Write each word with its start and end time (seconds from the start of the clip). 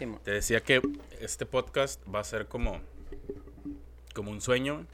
Sí, 0.00 0.06
mo. 0.06 0.18
Te 0.24 0.30
decía 0.30 0.62
que 0.62 0.80
este 1.20 1.44
podcast 1.44 2.00
va 2.08 2.20
a 2.20 2.24
ser 2.24 2.46
como, 2.46 2.80
como 4.14 4.30
un 4.30 4.40
sueño. 4.40 4.86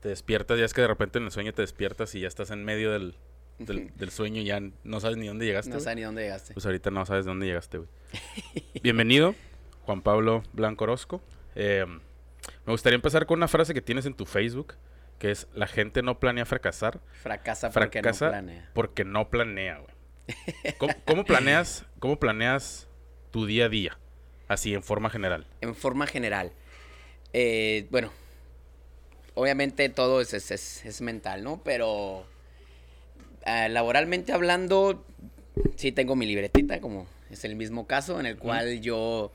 Te 0.00 0.08
despiertas, 0.08 0.58
ya 0.58 0.64
es 0.64 0.72
que 0.72 0.80
de 0.80 0.86
repente 0.86 1.18
en 1.18 1.26
el 1.26 1.30
sueño 1.30 1.52
te 1.52 1.60
despiertas 1.60 2.14
y 2.14 2.20
ya 2.20 2.28
estás 2.28 2.50
en 2.50 2.64
medio 2.64 2.90
del, 2.90 3.14
del, 3.58 3.94
del 3.94 4.10
sueño 4.10 4.40
y 4.40 4.46
ya 4.46 4.62
no 4.84 5.00
sabes 5.00 5.18
ni 5.18 5.26
dónde 5.26 5.44
llegaste. 5.44 5.70
No 5.70 5.80
sé 5.80 5.94
ni 5.94 6.00
dónde 6.00 6.22
llegaste. 6.22 6.54
Pues 6.54 6.64
ahorita 6.64 6.90
no 6.90 7.04
sabes 7.04 7.26
dónde 7.26 7.44
llegaste, 7.44 7.76
güey. 7.76 7.90
Bienvenido, 8.82 9.34
Juan 9.82 10.00
Pablo 10.00 10.42
Blanco 10.54 10.84
Orozco. 10.84 11.20
Eh, 11.54 11.84
me 12.64 12.72
gustaría 12.72 12.94
empezar 12.94 13.26
con 13.26 13.40
una 13.40 13.48
frase 13.48 13.74
que 13.74 13.82
tienes 13.82 14.06
en 14.06 14.14
tu 14.14 14.24
Facebook, 14.24 14.76
que 15.18 15.30
es, 15.30 15.46
la 15.52 15.66
gente 15.66 16.00
no 16.00 16.18
planea 16.20 16.46
fracasar, 16.46 17.00
Fracasa 17.20 17.70
porque 17.70 18.00
fracasa 18.00 18.24
no 18.24 18.30
planea. 18.30 18.70
porque 18.72 19.04
no 19.04 19.28
planea, 19.28 19.80
güey. 19.80 19.94
¿Cómo, 20.78 20.94
cómo 21.04 21.24
planeas, 21.26 21.84
¿Cómo 21.98 22.18
planeas 22.18 22.88
tu 23.30 23.44
día 23.44 23.66
a 23.66 23.68
día? 23.68 23.98
Así, 24.48 24.74
en 24.74 24.82
forma 24.82 25.10
general. 25.10 25.46
En 25.60 25.74
forma 25.74 26.06
general. 26.06 26.52
eh, 27.34 27.86
bueno, 27.90 28.10
obviamente 29.34 29.88
todo 29.90 30.20
es, 30.20 30.32
es, 30.34 30.50
es- 30.50 30.84
es 30.84 31.00
mental, 31.00 31.44
¿no? 31.44 31.62
Pero 31.62 32.26
ah, 33.44 33.68
laboralmente 33.68 34.32
hablando, 34.32 35.04
sí 35.76 35.92
tengo 35.92 36.16
mi 36.16 36.26
libretita, 36.26 36.80
como 36.80 37.06
es 37.30 37.44
el 37.44 37.54
mismo 37.56 37.86
caso, 37.86 38.18
en 38.20 38.26
el 38.26 38.38
cual 38.38 38.80
yo 38.80 39.30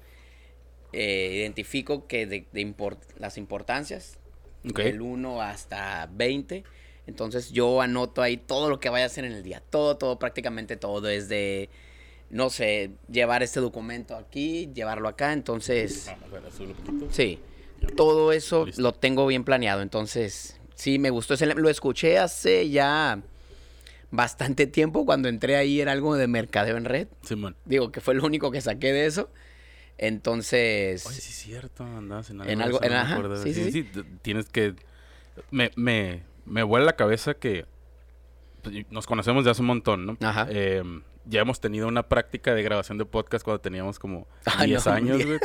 eh, 0.91 1.31
identifico 1.35 2.07
que 2.07 2.25
de, 2.25 2.45
de 2.52 2.61
import- 2.61 2.97
las 3.17 3.38
importancias, 3.38 4.17
Ok. 4.67 4.80
del 4.80 5.02
1 5.02 5.41
hasta 5.41 6.09
20. 6.11 6.63
Entonces 7.05 7.52
yo 7.52 7.81
anoto 7.81 8.21
ahí 8.21 8.38
todo 8.38 8.69
lo 8.69 8.80
que 8.80 8.89
vaya 8.89 9.03
a 9.03 9.07
hacer 9.07 9.25
en 9.25 9.33
el 9.33 9.43
día. 9.43 9.61
Todo, 9.69 9.97
todo, 9.97 10.17
prácticamente 10.19 10.77
todo. 10.77 11.02
Desde, 11.02 11.69
no 12.33 12.49
sé, 12.49 12.91
llevar 13.09 13.43
este 13.43 13.59
documento 13.59 14.15
aquí, 14.15 14.69
llevarlo 14.73 15.07
acá. 15.07 15.33
Entonces, 15.33 16.05
Vamos 16.07 16.23
a 16.23 16.33
ver, 16.33 16.45
azul 16.47 16.67
un 16.67 16.73
poquito. 16.73 17.07
sí, 17.11 17.39
todo 17.95 18.31
eso 18.31 18.65
Listo. 18.65 18.81
lo 18.81 18.91
tengo 18.94 19.25
bien 19.27 19.44
planeado. 19.44 19.81
Entonces, 19.81 20.59
sí, 20.75 20.99
me 20.99 21.09
gustó. 21.09 21.35
ese- 21.35 21.45
Lo 21.45 21.69
escuché 21.69 22.17
hace 22.17 22.69
ya 22.69 23.21
bastante 24.11 24.67
tiempo. 24.67 25.05
Cuando 25.05 25.30
entré 25.30 25.55
ahí 25.55 25.80
era 25.81 25.91
algo 25.91 26.16
de 26.16 26.27
mercadeo 26.27 26.77
en 26.77 26.85
red. 26.85 27.08
Simón. 27.21 27.55
Digo 27.66 27.91
que 27.91 28.02
fue 28.02 28.16
lo 28.16 28.25
único 28.25 28.52
que 28.52 28.61
saqué 28.61 28.91
de 28.93 29.05
eso. 29.05 29.30
Entonces... 29.97 31.05
Oye, 31.05 31.15
sí 31.21 31.30
es 31.30 31.38
cierto, 31.38 31.83
andabas 31.83 32.30
en 32.31 32.41
algo. 32.41 32.52
En 32.52 32.61
algo- 32.61 32.83
en- 32.83 32.93
ajá, 32.93 33.21
sí, 33.43 33.53
sí, 33.71 33.89
Tienes 34.21 34.49
que... 34.49 34.75
Me, 35.52 35.71
me, 35.75 36.23
me 36.45 36.63
vuela 36.63 36.86
la 36.86 36.95
cabeza 36.95 37.33
que 37.36 37.65
pues, 38.63 38.75
nos 38.91 39.05
conocemos 39.08 39.45
de 39.45 39.52
hace 39.52 39.61
un 39.61 39.67
montón, 39.67 40.05
¿no? 40.05 40.17
Ajá. 40.21 40.47
Eh, 40.49 40.83
ya 41.25 41.41
hemos 41.41 41.59
tenido 41.59 41.88
una 41.88 42.03
práctica 42.03 42.53
de 42.53 42.63
grabación 42.63 42.97
de 42.97 43.05
podcast 43.05 43.43
cuando 43.43 43.61
teníamos 43.61 43.99
como 43.99 44.27
Ah, 44.45 44.63
10 44.66 44.85
no, 44.85 44.91
años, 44.91 45.25
güey. 45.25 45.39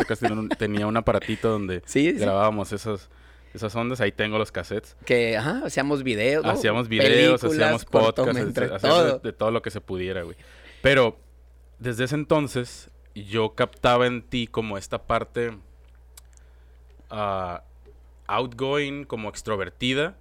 Tenía 0.58 0.86
un 0.86 0.96
aparatito 0.96 1.48
donde 1.50 1.82
Sí, 1.86 2.10
sí. 2.12 2.18
grabábamos 2.18 2.72
esas, 2.72 3.08
esas 3.54 3.74
ondas. 3.74 4.00
Ahí 4.00 4.12
tengo 4.12 4.38
los 4.38 4.50
cassettes. 4.52 4.96
Que, 5.04 5.36
ajá, 5.36 5.62
hacíamos 5.64 6.02
videos. 6.02 6.44
¿no? 6.44 6.50
Hacíamos 6.50 6.88
videos, 6.88 7.42
hacíamos 7.44 7.84
podcasts, 7.84 8.36
hacíamos 8.36 8.80
todo. 8.80 9.18
de, 9.18 9.18
de 9.20 9.32
todo 9.32 9.50
lo 9.50 9.62
que 9.62 9.70
se 9.70 9.80
pudiera, 9.80 10.22
güey. 10.22 10.36
Pero 10.82 11.18
desde 11.78 12.04
ese 12.04 12.14
entonces 12.14 12.90
yo 13.14 13.54
captaba 13.54 14.06
en 14.06 14.22
ti 14.22 14.46
como 14.46 14.78
esta 14.78 15.02
parte 15.06 15.56
ah, 17.10 17.62
outgoing, 18.26 19.04
como 19.04 19.28
extrovertida, 19.28 20.16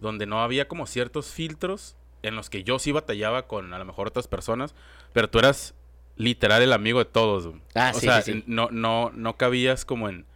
donde 0.00 0.26
no 0.26 0.40
había 0.42 0.68
como 0.68 0.86
ciertos 0.86 1.32
filtros 1.32 1.96
en 2.22 2.34
los 2.36 2.50
que 2.50 2.64
yo 2.64 2.78
sí 2.78 2.92
batallaba 2.92 3.46
con 3.46 3.72
a 3.74 3.78
lo 3.78 3.84
mejor 3.84 4.08
otras 4.08 4.28
personas, 4.28 4.74
pero 5.12 5.28
tú 5.30 5.38
eras 5.38 5.74
literal 6.16 6.62
el 6.62 6.72
amigo 6.72 6.98
de 6.98 7.04
todos. 7.04 7.46
güey. 7.46 7.60
Ah, 7.74 7.92
o 7.94 7.98
sí, 7.98 8.06
sea, 8.06 8.22
sí, 8.22 8.32
sí. 8.32 8.44
no 8.46 8.68
no 8.70 9.10
no 9.14 9.36
cabías 9.36 9.84
como 9.84 10.08
en 10.08 10.26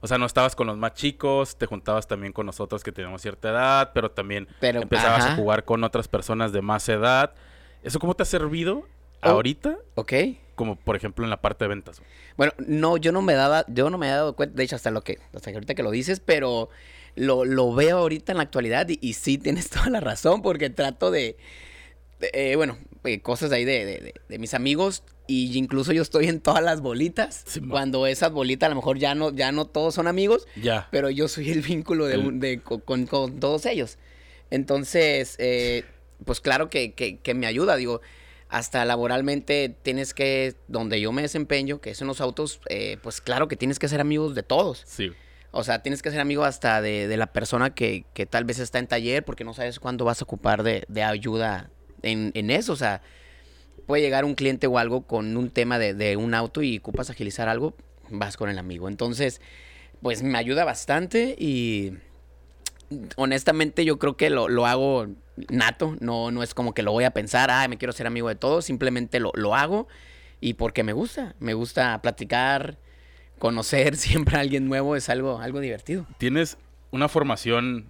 o 0.00 0.06
sea, 0.06 0.16
no 0.16 0.26
estabas 0.26 0.54
con 0.54 0.68
los 0.68 0.76
más 0.76 0.94
chicos, 0.94 1.56
te 1.56 1.66
juntabas 1.66 2.06
también 2.06 2.32
con 2.32 2.46
nosotros 2.46 2.84
que 2.84 2.92
teníamos 2.92 3.20
cierta 3.20 3.50
edad, 3.50 3.90
pero 3.92 4.10
también 4.12 4.46
Pero, 4.60 4.80
empezabas 4.80 5.24
ajá. 5.24 5.32
a 5.32 5.36
jugar 5.36 5.64
con 5.64 5.82
otras 5.82 6.06
personas 6.06 6.52
de 6.52 6.62
más 6.62 6.88
edad. 6.88 7.34
¿Eso 7.82 7.98
cómo 7.98 8.14
te 8.14 8.22
ha 8.22 8.26
servido 8.26 8.86
Oh. 9.20 9.30
ahorita? 9.30 9.76
Ok. 9.96 10.12
Como 10.54 10.76
por 10.76 10.94
ejemplo 10.94 11.24
en 11.24 11.30
la 11.30 11.40
parte 11.40 11.64
de 11.64 11.68
ventas. 11.70 12.00
Bueno, 12.36 12.52
no, 12.58 12.96
yo 12.96 13.10
no 13.10 13.20
me 13.20 13.34
daba, 13.34 13.64
yo 13.66 13.90
no 13.90 13.98
me 13.98 14.06
he 14.06 14.10
dado 14.10 14.36
cuenta, 14.36 14.54
de 14.56 14.62
hecho, 14.62 14.76
hasta 14.76 14.92
lo 14.92 15.02
que, 15.02 15.18
hasta 15.34 15.50
que 15.50 15.56
ahorita 15.56 15.74
que 15.74 15.82
lo 15.82 15.90
dices, 15.90 16.20
pero 16.20 16.68
lo, 17.18 17.44
lo 17.44 17.74
veo 17.74 17.98
ahorita 17.98 18.32
en 18.32 18.38
la 18.38 18.44
actualidad 18.44 18.88
y, 18.88 18.98
y 19.00 19.12
sí 19.14 19.38
tienes 19.38 19.68
toda 19.70 19.90
la 19.90 20.00
razón, 20.00 20.42
porque 20.42 20.70
trato 20.70 21.10
de, 21.10 21.36
de, 22.20 22.30
eh, 22.32 22.56
bueno, 22.56 22.78
eh, 23.04 23.20
cosas 23.20 23.52
ahí 23.52 23.64
de, 23.64 24.12
de- 24.28 24.38
mis 24.38 24.54
amigos, 24.54 25.02
y 25.26 25.56
incluso 25.58 25.92
yo 25.92 26.00
estoy 26.02 26.26
en 26.28 26.40
todas 26.40 26.62
las 26.62 26.80
bolitas, 26.80 27.44
Sí, 27.46 27.60
cuando 27.60 28.06
esas 28.06 28.32
bolitas 28.32 28.66
a 28.68 28.70
lo 28.70 28.76
mejor 28.76 28.98
ya 28.98 29.14
no, 29.14 29.30
ya 29.34 29.52
no 29.52 29.66
todos 29.66 29.94
son 29.94 30.06
amigos, 30.06 30.46
Ya. 30.56 30.88
pero 30.90 31.10
yo 31.10 31.28
soy 31.28 31.50
el 31.50 31.60
vínculo 31.62 32.06
de, 32.06 32.14
El- 32.14 32.26
un- 32.26 32.40
de- 32.40 32.60
co- 32.60 32.80
con, 32.80 33.06
con 33.06 33.38
todos 33.40 33.66
ellos. 33.66 33.98
Entonces, 34.50 35.36
eh, 35.38 35.84
pues 36.24 36.40
claro 36.40 36.70
que, 36.70 36.94
que- 36.94 37.18
que 37.18 37.34
me 37.34 37.46
ayuda, 37.46 37.76
digo, 37.76 38.00
hasta 38.48 38.84
laboralmente 38.86 39.74
tienes 39.82 40.14
que, 40.14 40.54
donde 40.68 41.00
yo 41.00 41.12
me 41.12 41.20
desempeño, 41.22 41.80
que 41.82 41.90
es 41.90 42.00
en 42.00 42.06
los 42.06 42.20
autos, 42.22 42.60
eh, 42.70 42.96
pues 43.02 43.20
claro 43.20 43.46
que 43.48 43.56
tienes 43.56 43.78
que 43.78 43.88
ser 43.88 44.00
amigos 44.00 44.34
de 44.34 44.42
todos. 44.42 44.82
Sí. 44.86 45.12
O 45.58 45.64
sea, 45.64 45.82
tienes 45.82 46.02
que 46.02 46.12
ser 46.12 46.20
amigo 46.20 46.44
hasta 46.44 46.80
de, 46.80 47.16
la 47.16 47.26
persona 47.32 47.74
que, 47.74 48.04
tal 48.30 48.44
vez 48.44 48.60
está 48.60 48.78
en 48.78 48.86
taller, 48.86 49.24
porque 49.24 49.42
no 49.42 49.54
sabes 49.54 49.80
cuándo 49.80 50.04
vas 50.04 50.20
a 50.20 50.24
ocupar 50.24 50.62
de, 50.62 51.02
ayuda 51.02 51.68
en, 52.02 52.50
eso. 52.50 52.72
O 52.72 52.76
sea, 52.76 53.02
puede 53.84 54.00
llegar 54.00 54.24
un 54.24 54.36
cliente 54.36 54.68
o 54.68 54.78
algo 54.78 55.02
con 55.02 55.36
un 55.36 55.50
tema 55.50 55.80
de, 55.80 56.16
un 56.16 56.34
auto 56.34 56.62
y 56.62 56.78
ocupas 56.78 57.10
agilizar 57.10 57.48
algo, 57.48 57.74
vas 58.08 58.36
con 58.36 58.50
el 58.50 58.58
amigo. 58.58 58.88
Entonces, 58.88 59.40
pues 60.00 60.22
me 60.22 60.38
ayuda 60.38 60.64
bastante 60.64 61.34
y 61.36 61.94
honestamente 63.16 63.84
yo 63.84 63.98
creo 63.98 64.16
que 64.16 64.30
lo, 64.30 64.64
hago 64.64 65.08
nato. 65.48 65.96
No, 65.98 66.30
no 66.30 66.44
es 66.44 66.54
como 66.54 66.72
que 66.72 66.84
lo 66.84 66.92
voy 66.92 67.02
a 67.02 67.10
pensar, 67.10 67.50
ah, 67.50 67.66
me 67.66 67.78
quiero 67.78 67.92
ser 67.92 68.06
amigo 68.06 68.28
de 68.28 68.36
todos. 68.36 68.64
Simplemente 68.64 69.18
lo 69.18 69.54
hago 69.56 69.88
y 70.40 70.54
porque 70.54 70.84
me 70.84 70.92
gusta. 70.92 71.34
Me 71.40 71.54
gusta 71.54 72.00
platicar, 72.00 72.78
conocer 73.38 73.96
siempre 73.96 74.36
a 74.36 74.40
alguien 74.40 74.68
nuevo 74.68 74.96
es 74.96 75.08
algo, 75.08 75.38
algo 75.40 75.60
divertido. 75.60 76.06
Tienes 76.18 76.58
una 76.90 77.08
formación 77.08 77.86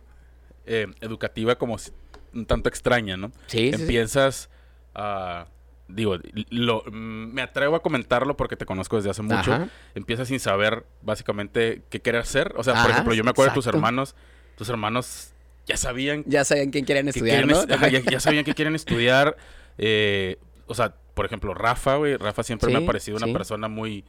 eh, 0.66 0.86
educativa 1.00 1.56
como 1.56 1.78
si- 1.78 1.92
un 2.34 2.46
tanto 2.46 2.68
extraña, 2.68 3.16
¿no? 3.16 3.32
Sí, 3.46 3.70
sí, 3.70 3.76
sí. 3.76 3.82
Empiezas 3.82 4.50
a... 4.94 5.46
Digo, 5.88 6.16
lo, 6.50 6.82
mm, 6.86 7.32
me 7.32 7.40
atrevo 7.40 7.74
a 7.76 7.80
comentarlo 7.82 8.36
porque 8.36 8.56
te 8.56 8.66
conozco 8.66 8.96
desde 8.96 9.08
hace 9.08 9.22
mucho. 9.22 9.54
Ajá. 9.54 9.68
Empiezas 9.94 10.28
sin 10.28 10.38
saber 10.38 10.84
básicamente 11.00 11.82
qué 11.88 12.00
querer 12.00 12.20
hacer. 12.20 12.52
O 12.56 12.62
sea, 12.62 12.82
por 12.82 12.90
ejemplo, 12.90 13.14
yo 13.14 13.24
me 13.24 13.30
acuerdo 13.30 13.52
de 13.52 13.54
tus 13.54 13.66
hermanos. 13.66 14.14
Tus 14.58 14.68
hermanos 14.68 15.32
ya 15.66 15.78
sabían 15.78 16.24
Ya 16.26 16.44
saben 16.44 16.70
quién 16.70 16.84
quieren 16.84 17.04
que 17.06 17.10
estudiar, 17.10 17.44
quieren 17.44 17.48
¿no? 17.56 17.62
es- 17.62 17.70
ajá, 17.70 17.88
ya, 17.88 18.00
ya 18.00 18.20
sabían 18.20 18.44
que 18.44 18.54
quieren 18.54 18.74
estudiar. 18.74 19.36
eh, 19.78 20.36
o 20.66 20.74
sea, 20.74 20.94
por 21.14 21.24
ejemplo, 21.24 21.54
Rafa, 21.54 21.96
güey. 21.96 22.16
Rafa 22.18 22.42
siempre 22.42 22.70
me 22.70 22.82
ha 22.82 22.86
parecido 22.86 23.16
una 23.16 23.32
persona 23.32 23.68
muy, 23.68 24.04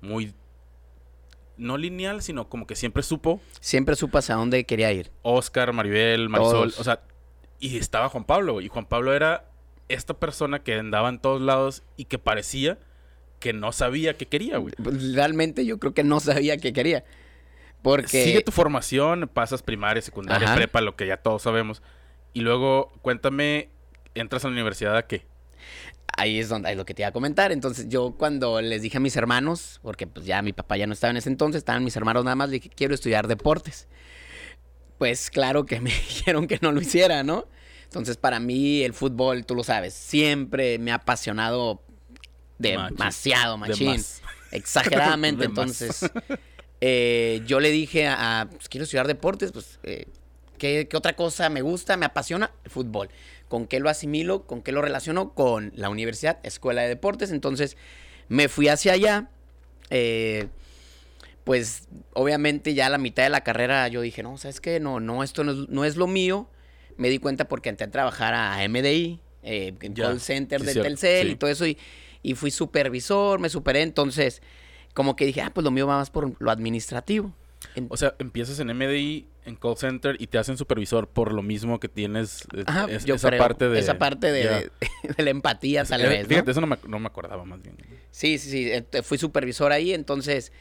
muy, 0.00 0.32
no 1.58 1.76
lineal, 1.76 2.22
sino 2.22 2.48
como 2.48 2.66
que 2.66 2.76
siempre 2.76 3.02
supo. 3.02 3.40
Siempre 3.60 3.96
supo 3.96 4.18
hacia 4.18 4.36
dónde 4.36 4.64
quería 4.64 4.92
ir. 4.92 5.10
Oscar, 5.22 5.72
Maribel, 5.72 6.28
Marisol, 6.28 6.70
Todos. 6.70 6.80
o 6.80 6.84
sea, 6.84 7.02
y 7.60 7.76
estaba 7.76 8.08
Juan 8.08 8.24
Pablo, 8.24 8.60
y 8.60 8.68
Juan 8.68 8.86
Pablo 8.86 9.14
era 9.14 9.50
esta 9.88 10.14
persona 10.14 10.60
que 10.60 10.74
andaba 10.74 11.08
en 11.08 11.18
todos 11.18 11.40
lados 11.40 11.82
y 11.96 12.04
que 12.04 12.18
parecía 12.18 12.78
que 13.40 13.52
no 13.52 13.72
sabía 13.72 14.16
qué 14.16 14.26
quería, 14.26 14.58
güey. 14.58 14.74
Pues, 14.82 15.14
Realmente 15.14 15.64
yo 15.64 15.78
creo 15.78 15.94
que 15.94 16.04
no 16.04 16.20
sabía 16.20 16.56
qué 16.58 16.72
quería. 16.72 17.04
Porque... 17.82 18.24
Sigue 18.24 18.42
tu 18.42 18.52
formación, 18.52 19.30
pasas 19.32 19.62
primaria, 19.62 20.02
secundaria, 20.02 20.48
Ajá. 20.48 20.56
prepa, 20.56 20.80
lo 20.80 20.96
que 20.96 21.06
ya 21.06 21.18
todos 21.18 21.42
sabemos. 21.42 21.82
Y 22.32 22.40
luego, 22.40 22.92
cuéntame, 23.02 23.70
¿entras 24.14 24.44
a 24.44 24.48
la 24.48 24.54
universidad 24.54 24.96
a 24.96 25.06
qué? 25.06 25.24
Ahí 26.18 26.38
es 26.38 26.48
donde 26.48 26.70
es 26.70 26.76
lo 26.76 26.84
que 26.84 26.94
te 26.94 27.02
iba 27.02 27.08
a 27.08 27.12
comentar. 27.12 27.52
Entonces, 27.52 27.88
yo 27.88 28.14
cuando 28.18 28.60
les 28.60 28.82
dije 28.82 28.98
a 28.98 29.00
mis 29.00 29.16
hermanos, 29.16 29.80
porque 29.82 30.06
pues 30.06 30.26
ya 30.26 30.42
mi 30.42 30.52
papá 30.52 30.76
ya 30.76 30.86
no 30.86 30.92
estaba 30.92 31.12
en 31.12 31.16
ese 31.16 31.28
entonces, 31.30 31.60
estaban 31.60 31.84
mis 31.84 31.96
hermanos 31.96 32.24
nada 32.24 32.34
más, 32.36 32.48
le 32.50 32.56
dije, 32.56 32.70
quiero 32.74 32.94
estudiar 32.94 33.28
deportes. 33.28 33.88
Pues 34.98 35.30
claro 35.30 35.64
que 35.64 35.80
me 35.80 35.90
dijeron 35.90 36.46
que 36.46 36.58
no 36.60 36.72
lo 36.72 36.80
hiciera, 36.80 37.22
¿no? 37.22 37.46
Entonces, 37.84 38.16
para 38.18 38.38
mí 38.38 38.82
el 38.82 38.92
fútbol, 38.92 39.46
tú 39.46 39.54
lo 39.54 39.64
sabes, 39.64 39.94
siempre 39.94 40.78
me 40.78 40.90
ha 40.90 40.96
apasionado 40.96 41.82
demasiado, 42.58 43.54
De 43.54 43.58
machín. 43.68 43.86
más. 43.86 44.20
Exageradamente. 44.52 45.40
De. 45.42 45.46
Entonces, 45.46 46.10
eh, 46.80 47.42
yo 47.46 47.60
le 47.60 47.70
dije 47.70 48.08
a, 48.08 48.48
pues, 48.50 48.68
quiero 48.68 48.84
estudiar 48.84 49.06
deportes, 49.06 49.52
pues, 49.52 49.78
eh, 49.84 50.06
¿qué, 50.58 50.86
qué 50.88 50.96
otra 50.96 51.14
cosa 51.16 51.48
me 51.48 51.62
gusta, 51.62 51.96
me 51.96 52.06
apasiona? 52.06 52.50
El 52.64 52.70
fútbol. 52.70 53.08
¿Con 53.48 53.66
qué 53.66 53.80
lo 53.80 53.88
asimilo? 53.88 54.42
¿Con 54.46 54.60
qué 54.62 54.72
lo 54.72 54.82
relaciono? 54.82 55.32
Con 55.32 55.72
la 55.74 55.88
universidad, 55.88 56.38
escuela 56.42 56.82
de 56.82 56.88
deportes. 56.88 57.30
Entonces, 57.30 57.76
me 58.28 58.48
fui 58.48 58.68
hacia 58.68 58.92
allá. 58.92 59.28
eh, 59.90 60.48
pues, 61.44 61.88
obviamente, 62.12 62.74
ya 62.74 62.86
a 62.86 62.90
la 62.90 62.98
mitad 62.98 63.22
de 63.22 63.30
la 63.30 63.42
carrera 63.42 63.88
yo 63.88 64.02
dije, 64.02 64.22
no, 64.22 64.36
¿sabes 64.36 64.60
qué? 64.60 64.80
No, 64.80 65.00
no, 65.00 65.22
esto 65.22 65.44
no 65.44 65.52
es, 65.52 65.68
no 65.70 65.84
es 65.86 65.96
lo 65.96 66.06
mío. 66.06 66.46
Me 66.98 67.08
di 67.08 67.18
cuenta 67.18 67.48
porque 67.48 67.70
entré 67.70 67.86
a 67.86 67.90
trabajar 67.90 68.34
a 68.34 68.62
MDI, 68.68 69.18
eh, 69.44 69.72
en 69.80 69.94
Ya, 69.94 70.04
call 70.04 70.20
center 70.20 70.60
sí, 70.60 70.66
de 70.66 70.74
Telcel 70.82 71.26
sí. 71.28 71.32
y 71.32 71.36
todo 71.36 71.48
eso. 71.48 71.66
Y, 71.66 71.78
y 72.22 72.34
fui 72.34 72.50
supervisor, 72.50 73.38
me 73.38 73.48
superé. 73.48 73.80
Entonces, 73.82 74.42
como 74.92 75.16
que 75.16 75.24
dije, 75.24 75.40
ah, 75.40 75.50
pues 75.54 75.64
lo 75.64 75.70
mío 75.70 75.86
va 75.86 75.96
más 75.96 76.10
por 76.10 76.34
lo 76.38 76.50
administrativo. 76.50 77.32
En- 77.74 77.86
O 77.88 77.96
sea, 77.96 78.14
empiezas 78.18 78.60
en 78.60 78.68
MDI, 78.68 79.26
en 79.48 79.56
call 79.56 79.76
center 79.76 80.16
y 80.20 80.26
te 80.28 80.38
hacen 80.38 80.56
supervisor 80.56 81.08
por 81.08 81.32
lo 81.32 81.42
mismo 81.42 81.80
que 81.80 81.88
tienes 81.88 82.42
eh, 82.54 82.64
Ajá, 82.66 82.86
es- 82.88 83.04
yo 83.04 83.14
esa 83.16 83.28
creo, 83.28 83.38
parte 83.40 83.68
de... 83.68 83.78
esa 83.80 83.98
parte 83.98 84.30
de, 84.30 84.44
ya. 84.44 84.58
de- 84.60 84.70
de 85.16 85.22
la 85.22 85.30
empatía, 85.30 85.84
tal 85.84 86.02
Eh, 86.02 86.08
vez, 86.08 86.22
¿no? 86.22 86.28
Fíjate, 86.28 86.50
eso 86.52 86.60
no 86.60 86.66
me, 86.66 86.76
no 86.86 86.98
me 86.98 87.06
acordaba 87.06 87.44
más 87.44 87.60
bien. 87.62 87.76
Sí, 88.10 88.38
sí, 88.38 88.50
sí. 88.50 88.70
eh, 88.70 89.02
Fui 89.02 89.18
supervisor 89.18 89.72
ahí, 89.72 89.92
entonces 89.92 90.52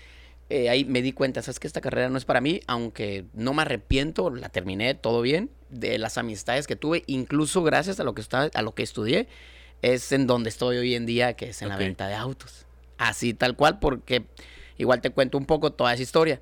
eh, 0.49 0.69
ahí 0.69 0.85
me 0.85 1.01
di 1.01 1.11
cuenta, 1.11 1.41
sabes 1.41 1.59
que 1.59 1.67
esta 1.67 1.81
carrera 1.81 2.09
no 2.09 2.17
es 2.17 2.25
para 2.25 2.39
mí, 2.41 2.61
aunque 2.67 3.25
no 3.33 3.53
me 3.53 3.61
arrepiento, 3.63 4.29
la 4.29 4.49
terminé 4.49 4.95
todo 4.95 5.21
bien, 5.21 5.49
de 5.69 5.97
las 5.97 6.17
amistades 6.17 6.67
que 6.67 6.75
tuve, 6.77 7.03
incluso 7.07 7.63
gracias 7.63 7.99
a 7.99 8.03
lo 8.05 8.13
que 8.15 8.21
estaba, 8.21 8.49
a 8.53 8.61
lo 8.61 8.73
que 8.73 8.83
estudié, 8.83 9.27
es 9.81 10.11
en 10.13 10.25
donde 10.25 10.49
estoy 10.49 10.77
hoy 10.77 10.95
en 10.95 11.05
día, 11.05 11.33
que 11.33 11.49
es 11.49 11.61
en 11.61 11.67
la 11.69 11.75
venta 11.77 12.07
de 12.07 12.15
autos. 12.15 12.65
Así 12.97 13.33
tal 13.33 13.55
cual, 13.57 13.79
porque 13.79 14.25
igual 14.77 15.01
te 15.01 15.09
cuento 15.09 15.37
un 15.37 15.45
poco 15.45 15.71
toda 15.73 15.93
esa 15.93 16.01
historia. 16.03 16.39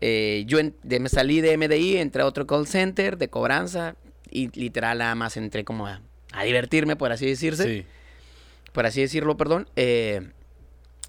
Eh, 0.00 0.44
yo 0.46 0.58
en- 0.58 0.74
de- 0.82 1.00
me 1.00 1.08
salí 1.08 1.40
de 1.40 1.52
MDI, 1.56 1.96
entré 1.98 2.22
a 2.22 2.26
otro 2.26 2.46
call 2.46 2.66
center 2.66 3.18
de 3.18 3.28
cobranza 3.28 3.96
y 4.30 4.48
literal 4.58 4.98
nada 4.98 5.14
más 5.14 5.36
entré 5.36 5.64
como 5.64 5.86
a, 5.86 6.00
a 6.32 6.44
divertirme, 6.44 6.94
por 6.96 7.10
así 7.12 7.26
decirse 7.26 7.64
Sí. 7.64 7.86
por 8.72 8.86
así 8.86 9.00
decirlo, 9.00 9.36
perdón. 9.36 9.68
eh, 9.76 10.30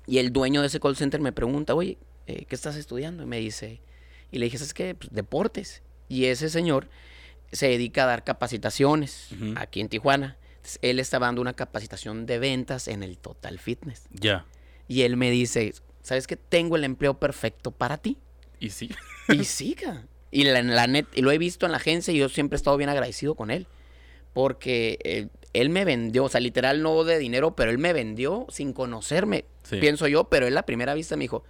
y 0.07 0.17
el 0.17 0.31
dueño 0.33 0.61
de 0.61 0.67
ese 0.67 0.79
call 0.79 0.95
center 0.95 1.21
me 1.21 1.31
pregunta, 1.31 1.75
oye, 1.75 1.97
eh, 2.25 2.45
¿qué 2.45 2.55
estás 2.55 2.75
estudiando? 2.75 3.21
Y 3.23 3.25
me 3.27 3.37
dice, 3.39 3.79
y 4.31 4.39
le 4.39 4.45
dije, 4.45 4.57
¿sabes 4.57 4.73
qué? 4.73 4.95
Pues, 4.95 5.11
deportes. 5.13 5.83
Y 6.07 6.25
ese 6.25 6.49
señor 6.49 6.87
se 7.51 7.67
dedica 7.67 8.03
a 8.03 8.07
dar 8.07 8.23
capacitaciones 8.23 9.29
aquí 9.55 9.81
en 9.81 9.89
Tijuana. 9.89 10.37
Entonces, 10.57 10.79
él 10.81 10.99
estaba 10.99 11.27
dando 11.27 11.41
una 11.41 11.53
capacitación 11.53 12.25
de 12.25 12.39
ventas 12.39 12.87
en 12.87 13.03
el 13.03 13.19
Total 13.19 13.59
Fitness. 13.59 14.03
Ya. 14.11 14.45
Y 14.87 15.03
él 15.03 15.15
me 15.17 15.29
dice, 15.29 15.73
¿sabes 16.01 16.25
qué? 16.25 16.35
Tengo 16.37 16.75
el 16.75 16.83
empleo 16.85 17.19
perfecto 17.19 17.69
para 17.71 17.97
ti. 17.97 18.17
Y 18.59 18.69
sí. 18.69 18.89
Y 19.29 19.43
siga. 19.45 20.05
Y 20.31 20.43
la, 20.43 20.61
la 20.61 20.87
net, 20.87 21.05
y 21.15 21.21
lo 21.21 21.31
he 21.31 21.37
visto 21.37 21.65
en 21.65 21.71
la 21.71 21.77
agencia 21.77 22.13
y 22.13 22.17
yo 22.17 22.29
siempre 22.29 22.55
he 22.55 22.57
estado 22.57 22.77
bien 22.77 22.89
agradecido 22.89 23.35
con 23.35 23.51
él. 23.51 23.67
Porque 24.33 24.99
eh, 25.03 25.27
él 25.53 25.69
me 25.69 25.85
vendió, 25.85 26.25
o 26.25 26.29
sea, 26.29 26.39
literal 26.39 26.81
no 26.83 27.03
de 27.03 27.17
dinero, 27.17 27.55
pero 27.55 27.71
él 27.71 27.77
me 27.79 27.93
vendió 27.93 28.45
sin 28.49 28.73
conocerme, 28.73 29.45
Sí. 29.63 29.77
pienso 29.77 30.07
yo, 30.07 30.25
pero 30.29 30.47
él 30.47 30.57
a 30.57 30.63
primera 30.63 30.93
vista 30.93 31.15
me 31.15 31.23
dijo, 31.23 31.43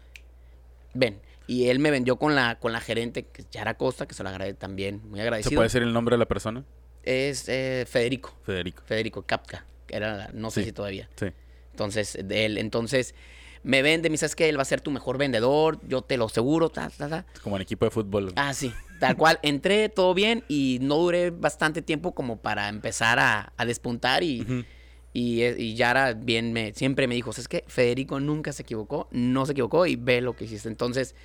ven. 0.93 1.19
Y 1.47 1.69
él 1.69 1.79
me 1.79 1.89
vendió 1.89 2.17
con 2.17 2.35
la, 2.35 2.59
con 2.59 2.71
la 2.71 2.79
gerente, 2.79 3.23
que 3.25 3.41
es 3.41 3.49
Yara 3.49 3.73
Costa, 3.75 4.07
que 4.07 4.13
se 4.13 4.23
lo 4.23 4.29
agradezco 4.29 4.59
también, 4.59 5.01
muy 5.09 5.17
¿Se 5.19 5.23
agradecido. 5.23 5.55
puede 5.55 5.65
decir 5.67 5.81
el 5.81 5.93
nombre 5.93 6.13
de 6.13 6.19
la 6.19 6.27
persona? 6.27 6.63
Es 7.03 7.49
eh, 7.49 7.85
Federico, 7.89 8.37
Federico. 8.43 8.83
Federico 8.85 9.23
Kapka, 9.23 9.65
era, 9.87 10.29
no 10.33 10.51
sé 10.51 10.61
Sí. 10.61 10.67
si 10.67 10.71
todavía. 10.73 11.09
Sí. 11.15 11.27
Entonces, 11.71 12.17
de 12.23 12.45
él, 12.45 12.57
entonces, 12.57 13.15
me 13.63 13.81
vende, 13.81 14.09
me 14.09 14.13
dice, 14.13 14.25
es 14.25 14.35
que 14.35 14.47
él 14.49 14.57
va 14.57 14.61
a 14.61 14.65
ser 14.65 14.81
tu 14.81 14.91
mejor 14.91 15.17
vendedor, 15.17 15.79
yo 15.87 16.01
te 16.01 16.17
lo 16.17 16.25
aseguro, 16.25 16.69
ta, 16.69 16.89
ta, 16.89 17.09
ta. 17.09 17.25
Como 17.43 17.55
en 17.55 17.61
equipo 17.61 17.85
de 17.85 17.91
fútbol. 17.91 18.31
Ah, 18.35 18.53
sí, 18.53 18.73
tal 18.99 19.15
cual. 19.17 19.39
Entré 19.43 19.89
todo 19.89 20.13
bien 20.13 20.43
y 20.47 20.79
no 20.81 20.95
duré 20.97 21.29
bastante 21.31 21.81
tiempo 21.81 22.13
como 22.13 22.37
para 22.37 22.69
empezar 22.69 23.19
a, 23.19 23.53
a 23.57 23.65
despuntar 23.65 24.23
y, 24.23 24.65
y, 25.13 25.41
eh, 25.41 25.55
y 25.57 25.75
Yara 25.75 26.13
bien 26.13 26.53
me, 26.53 26.73
siempre 26.73 27.07
me 27.07 27.15
dijo, 27.15 27.31
es 27.31 27.47
que 27.47 27.63
Federico 27.67 28.19
nunca 28.19 28.53
se 28.53 28.61
equivocó, 28.63 29.07
no 29.11 29.45
se 29.45 29.51
equivocó 29.51 29.85
y 29.85 29.95
ve 29.97 30.21
lo 30.21 30.35
que 30.35 30.45
hiciste. 30.45 30.69
Entonces, 30.69 31.15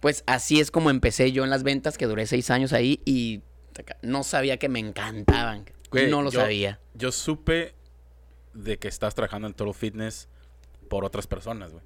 pues 0.00 0.24
así 0.26 0.60
es 0.60 0.70
como 0.70 0.90
empecé 0.90 1.32
yo 1.32 1.44
en 1.44 1.50
las 1.50 1.62
ventas, 1.64 1.98
que 1.98 2.06
duré 2.06 2.26
seis 2.26 2.50
años 2.50 2.72
ahí 2.72 3.00
y 3.04 3.42
no 4.02 4.22
sabía 4.22 4.56
que 4.56 4.68
me 4.68 4.78
encantaban. 4.78 5.64
Güey, 5.90 6.10
no 6.10 6.22
lo 6.22 6.30
yo- 6.30 6.40
sabía. 6.40 6.80
Yo 6.94 7.12
supe 7.12 7.74
de 8.54 8.78
que 8.78 8.88
estás 8.88 9.14
trabajando 9.14 9.48
en 9.48 9.54
Total 9.54 9.74
Fitness 9.74 10.28
por 10.84 11.04
otras 11.04 11.26
personas, 11.26 11.72
güey. 11.72 11.82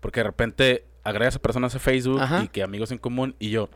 Porque 0.00 0.20
de 0.20 0.24
repente 0.24 0.84
agregas 1.04 1.36
a 1.36 1.38
personas 1.40 1.74
a 1.74 1.78
Facebook 1.78 2.20
Ajá. 2.20 2.42
y 2.44 2.48
que 2.48 2.62
amigos 2.62 2.90
en 2.92 2.98
común 2.98 3.34
y 3.38 3.50
yo, 3.50 3.68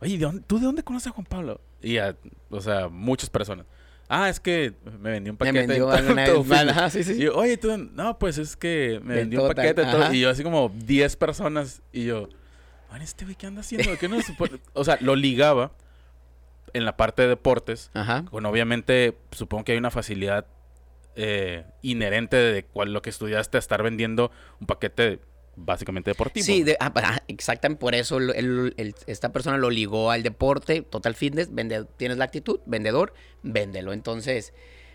oye, 0.00 0.18
¿de 0.18 0.24
dónde- 0.24 0.42
¿tú 0.46 0.58
de 0.58 0.66
dónde 0.66 0.82
conoces 0.82 1.08
a 1.08 1.10
Juan 1.10 1.26
Pablo? 1.26 1.60
Y 1.82 1.98
a, 1.98 2.16
o 2.50 2.60
sea, 2.60 2.88
muchas 2.88 3.30
personas. 3.30 3.66
Ah, 4.08 4.28
es 4.28 4.38
que 4.40 4.72
me 5.00 5.10
vendió 5.10 5.32
un 5.32 5.36
Me 5.40 5.46
paquete. 5.46 5.66
vendió 5.66 5.92
en 5.92 5.98
alguna 5.98 6.22
vez 6.26 6.34
mal, 6.46 6.58
Fitness. 6.58 6.76
ajá, 6.76 6.90
sí, 6.90 7.02
sí. 7.04 7.12
Y 7.14 7.18
yo, 7.24 7.36
oye, 7.36 7.56
tú, 7.56 7.76
no, 7.76 8.18
pues 8.18 8.38
es 8.38 8.56
que 8.56 9.00
me 9.02 9.14
vendió 9.16 9.42
un 9.42 9.48
paquete. 9.48 9.84
de 9.84 9.90
todo". 9.90 10.12
Y 10.12 10.20
yo 10.20 10.30
así 10.30 10.42
como 10.42 10.70
10 10.74 11.16
personas 11.16 11.82
y 11.92 12.04
yo, 12.04 12.28
"Man, 12.90 13.02
este 13.02 13.24
güey, 13.24 13.36
¿qué 13.36 13.46
anda 13.48 13.60
haciendo? 13.62 13.96
¿Qué 13.98 14.08
no 14.08 14.20
se 14.22 14.32
puede-?" 14.34 14.60
O 14.74 14.84
sea, 14.84 14.96
lo 15.00 15.16
ligaba 15.16 15.72
en 16.72 16.84
la 16.84 16.96
parte 16.96 17.22
de 17.22 17.28
deportes 17.28 17.90
Ajá. 17.94 18.24
bueno, 18.30 18.48
obviamente, 18.48 19.16
supongo 19.32 19.64
que 19.64 19.72
hay 19.72 19.78
una 19.78 19.90
facilidad 19.90 20.46
eh, 21.16 21.64
inherente 21.82 22.36
de 22.36 22.66
lo 22.86 23.02
que 23.02 23.10
estudiaste 23.10 23.56
a 23.56 23.60
estar 23.60 23.82
vendiendo 23.82 24.30
un 24.60 24.66
paquete 24.66 25.20
básicamente 25.56 26.10
deportivo. 26.10 26.44
Sí, 26.44 26.62
de- 26.62 26.76
ah, 26.80 27.18
exactamente 27.28 27.80
por 27.80 27.94
eso 27.94 28.18
el- 28.18 28.30
el- 28.36 28.74
el- 28.76 28.94
esta 29.06 29.32
persona 29.32 29.56
lo 29.56 29.70
ligó 29.70 30.10
al 30.10 30.22
deporte, 30.22 30.82
Total 30.82 31.14
Fitness, 31.14 31.50
vende- 31.50 31.86
tienes 31.96 32.18
la 32.18 32.24
actitud, 32.26 32.60
vendedor, 32.66 33.14
véndelo. 33.42 33.94
Entonces, 33.94 34.52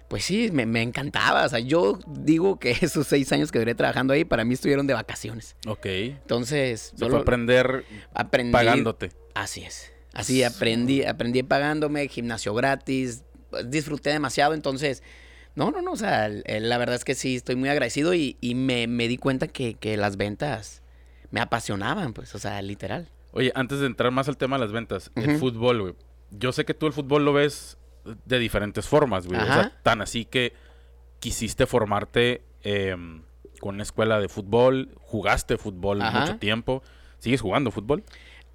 pues 0.08 0.24
sí, 0.24 0.52
me, 0.52 0.68
me 0.68 0.84
encantaba. 0.84 1.46
O 1.46 1.50
sea, 1.50 1.58
yo 1.60 1.98
digo 2.08 2.60
que 2.60 2.72
esos 2.82 3.08
seis 3.08 3.32
años 3.32 3.52
que 3.52 3.58
duré 3.58 3.74
trabajando 3.74 4.14
ahí, 4.14 4.24
para 4.24 4.44
mí 4.46 4.54
estuvieron 4.54 4.86
de 4.86 4.94
vacaciones. 4.94 5.56
Ok. 5.66 5.86
Entonces, 5.88 6.92
Se 6.94 6.98
yo 6.98 7.08
fue 7.08 7.16
lo- 7.16 7.22
aprender 7.24 7.84
aprendí. 8.14 8.52
pagándote. 8.52 9.12
Así 9.34 9.64
es. 9.64 9.92
Así 10.14 10.44
aprendí, 10.44 11.04
aprendí 11.06 11.42
pagándome, 11.42 12.08
gimnasio 12.10 12.54
gratis, 12.54 13.24
pues, 13.50 13.72
disfruté 13.72 14.10
demasiado, 14.12 14.54
entonces, 14.54 15.02
no, 15.56 15.72
no, 15.72 15.82
no, 15.82 15.92
o 15.92 15.98
sea, 15.98 16.30
la 16.30 16.78
verdad 16.78 16.96
es 16.96 17.04
que 17.04 17.16
sí, 17.16 17.36
estoy 17.36 17.56
muy 17.56 17.70
agradecido 17.70 18.14
y, 18.14 18.38
y 18.42 18.56
me, 18.56 18.88
me 18.88 19.08
di 19.08 19.18
cuenta 19.18 19.48
que, 19.48 19.76
que 19.76 19.98
las 19.98 20.18
ventas 20.18 20.82
me 21.32 21.42
apasionaban, 21.42 22.14
pues, 22.14 22.34
o 22.36 22.40
sea, 22.40 22.62
literal. 22.62 23.10
Oye, 23.34 23.52
antes 23.56 23.80
de 23.80 23.86
entrar 23.86 24.12
más 24.12 24.28
al 24.28 24.38
tema 24.38 24.58
de 24.58 24.62
las 24.62 24.72
ventas, 24.72 25.12
el 25.16 25.38
fútbol, 25.38 25.82
güey. 25.82 25.96
Yo 26.32 26.52
sé 26.52 26.66
que 26.66 26.74
tú 26.74 26.88
el 26.88 26.94
fútbol 26.94 27.26
lo 27.26 27.34
ves 27.34 27.78
de 28.26 28.40
diferentes 28.40 28.88
formas, 28.88 29.28
güey. 29.28 29.40
O 29.40 29.46
sea, 29.46 29.72
tan 29.84 30.02
así 30.02 30.26
que 30.26 30.54
quisiste 31.20 31.66
formarte 31.66 32.44
em, 32.64 33.24
con 33.60 33.76
una 33.76 33.84
escuela 33.84 34.20
de 34.20 34.28
fútbol, 34.28 34.96
jugaste 35.00 35.58
fútbol 35.58 36.02
Ajá. 36.02 36.22
mucho 36.22 36.38
tiempo. 36.38 36.84
¿Sigues 37.20 37.42
jugando 37.42 37.72
fútbol? 37.72 38.04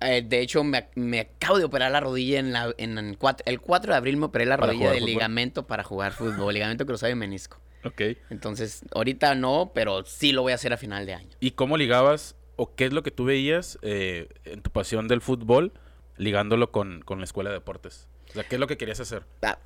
Eh, 0.01 0.23
de 0.27 0.41
hecho, 0.41 0.63
me, 0.63 0.89
me 0.95 1.21
acabo 1.21 1.59
de 1.59 1.65
operar 1.65 1.91
la 1.91 2.01
rodilla 2.01 2.39
en, 2.39 2.53
la, 2.53 2.75
en 2.77 2.99
el, 2.99 3.17
4, 3.17 3.45
el 3.47 3.61
4 3.61 3.93
de 3.93 3.97
abril 3.97 4.17
me 4.19 4.27
operé 4.27 4.45
la 4.45 4.57
¿Para 4.59 4.73
rodilla 4.73 4.91
de 4.91 4.99
fútbol? 4.99 5.11
ligamento 5.11 5.67
para 5.67 5.83
jugar 5.85 6.13
fútbol, 6.13 6.53
ligamento 6.53 6.85
cruzado 6.85 7.11
y 7.11 7.15
menisco. 7.15 7.59
Ok. 7.85 8.03
Entonces, 8.31 8.83
ahorita 8.95 9.35
no, 9.35 9.71
pero 9.75 10.05
sí 10.05 10.33
lo 10.33 10.43
voy 10.43 10.53
a 10.53 10.57
hacer 10.57 10.73
a 10.73 10.77
final 10.77 11.07
de 11.07 11.15
año. 11.15 11.31
¿Y 11.41 11.53
cómo 11.53 11.77
ligabas 11.77 12.35
o 12.57 12.75
qué 12.75 12.87
es 12.87 12.93
lo 12.93 13.03
que 13.03 13.11
tú 13.11 13.25
veías 13.25 13.79
eh, 13.83 14.29
en 14.45 14.61
tu 14.61 14.71
pasión 14.71 15.09
del 15.09 15.21
fútbol 15.21 15.73
ligándolo 16.19 16.73
con, 16.73 17.01
con 17.03 17.19
la 17.19 17.25
escuela 17.25 17.51
de 17.51 17.55
deportes? 17.55 18.07
O 18.31 18.33
sea, 18.35 18.45
¿qué 18.45 18.57
es 18.57 18.61
lo 18.61 18.67
que 18.67 18.77
querías 18.77 19.01
hacer? 19.01 19.23
Ah, 19.43 19.59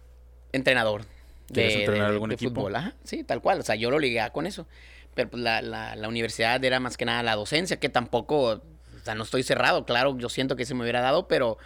entrenador. 0.53 1.03
¿Quieres 1.53 1.75
entrenar 1.77 2.11
algún 2.11 2.31
equipo? 2.31 2.55
fútbol, 2.55 2.77
ajá, 2.77 2.95
sí, 3.03 3.25
tal 3.25 3.41
cual. 3.41 3.59
O 3.59 3.63
sea, 3.63 3.75
yo 3.75 3.91
lo 3.91 3.99
ligué 3.99 4.25
con 4.33 4.47
eso. 4.47 4.69
Pero 5.15 5.31
pues, 5.31 5.43
la, 5.43 5.61
la, 5.63 5.97
la 5.97 6.09
universidad 6.09 6.63
era 6.65 6.79
más 6.79 6.97
que 6.97 7.05
nada 7.05 7.25
la 7.25 7.35
docencia, 7.35 7.81
que 7.81 7.89
tampoco, 7.89 8.63
o 9.01 9.05
sea, 9.05 9.15
no 9.15 9.25
estoy 9.25 9.43
cerrado. 9.43 9.85
Claro, 9.85 10.17
yo 10.19 10.29
siento 10.29 10.57
que 10.57 10.65
se 10.67 10.75
me 10.75 10.83
hubiera 10.83 11.01
dado, 11.01 11.27
pero, 11.29 11.59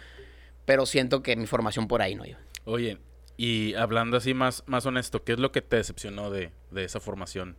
pero 0.65 0.85
siento 0.85 1.21
que 1.23 1.35
mi 1.35 1.45
formación 1.47 1.87
por 1.87 2.01
ahí 2.01 2.15
no 2.15 2.25
iba. 2.25 2.39
Oye, 2.65 2.97
y 3.37 3.73
hablando 3.75 4.17
así 4.17 4.33
más, 4.33 4.63
más 4.65 4.85
honesto, 4.85 5.23
¿qué 5.23 5.33
es 5.33 5.39
lo 5.39 5.51
que 5.51 5.61
te 5.61 5.75
decepcionó 5.77 6.31
de, 6.31 6.51
de 6.71 6.83
esa 6.83 6.99
formación 6.99 7.57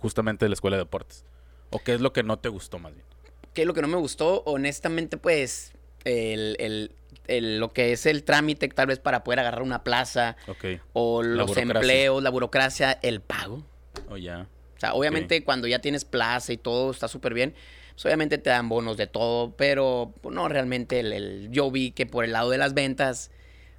justamente 0.00 0.44
de 0.44 0.48
la 0.50 0.54
escuela 0.54 0.76
de 0.76 0.82
deportes? 0.82 1.24
¿O 1.70 1.78
qué 1.78 1.94
es 1.94 2.00
lo 2.00 2.12
que 2.12 2.22
no 2.22 2.38
te 2.38 2.48
gustó 2.48 2.78
más 2.78 2.92
bien? 2.94 3.06
¿Qué 3.54 3.62
es 3.62 3.66
lo 3.66 3.74
que 3.74 3.82
no 3.82 3.88
me 3.88 3.96
gustó? 3.96 4.42
Honestamente, 4.46 5.16
pues, 5.16 5.72
el, 6.04 6.56
el- 6.58 6.92
el- 7.28 7.60
lo 7.60 7.72
que 7.72 7.92
es 7.92 8.06
el 8.06 8.24
trámite 8.24 8.66
tal 8.68 8.86
vez 8.88 8.98
para 8.98 9.22
poder 9.22 9.38
agarrar 9.40 9.62
una 9.62 9.84
plaza 9.84 10.36
Ok. 10.48 10.80
o 10.92 11.22
los 11.22 11.56
empleos, 11.56 12.22
la 12.22 12.30
burocracia, 12.30 12.98
el 13.02 13.20
pago. 13.20 13.62
O 14.08 14.16
ya. 14.16 14.48
O 14.76 14.80
sea, 14.80 14.94
obviamente 14.94 15.44
cuando 15.44 15.68
ya 15.68 15.78
tienes 15.80 16.04
plaza 16.04 16.52
y 16.52 16.56
todo 16.56 16.90
está 16.90 17.06
súper 17.06 17.34
bien, 17.34 17.54
pues 17.92 18.04
obviamente 18.06 18.38
te 18.38 18.50
dan 18.50 18.68
bonos 18.68 18.96
de 18.96 19.06
todo, 19.06 19.54
pero 19.56 20.14
pues, 20.20 20.34
no, 20.34 20.48
realmente 20.48 21.00
el, 21.00 21.12
el- 21.12 21.48
yo 21.50 21.70
vi 21.70 21.92
que 21.92 22.06
por 22.06 22.24
el 22.24 22.32
lado 22.32 22.50
de 22.50 22.58
las 22.58 22.74
ventas, 22.74 23.30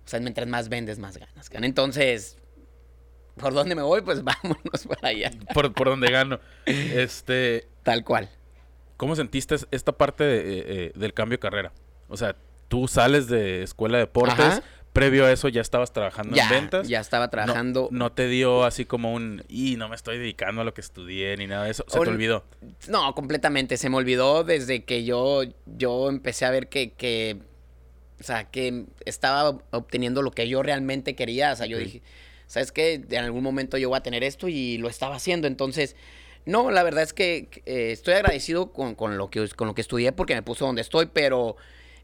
o 0.06 0.08
sea, 0.10 0.20
mientras 0.20 0.48
más 0.48 0.70
vendes, 0.70 1.00
más 1.00 1.18
ganas. 1.18 1.50
gan. 1.50 1.64
Entonces, 1.64 2.38
¿por 3.38 3.54
dónde 3.54 3.76
me 3.76 3.82
voy? 3.82 4.02
Pues 4.02 4.24
vámonos 4.24 4.88
para 4.88 5.10
allá. 5.10 5.32
Por, 5.54 5.74
por 5.74 5.88
donde 5.88 6.12
gano. 6.12 6.40
Este, 6.66 7.68
Tal 7.84 8.04
cual. 8.04 8.30
¿Cómo 8.98 9.16
sentiste 9.16 9.56
esta 9.72 9.92
parte 9.92 10.24
de, 10.24 10.38
eh, 10.38 10.64
eh, 10.68 10.92
del 10.96 11.14
cambio 11.14 11.36
de 11.38 11.40
carrera? 11.40 11.74
O 12.08 12.16
sea, 12.18 12.36
tú 12.68 12.88
sales 12.88 13.28
de 13.28 13.64
escuela 13.64 13.98
de 13.98 14.04
deportes, 14.06 14.40
Ajá. 14.40 14.64
Previo 14.94 15.26
a 15.26 15.32
eso 15.32 15.50
ya 15.50 15.62
estabas 15.62 15.92
trabajando 15.92 16.36
Ya, 16.36 16.44
en 16.46 16.50
ventas. 16.50 16.88
ya 16.88 17.00
estaba 17.00 17.30
trabajando. 17.30 17.90
No, 17.92 18.12
te 18.12 18.28
dio 18.28 18.64
así 18.64 18.86
como 18.86 19.14
un, 19.14 19.44
y 19.50 19.76
no 19.76 19.90
me 19.90 19.96
estoy 19.96 20.18
dedicando 20.20 20.62
a 20.62 20.64
lo 20.64 20.74
que 20.74 20.82
estudié 20.82 21.36
ni 21.38 21.48
nada 21.48 21.66
de 21.66 21.72
eso. 21.72 21.84
Se 21.88 22.00
te 22.00 22.10
olvidó. 22.10 22.46
No, 22.88 23.14
completamente. 23.16 23.78
Se 23.78 23.90
me 23.90 23.98
olvidó 23.98 24.44
desde 24.44 24.84
que 24.86 25.04
yo, 25.04 25.42
yo 25.66 26.10
empecé 26.10 26.46
a 26.46 26.52
ver 26.52 26.70
que, 26.70 26.92
que, 26.94 27.38
o 28.20 28.24
sea, 28.24 28.46
que 28.52 28.86
estaba 29.06 29.58
obteniendo 29.72 30.22
lo 30.22 30.32
que 30.32 30.48
yo 30.48 30.64
realmente 30.64 31.16
quería. 31.16 31.52
O 31.52 31.56
sea, 31.56 31.66
yo 31.66 31.78
Ok. 31.78 31.84
dije, 31.84 32.02
¿sabes 32.48 32.72
qué? 32.72 33.02
En 33.10 33.24
algún 33.24 33.44
momento 33.44 33.78
yo 33.78 33.90
voy 33.90 33.98
a 33.98 34.04
tener 34.04 34.24
esto 34.24 34.48
y 34.48 34.78
lo 34.78 34.88
estaba 34.90 35.16
haciendo. 35.16 35.48
Entonces, 35.48 35.96
No, 36.46 36.72
la 36.72 36.84
verdad 36.84 37.04
es 37.04 37.14
que 37.14 37.48
eh, 37.66 37.92
estoy 37.94 38.16
agradecido 38.16 38.74
con, 38.74 38.96
con 38.96 39.18
lo 39.18 39.30
que, 39.30 39.48
con 39.56 39.66
lo 39.70 39.74
que 39.76 39.80
estudié 39.82 40.12
porque 40.12 40.36
me 40.36 40.42
puso 40.44 40.66
donde 40.66 40.82
estoy, 40.82 41.06
pero 41.06 41.56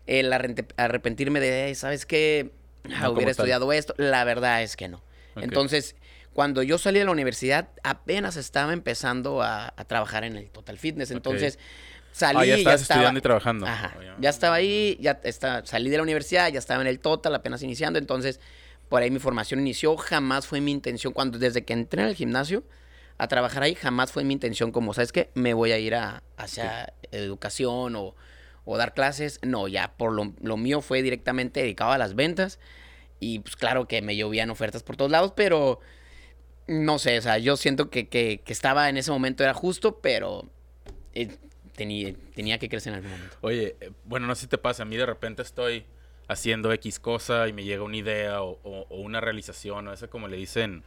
el 0.08 0.31
arrepentirme 0.31 1.41
de, 1.41 1.63
"Ay, 1.63 1.75
¿sabes 1.75 2.05
qué? 2.05 2.51
Ah, 2.86 3.02
No 3.04 3.12
hubiera 3.12 3.26
tal. 3.28 3.32
estudiado 3.32 3.72
esto, 3.74 3.94
la 3.98 4.24
verdad 4.24 4.64
es 4.64 4.76
que 4.76 4.88
no. 4.88 5.02
Entonces, 5.36 5.96
cuando 6.34 6.64
yo 6.64 6.78
salí 6.78 7.00
de 7.00 7.06
la 7.06 7.12
universidad, 7.12 7.70
apenas 7.84 8.36
estaba 8.38 8.74
empezando 8.74 9.42
a, 9.42 9.74
a 9.76 9.86
trabajar 9.86 10.24
en 10.24 10.36
el 10.38 10.50
Total 10.50 10.78
Fitness. 10.78 11.12
Entonces, 11.12 11.60
salí 12.12 12.40
Ah, 12.40 12.46
ya 12.46 12.56
y 12.56 12.60
estabas 12.60 12.82
estaba- 12.82 13.00
estudiando 13.00 13.20
y 13.20 13.22
trabajando. 13.22 13.66
Ajá. 13.68 13.96
Oh, 13.98 14.02
ya. 14.04 14.16
Ya 14.20 14.30
estaba 14.30 14.56
ahí, 14.56 14.98
ya 15.02 15.20
está, 15.24 15.66
salí 15.66 15.90
de 15.90 15.98
la 15.98 16.04
universidad, 16.04 16.52
ya 16.52 16.60
estaba 16.60 16.82
en 16.82 16.88
el 16.88 17.00
total, 17.00 17.36
apenas 17.36 17.62
iniciando, 17.64 18.00
entonces 18.00 18.40
por 18.90 19.02
ahí 19.02 19.12
mi 19.12 19.20
formación 19.20 19.60
inició. 19.60 19.96
Jamás 19.98 20.48
fue 20.48 20.62
mi 20.62 20.72
intención, 20.72 21.14
cuando 21.14 21.38
desde 21.38 21.64
que 21.64 21.74
entré 21.74 22.02
en 22.02 22.08
el 22.10 22.16
gimnasio 22.16 22.64
a 23.18 23.28
trabajar 23.28 23.64
ahí, 23.64 23.76
jamás 23.76 24.12
fue 24.12 24.24
mi 24.24 24.34
intención 24.34 24.72
como, 24.72 24.94
¿sabes 24.94 25.12
qué? 25.12 25.30
Me 25.36 25.54
voy 25.54 25.72
a 25.74 25.78
ir 25.78 25.94
a, 25.96 26.24
hacia 26.38 26.94
educación 27.12 27.96
o, 27.96 28.16
o 28.72 28.78
dar 28.78 28.94
clases. 28.94 29.40
No, 29.44 29.68
ya 29.68 29.94
por 29.98 30.12
lo, 30.14 30.34
lo 30.42 30.58
mío 30.58 30.82
fue 30.82 31.02
directamente 31.02 31.62
dedicado 31.62 31.92
a 31.92 31.98
las 31.98 32.16
ventas 32.16 32.60
y 33.20 33.40
pues 33.40 33.56
claro 33.56 33.88
que 33.88 34.02
me 34.02 34.16
llovían 34.16 34.50
ofertas 34.50 34.84
por 34.84 34.96
todos 34.98 35.12
lados, 35.12 35.34
pero 35.36 35.80
no 36.68 37.00
sé, 37.00 37.18
o 37.18 37.22
sea, 37.22 37.38
yo 37.40 37.58
siento 37.58 37.90
que, 37.90 38.08
que, 38.08 38.42
que 38.46 38.54
estaba 38.54 38.90
en 38.90 38.98
ese 38.98 39.12
momento 39.12 39.44
era 39.44 39.54
justo, 39.54 40.00
pero 40.02 40.46
eh, 41.14 41.36
tenía, 41.76 42.14
tenía 42.36 42.60
que 42.60 42.70
crecer 42.70 42.94
en 42.94 42.98
algún 42.98 43.12
momento. 43.12 43.38
Oye, 43.42 43.76
eh, 43.82 43.92
bueno, 44.06 44.28
no 44.28 44.36
sé 44.36 44.42
si 44.42 44.48
te 44.48 44.58
pasa, 44.60 44.84
a 44.84 44.86
mí 44.86 44.96
de 44.96 45.06
repente 45.06 45.42
estoy 45.42 45.86
haciendo 46.28 46.72
X 46.74 47.00
cosa 47.00 47.48
y 47.48 47.54
me 47.54 47.64
llega 47.64 47.82
una 47.84 47.98
idea 47.98 48.44
o, 48.44 48.60
o- 48.64 48.86
o 48.90 49.00
una 49.02 49.20
realización, 49.20 49.88
o 49.88 49.94
eso 49.94 50.10
como 50.12 50.28
le 50.28 50.38
dicen, 50.38 50.84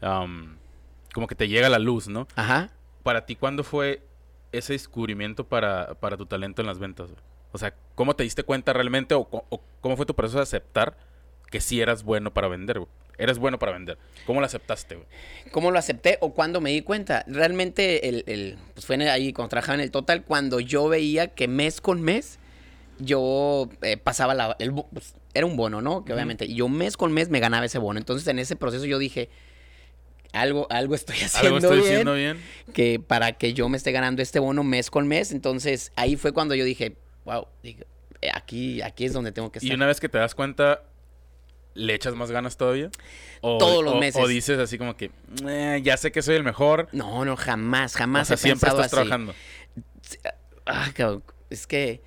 como 0.00 1.26
que 1.26 1.34
te 1.34 1.48
llega 1.48 1.68
la 1.68 1.78
luz, 1.78 2.08
¿no? 2.08 2.26
Ajá. 2.36 2.70
Para 3.02 3.24
ti, 3.26 3.36
¿cuándo 3.36 3.64
fue 3.64 4.02
ese 4.58 4.72
descubrimiento 4.74 5.44
para, 5.46 5.94
para 5.94 6.16
tu 6.16 6.26
talento 6.26 6.62
en 6.62 6.66
las 6.66 6.78
ventas? 6.78 7.10
güey? 7.10 7.22
O 7.52 7.58
sea, 7.58 7.74
¿cómo 7.94 8.14
te 8.16 8.22
diste 8.24 8.42
cuenta 8.42 8.72
realmente 8.72 9.14
o, 9.14 9.24
cómo 9.80 9.96
fue 9.96 10.06
tu 10.06 10.14
proceso 10.14 10.38
de 10.38 10.42
aceptar 10.42 10.96
que 11.50 11.60
sí 11.60 11.80
eras 11.80 12.02
bueno 12.02 12.32
para 12.34 12.48
vender? 12.48 12.78
güey? 12.80 12.90
Eres 13.16 13.38
bueno 13.38 13.60
para 13.60 13.70
vender. 13.72 13.96
¿Cómo 14.26 14.40
lo 14.40 14.46
aceptaste? 14.46 14.96
güey? 14.96 15.06
¿Cómo 15.52 15.70
lo 15.70 15.78
acepté 15.78 16.18
o 16.20 16.34
cuándo 16.34 16.60
me 16.60 16.70
di 16.70 16.82
cuenta? 16.82 17.24
Realmente 17.28 18.08
el, 18.08 18.24
el- 18.26 18.58
pues 18.74 18.86
fue 18.86 18.96
en 18.96 19.02
el- 19.02 19.08
ahí 19.10 19.32
cuando 19.32 19.50
trabajaba 19.50 19.74
en 19.74 19.80
el 19.82 19.92
total, 19.92 20.24
cuando 20.24 20.58
yo 20.58 20.88
veía 20.88 21.28
que 21.28 21.46
mes 21.46 21.80
con 21.80 22.02
mes 22.02 22.40
yo 22.98 23.68
eh, 23.82 23.96
pasaba 23.96 24.34
la... 24.34 24.56
el 24.58 24.72
pues, 24.72 25.14
era 25.32 25.46
un 25.46 25.56
bono, 25.56 25.80
¿no? 25.80 26.04
Que 26.04 26.12
obviamente 26.12 26.52
yo 26.52 26.68
mes 26.68 26.96
con 26.96 27.12
mes 27.12 27.28
me 27.28 27.40
ganaba 27.40 27.66
ese 27.66 27.78
bono. 27.78 27.98
Entonces 27.98 28.26
en 28.28 28.38
ese 28.38 28.56
proceso 28.56 28.84
yo 28.84 28.98
dije, 28.98 29.30
algo, 30.34 30.66
algo 30.70 30.94
estoy 30.94 31.16
¿Algo 31.20 31.26
haciendo 31.26 31.56
estoy 31.58 31.76
bien, 31.78 31.84
diciendo 31.84 32.14
bien? 32.14 32.40
que 32.72 33.00
para 33.00 33.32
que 33.32 33.54
yo 33.54 33.68
me 33.68 33.76
esté 33.76 33.92
ganando 33.92 34.20
este 34.22 34.38
bono 34.38 34.62
mes 34.64 34.90
con 34.90 35.06
mes. 35.08 35.32
Entonces 35.32 35.92
ahí 35.96 36.16
fue 36.16 36.32
cuando 36.32 36.54
yo 36.54 36.64
dije, 36.64 36.96
wow, 37.24 37.46
eh, 37.62 37.76
aquí, 38.34 38.82
aquí 38.82 39.04
es 39.04 39.12
donde 39.12 39.32
tengo 39.32 39.50
que 39.50 39.58
estar. 39.60 39.70
Y 39.70 39.74
una 39.74 39.86
vez 39.86 40.00
que 40.00 40.08
te 40.08 40.18
das 40.18 40.34
cuenta, 40.34 40.82
¿le 41.74 41.94
echas 41.94 42.14
más 42.14 42.30
ganas 42.30 42.56
todavía? 42.56 42.90
O, 43.40 43.58
Todos 43.58 43.84
los 43.84 43.94
o- 43.94 43.98
meses. 43.98 44.22
O 44.22 44.26
dices 44.28 44.58
así 44.58 44.78
como 44.78 44.96
que, 44.96 45.10
"Eh, 45.46 45.80
ya 45.84 45.96
sé 45.96 46.10
que 46.12 46.22
soy 46.22 46.36
el 46.36 46.44
mejor. 46.44 46.88
No, 46.92 47.24
no, 47.24 47.36
jamás, 47.36 47.94
O 47.94 47.98
jamás 47.98 48.28
sea, 48.28 48.34
he 48.34 48.38
siempre 48.38 48.68
pensado 48.70 48.82
estás 48.82 48.98
así. 48.98 49.08
trabajando. 49.08 49.34
Ah, 50.66 50.90
es 51.50 51.66
que 51.66 52.02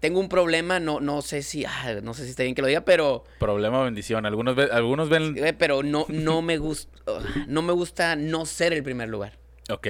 tengo 0.00 0.20
un 0.20 0.28
problema, 0.28 0.80
no, 0.80 1.00
no 1.00 1.22
sé 1.22 1.42
si, 1.42 1.64
ah, 1.64 2.00
no 2.02 2.12
sé 2.14 2.24
si 2.24 2.30
está 2.30 2.42
bien 2.42 2.54
que 2.54 2.62
lo 2.62 2.68
diga, 2.68 2.82
pero, 2.84 3.24
Problema 3.38 3.80
o 3.80 3.84
bendición. 3.84 4.26
Algunos, 4.26 4.54
ve- 4.54 4.68
algunos 4.70 5.08
ven... 5.08 5.34
pero 5.58 5.82
no, 5.82 6.04
no 6.08 6.42
me 6.42 6.58
gusta, 6.58 6.90
no 7.46 7.62
me 7.62 7.72
gusta 7.72 8.16
no 8.16 8.44
ser 8.46 8.72
el 8.72 8.82
primer 8.82 9.08
lugar. 9.08 9.38
Ok. 9.70 9.86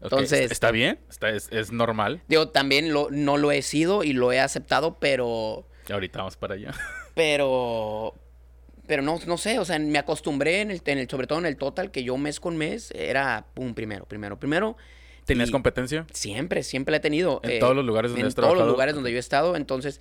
Ok, 0.00 0.12
Entonces- 0.12 0.50
¿Está 0.50 0.70
bien? 0.70 0.98
Está, 1.08 1.30
es, 1.30 1.48
es 1.52 1.70
normal. 1.72 2.22
Digo, 2.28 2.48
también 2.48 2.92
lo, 2.92 3.08
no 3.10 3.36
lo 3.36 3.52
he 3.52 3.62
sido 3.62 4.02
y 4.04 4.12
lo 4.12 4.32
he 4.32 4.40
aceptado, 4.40 4.98
pero, 4.98 5.66
Ahorita 5.90 6.18
vamos 6.18 6.36
para 6.36 6.54
allá. 6.54 6.72
pero, 7.14 8.14
pero 8.86 9.02
no, 9.02 9.18
no 9.26 9.38
sé, 9.38 9.58
o 9.58 9.64
sea, 9.64 9.78
me 9.78 9.98
acostumbré 9.98 10.60
en 10.60 10.70
el, 10.70 10.82
en 10.84 10.98
el, 10.98 11.08
sobre 11.08 11.26
todo 11.26 11.38
en 11.38 11.46
el 11.46 11.56
total, 11.56 11.90
que 11.90 12.02
yo 12.04 12.16
mes 12.18 12.40
con 12.40 12.56
mes 12.56 12.90
era, 12.94 13.46
pum, 13.54 13.74
primero, 13.74 14.04
primero, 14.06 14.38
primero. 14.38 14.76
¿Tenías 15.24 15.48
Y- 15.48 15.52
competencia? 15.52 16.06
Siempre, 16.12 16.62
siempre 16.62 16.92
la 16.92 16.96
he 16.98 17.00
tenido. 17.00 17.40
En 17.42 17.50
eh, 17.52 17.58
todos 17.58 17.74
los 17.74 17.84
lugares 17.84 18.10
donde 18.10 18.20
en 18.22 18.26
has 18.28 18.34
todos 18.34 18.56
los 18.56 18.68
lugares 18.68 18.94
donde 18.94 19.10
yo 19.10 19.16
he 19.16 19.20
estado, 19.20 19.56
entonces, 19.56 20.00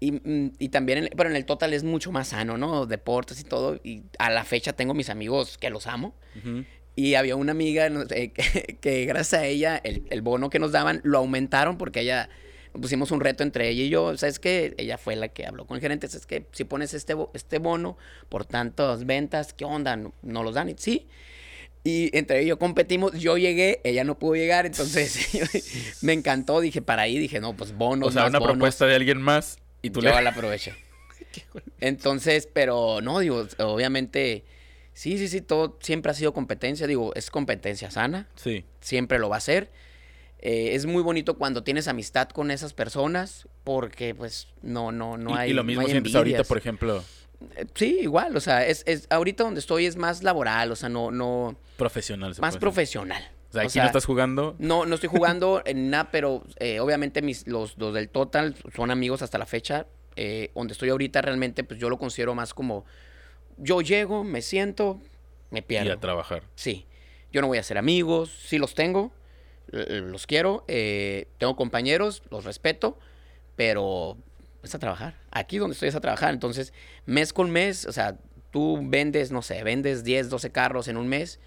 y, 0.00 0.12
mm, 0.12 0.52
y 0.58 0.68
también, 0.70 0.98
en- 1.04 1.10
pero 1.16 1.28
en 1.30 1.36
el 1.36 1.44
total 1.44 1.72
es 1.74 1.84
mucho 1.84 2.10
más 2.12 2.28
sano, 2.28 2.56
¿no? 2.58 2.86
Deportes 2.86 3.40
y 3.40 3.44
todo, 3.44 3.78
y 3.84 4.02
a 4.18 4.30
la 4.30 4.44
fecha 4.44 4.72
tengo 4.72 4.94
mis 4.94 5.10
amigos 5.10 5.58
que 5.58 5.70
los 5.70 5.86
amo, 5.86 6.14
Ujú. 6.38 6.64
y 6.96 7.14
había 7.14 7.36
una 7.36 7.52
amiga 7.52 7.88
sé, 8.08 8.32
que, 8.32 8.78
que 8.80 9.04
gracias 9.04 9.42
a 9.42 9.46
ella, 9.46 9.80
el, 9.84 10.04
el 10.10 10.22
bono 10.22 10.48
que 10.50 10.58
nos 10.58 10.72
daban, 10.72 11.00
lo 11.04 11.18
aumentaron 11.18 11.76
porque 11.78 12.00
ella, 12.00 12.28
pusimos 12.72 13.10
un 13.10 13.20
reto 13.20 13.42
entre 13.42 13.68
ella 13.68 13.82
y 13.84 13.90
yo, 13.90 14.16
¿sabes 14.16 14.38
qué? 14.38 14.74
Ella 14.78 14.96
fue 14.96 15.14
la 15.16 15.28
que 15.28 15.44
habló 15.46 15.66
con 15.66 15.76
el 15.76 15.82
gerente, 15.82 16.08
¿sabes 16.08 16.24
qué? 16.26 16.46
Si 16.52 16.64
pones 16.64 16.94
este, 16.94 17.14
este 17.34 17.58
bono 17.58 17.98
por 18.30 18.46
tantas 18.46 19.04
ventas, 19.04 19.52
¿qué 19.52 19.66
onda? 19.66 19.94
¿No, 19.96 20.14
no 20.22 20.42
los 20.42 20.54
dan? 20.54 20.70
Y, 20.70 20.74
sí. 20.78 21.06
Y 21.84 22.16
entre 22.16 22.40
ellos 22.42 22.58
competimos, 22.58 23.12
yo 23.18 23.36
llegué, 23.38 23.80
ella 23.82 24.04
no 24.04 24.18
pudo 24.18 24.34
llegar, 24.36 24.66
entonces 24.66 25.18
me 26.02 26.12
encantó, 26.12 26.60
dije, 26.60 26.80
para 26.82 27.02
ahí, 27.02 27.18
dije, 27.18 27.40
no, 27.40 27.56
pues 27.56 27.76
bonos, 27.76 28.08
O 28.08 28.12
sea, 28.12 28.22
más 28.22 28.30
una 28.30 28.38
bonos. 28.38 28.54
propuesta 28.54 28.86
de 28.86 28.94
alguien 28.94 29.20
más 29.20 29.58
y 29.82 29.90
tú 29.90 30.00
yo 30.00 30.10
le... 30.14 30.22
la 30.22 30.30
aproveché. 30.30 30.74
Entonces, 31.80 32.48
pero 32.52 33.00
no, 33.00 33.18
digo, 33.18 33.46
obviamente, 33.58 34.44
sí, 34.92 35.18
sí, 35.18 35.28
sí, 35.28 35.40
todo 35.40 35.78
siempre 35.80 36.12
ha 36.12 36.14
sido 36.14 36.32
competencia, 36.32 36.86
digo, 36.86 37.12
es 37.14 37.30
competencia 37.30 37.90
sana, 37.90 38.28
Sí. 38.36 38.64
siempre 38.80 39.18
lo 39.18 39.28
va 39.28 39.36
a 39.38 39.40
ser. 39.40 39.70
Eh, 40.40 40.74
es 40.74 40.86
muy 40.86 41.02
bonito 41.02 41.38
cuando 41.38 41.62
tienes 41.62 41.86
amistad 41.88 42.28
con 42.28 42.50
esas 42.50 42.74
personas, 42.74 43.46
porque 43.64 44.14
pues 44.14 44.48
no, 44.60 44.90
no, 44.92 45.16
no 45.16 45.30
y, 45.30 45.34
hay. 45.38 45.50
y 45.50 45.54
lo 45.54 45.62
no 45.62 45.66
mismo 45.68 45.86
sientes 45.86 46.14
ahorita, 46.14 46.44
por 46.44 46.58
ejemplo, 46.58 47.02
Sí, 47.74 47.98
igual, 48.00 48.36
o 48.36 48.40
sea, 48.40 48.66
es, 48.66 48.82
es, 48.86 49.06
ahorita 49.10 49.44
donde 49.44 49.60
estoy 49.60 49.86
es 49.86 49.96
más 49.96 50.22
laboral, 50.22 50.72
o 50.72 50.76
sea, 50.76 50.88
no, 50.88 51.10
no, 51.10 51.56
profesional. 51.76 52.34
se 52.34 52.40
más 52.40 52.56
profesional. 52.56 53.22
O 53.50 53.52
sea, 53.52 53.62
O 53.62 53.64
aquí 53.64 53.72
sea, 53.72 53.82
no 53.82 53.86
estás 53.88 54.06
jugando. 54.06 54.56
No, 54.58 54.86
no 54.86 54.94
estoy 54.94 55.10
jugando 55.10 55.62
en 55.66 55.90
nada, 55.90 56.10
pero 56.10 56.42
eh, 56.58 56.80
obviamente 56.80 57.20
mis, 57.22 57.46
los, 57.46 57.76
los 57.78 57.92
del 57.92 58.08
Total 58.08 58.54
son 58.74 58.90
amigos 58.90 59.20
hasta 59.22 59.38
la 59.38 59.46
fecha. 59.46 59.86
Eh, 60.16 60.50
donde 60.54 60.72
estoy 60.72 60.90
ahorita 60.90 61.22
realmente, 61.22 61.64
pues 61.64 61.80
yo 61.80 61.88
lo 61.88 61.98
considero 61.98 62.34
más 62.34 62.52
como, 62.52 62.84
yo 63.56 63.80
llego, 63.80 64.24
me 64.24 64.42
siento, 64.42 65.00
me 65.50 65.60
Y 65.60 65.62
pierdo. 65.62 65.92
a 65.94 66.00
trabajar. 66.00 66.42
Sí, 66.54 66.86
yo 67.32 67.40
no 67.40 67.46
voy 67.46 67.56
a 67.58 67.62
ser 67.62 67.78
amigos, 67.78 68.30
sí 68.46 68.58
los 68.58 68.74
tengo, 68.74 69.10
los 69.68 70.26
quiero, 70.26 70.64
eh, 70.68 71.28
tengo 71.38 71.56
compañeros, 71.56 72.22
los 72.30 72.44
respeto, 72.44 72.98
pero 73.56 74.18
es 74.62 74.74
a 74.74 74.78
trabajar. 74.78 75.14
Aquí 75.30 75.58
donde 75.58 75.74
estoy 75.74 75.88
es 75.88 75.94
a 75.94 76.00
trabajar, 76.00 76.32
entonces 76.34 76.72
mes 77.06 77.32
con 77.32 77.50
mes, 77.50 77.86
o 77.86 77.92
sea, 77.92 78.16
tú 78.50 78.78
vendes, 78.82 79.30
no 79.32 79.42
sé, 79.42 79.62
vendes 79.64 80.04
10, 80.04 80.28
12 80.30 80.50
carros 80.50 80.88
en 80.88 80.96
un 80.96 81.08
mes, 81.08 81.40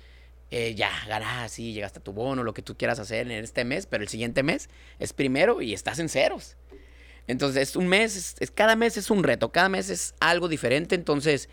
eh, 0.52 0.76
ya, 0.76 0.90
ganas, 1.08 1.52
sí, 1.52 1.74
llegaste 1.74 2.00
a 2.00 2.04
tu 2.04 2.14
bono, 2.14 2.44
lo 2.44 2.54
que 2.54 2.62
tú 2.62 2.76
quieras 2.78 3.00
hacer 3.00 3.30
en 3.32 3.44
este 3.44 3.64
mes, 3.66 3.86
pero 3.88 4.04
el 4.04 4.10
siguiente 4.10 4.44
mes 4.44 4.70
es 5.00 5.14
primero 5.14 5.62
y 5.62 5.74
estás 5.74 6.00
en 6.00 6.10
ceros. 6.10 6.56
Entonces, 7.28 7.70
es 7.70 7.76
un 7.76 7.88
mes, 7.88 8.36
es, 8.40 8.52
cada 8.52 8.76
mes 8.76 8.98
es 8.98 9.10
un 9.10 9.24
reto, 9.24 9.52
cada 9.52 9.70
mes 9.70 9.90
es 9.90 10.14
algo 10.20 10.48
diferente, 10.48 10.94
entonces 10.96 11.50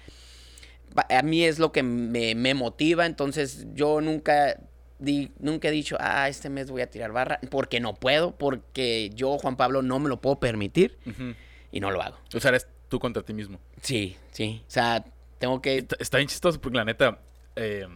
a 1.08 1.22
mí 1.22 1.44
es 1.44 1.58
lo 1.58 1.72
que 1.72 1.82
me, 1.82 2.34
me 2.34 2.52
motiva, 2.54 3.06
entonces 3.06 3.66
yo 3.74 4.00
nunca, 4.02 4.58
di- 4.98 5.30
nunca 5.38 5.68
he 5.68 5.70
dicho, 5.70 5.96
ah, 6.00 6.28
este 6.28 6.50
mes 6.50 6.70
voy 6.70 6.82
a 6.82 6.90
tirar 6.90 7.12
barra, 7.12 7.40
porque 7.50 7.80
no 7.80 7.94
puedo, 7.94 8.36
porque 8.36 9.10
yo, 9.14 9.38
Juan 9.38 9.56
Pablo, 9.56 9.80
no 9.82 9.98
me 9.98 10.08
lo 10.10 10.20
puedo 10.20 10.38
permitir 10.38 10.98
Ujú. 11.06 11.34
Y 11.72 11.80
no 11.80 11.90
lo 11.90 12.00
hago. 12.02 12.16
O 12.34 12.38
sea, 12.38 12.50
eres 12.50 12.68
tú 12.88 13.00
contra 13.00 13.22
ti 13.24 13.32
mismo. 13.34 13.58
Sí, 13.80 14.16
sí, 14.30 14.62
o 14.68 14.70
sea, 14.70 15.04
tengo 15.38 15.60
que... 15.60 15.78
Está, 15.78 15.96
está 15.98 16.16
bien 16.18 16.28
chistoso 16.28 16.60
porque 16.60 16.76
la 16.78 16.84
neta, 16.84 17.18
eh, 17.56 17.88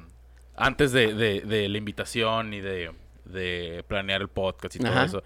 antes 0.56 0.90
de, 0.92 1.14
de- 1.14 1.42
de 1.42 1.68
la 1.68 1.78
invitación 1.78 2.52
y 2.54 2.60
de, 2.60 2.90
de 3.26 3.84
planear 3.86 4.22
el 4.22 4.28
podcast 4.28 4.74
y 4.74 4.78
todo 4.80 4.90
Ajá. 4.92 5.04
eso, 5.04 5.22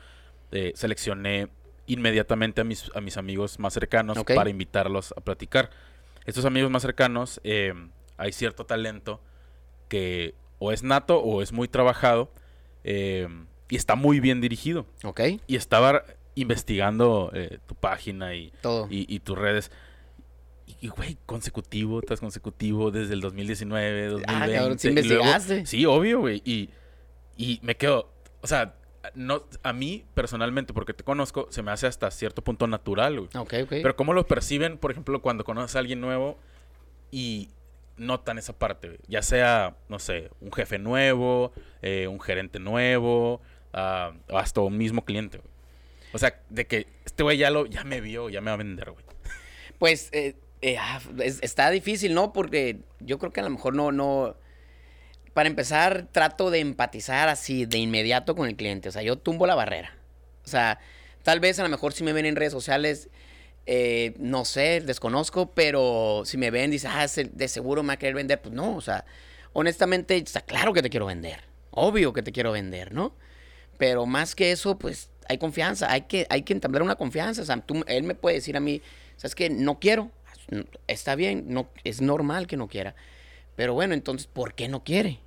eh, 0.53 0.73
seleccioné 0.75 1.49
inmediatamente 1.87 2.61
a 2.61 2.65
mis, 2.65 2.91
a 2.95 3.01
mis 3.01 3.17
amigos 3.17 3.59
más 3.59 3.73
cercanos 3.73 4.19
para 4.25 4.51
invitarlos 4.51 5.15
a 5.17 5.21
platicar. 5.21 5.71
Estos 6.27 6.45
amigos 6.45 6.71
más 6.71 6.83
cercanos, 6.83 7.41
eh, 7.45 7.73
hay 8.17 8.33
cierto 8.33 8.67
talento 8.67 9.21
que 9.89 10.35
o 10.59 10.73
es 10.73 10.83
nato 10.83 11.19
o 11.21 11.43
es 11.43 11.53
muy 11.53 11.67
trabajado 11.69 12.33
eh, 12.85 13.27
y 13.69 13.77
está 13.77 13.95
muy 13.95 14.21
bien 14.21 14.41
dirigido. 14.41 14.87
Ok, 15.05 15.21
Y 15.47 15.57
estaba 15.57 16.05
investigando 16.35 17.31
eh, 17.35 17.59
tu 17.67 17.75
página 17.75 18.35
y, 18.35 18.53
todo. 18.63 18.87
y, 18.91 19.13
y 19.15 19.21
tus 19.21 19.37
redes. 19.39 19.71
Y, 20.81 20.89
güey, 20.89 21.19
consecutivo 21.27 22.01
tras 22.01 22.21
consecutivo 22.21 22.91
desde 22.91 23.15
el 23.15 23.21
2019, 23.21 24.07
2020. 24.07 24.33
Ah, 24.55 24.59
cabrón, 24.59 24.79
sí 24.79 24.91
luego- 24.91 25.01
investigaste. 25.09 25.67
sí, 25.67 25.85
obvio, 25.87 26.21
güey. 26.21 26.41
Y, 26.45 26.71
y 27.37 27.59
me 27.63 27.77
quedo, 27.77 28.13
o 28.41 28.47
sea, 28.47 28.77
no, 29.15 29.43
a 29.63 29.73
mí 29.73 30.05
personalmente, 30.15 30.73
porque 30.73 30.95
te 30.95 31.03
conozco, 31.03 31.49
se 31.51 31.63
me 31.63 31.73
hace 31.73 31.87
hasta 31.89 32.11
cierto 32.11 32.43
punto 32.45 32.67
natural, 32.69 33.17
güey. 33.19 33.31
Ok, 33.37 33.55
ok. 33.65 33.69
Pero 33.71 33.97
cómo 33.97 34.13
lo 34.13 34.27
perciben, 34.27 34.79
por 34.79 34.93
ejemplo, 34.93 35.21
cuando 35.23 35.43
conoces 35.45 35.75
a 35.75 35.81
alguien 35.81 36.01
nuevo 36.01 36.39
y 37.11 37.49
notan 37.97 38.39
esa 38.39 38.57
parte, 38.59 38.89
güey? 38.89 39.01
Ya 39.09 39.23
sea, 39.23 39.77
no 39.89 39.99
sé, 39.99 40.31
un 40.41 40.53
jefe 40.53 40.79
nuevo, 40.79 41.53
eh, 41.83 42.07
un 42.07 42.21
gerente 42.21 42.61
nuevo, 42.61 43.41
o 43.73 44.39
hasta 44.39 44.61
un 44.61 44.77
mismo 44.79 45.05
cliente, 45.05 45.39
güey. 45.39 45.51
O 46.13 46.19
sea, 46.19 46.41
de 46.49 46.67
que 46.67 46.87
este 47.05 47.23
güey 47.23 47.39
ya, 47.39 47.51
lo, 47.51 47.67
ya 47.67 47.85
me 47.85 48.01
vio, 48.01 48.29
ya 48.31 48.41
me 48.41 48.51
va 48.51 48.55
a 48.55 48.59
vender, 48.59 48.91
güey. 48.91 49.05
Pues 49.79 50.09
eh, 50.13 50.35
eh, 50.63 50.77
ah, 50.79 51.01
es- 51.23 51.39
está 51.43 51.71
difícil, 51.71 52.15
¿no? 52.15 52.33
Porque 52.33 52.81
yo 53.01 53.19
creo 53.19 53.33
que 53.33 53.41
a 53.41 53.45
lo 53.45 53.51
mejor 53.51 53.75
no, 53.75 53.93
no. 53.93 54.37
Para 55.33 55.49
empezar, 55.49 56.09
trato 56.11 56.51
de 56.51 56.59
empatizar 56.59 57.29
así 57.29 57.65
de 57.65 57.79
inmediato 57.79 58.35
con 58.35 58.49
el 58.49 58.57
cliente. 58.57 58.89
O 58.89 58.93
sea, 58.93 59.03
yo 59.03 59.17
tumbo 59.17 59.47
la 59.47 59.55
barrera. 59.55 59.97
O 60.45 60.49
sea, 60.49 60.81
tal 61.23 61.39
vez 61.41 61.59
a 61.61 61.63
lo 61.63 61.69
mejor 61.69 61.93
si 61.93 62.03
me 62.03 62.13
ven 62.13 62.27
en 62.27 62.35
redes 62.37 62.53
sociales, 62.53 63.09
eh, 63.67 64.15
no 64.19 64.45
sé, 64.45 64.81
desconozco, 64.81 65.53
pero 65.53 66.23
si 66.25 66.37
me 66.37 66.51
ven, 66.51 66.73
dicen, 66.73 66.91
ah, 66.93 67.07
de 67.07 67.49
seguro 67.49 67.83
me 67.83 67.89
va 67.89 67.93
a 67.95 67.99
querer 67.99 68.17
vender. 68.17 68.43
Pues 68.43 68.53
no, 68.55 68.75
o 68.77 68.81
sea, 68.81 69.05
honestamente, 69.53 70.17
está 70.17 70.41
claro 70.41 70.73
que 70.73 70.83
te 70.83 70.91
quiero 70.91 71.07
vender. 71.07 71.45
Obvio 71.71 72.13
que 72.13 72.23
te 72.23 72.33
quiero 72.33 72.51
vender, 72.51 72.93
¿no? 72.93 73.15
Pero 73.79 74.05
más 74.07 74.35
que 74.35 74.51
eso, 74.51 74.79
pues 74.79 75.11
hay 75.31 75.39
confianza, 75.39 75.91
hay 75.91 76.03
que, 76.03 76.27
hay 76.29 76.43
que 76.43 76.53
entablar 76.53 76.83
una 76.83 76.97
confianza. 76.97 77.43
O 77.43 77.45
sea, 77.45 77.57
tú- 77.61 77.85
él 77.87 78.03
me 78.03 78.15
puede 78.15 78.37
decir 78.37 78.57
a 78.57 78.61
mí, 78.61 78.83
¿sabes 79.17 79.35
qué? 79.35 79.49
No 79.49 79.79
quiero. 79.79 80.11
Está 80.89 81.15
bien, 81.15 81.45
no, 81.49 81.69
es 81.85 82.01
normal 82.01 82.47
que 82.49 82.57
no 82.57 82.67
quiera. 82.69 82.95
Pero 83.57 83.75
bueno, 83.75 83.95
entonces, 83.95 84.27
¿por 84.27 84.55
qué 84.55 84.69
no 84.69 84.83
quiere? 84.83 85.21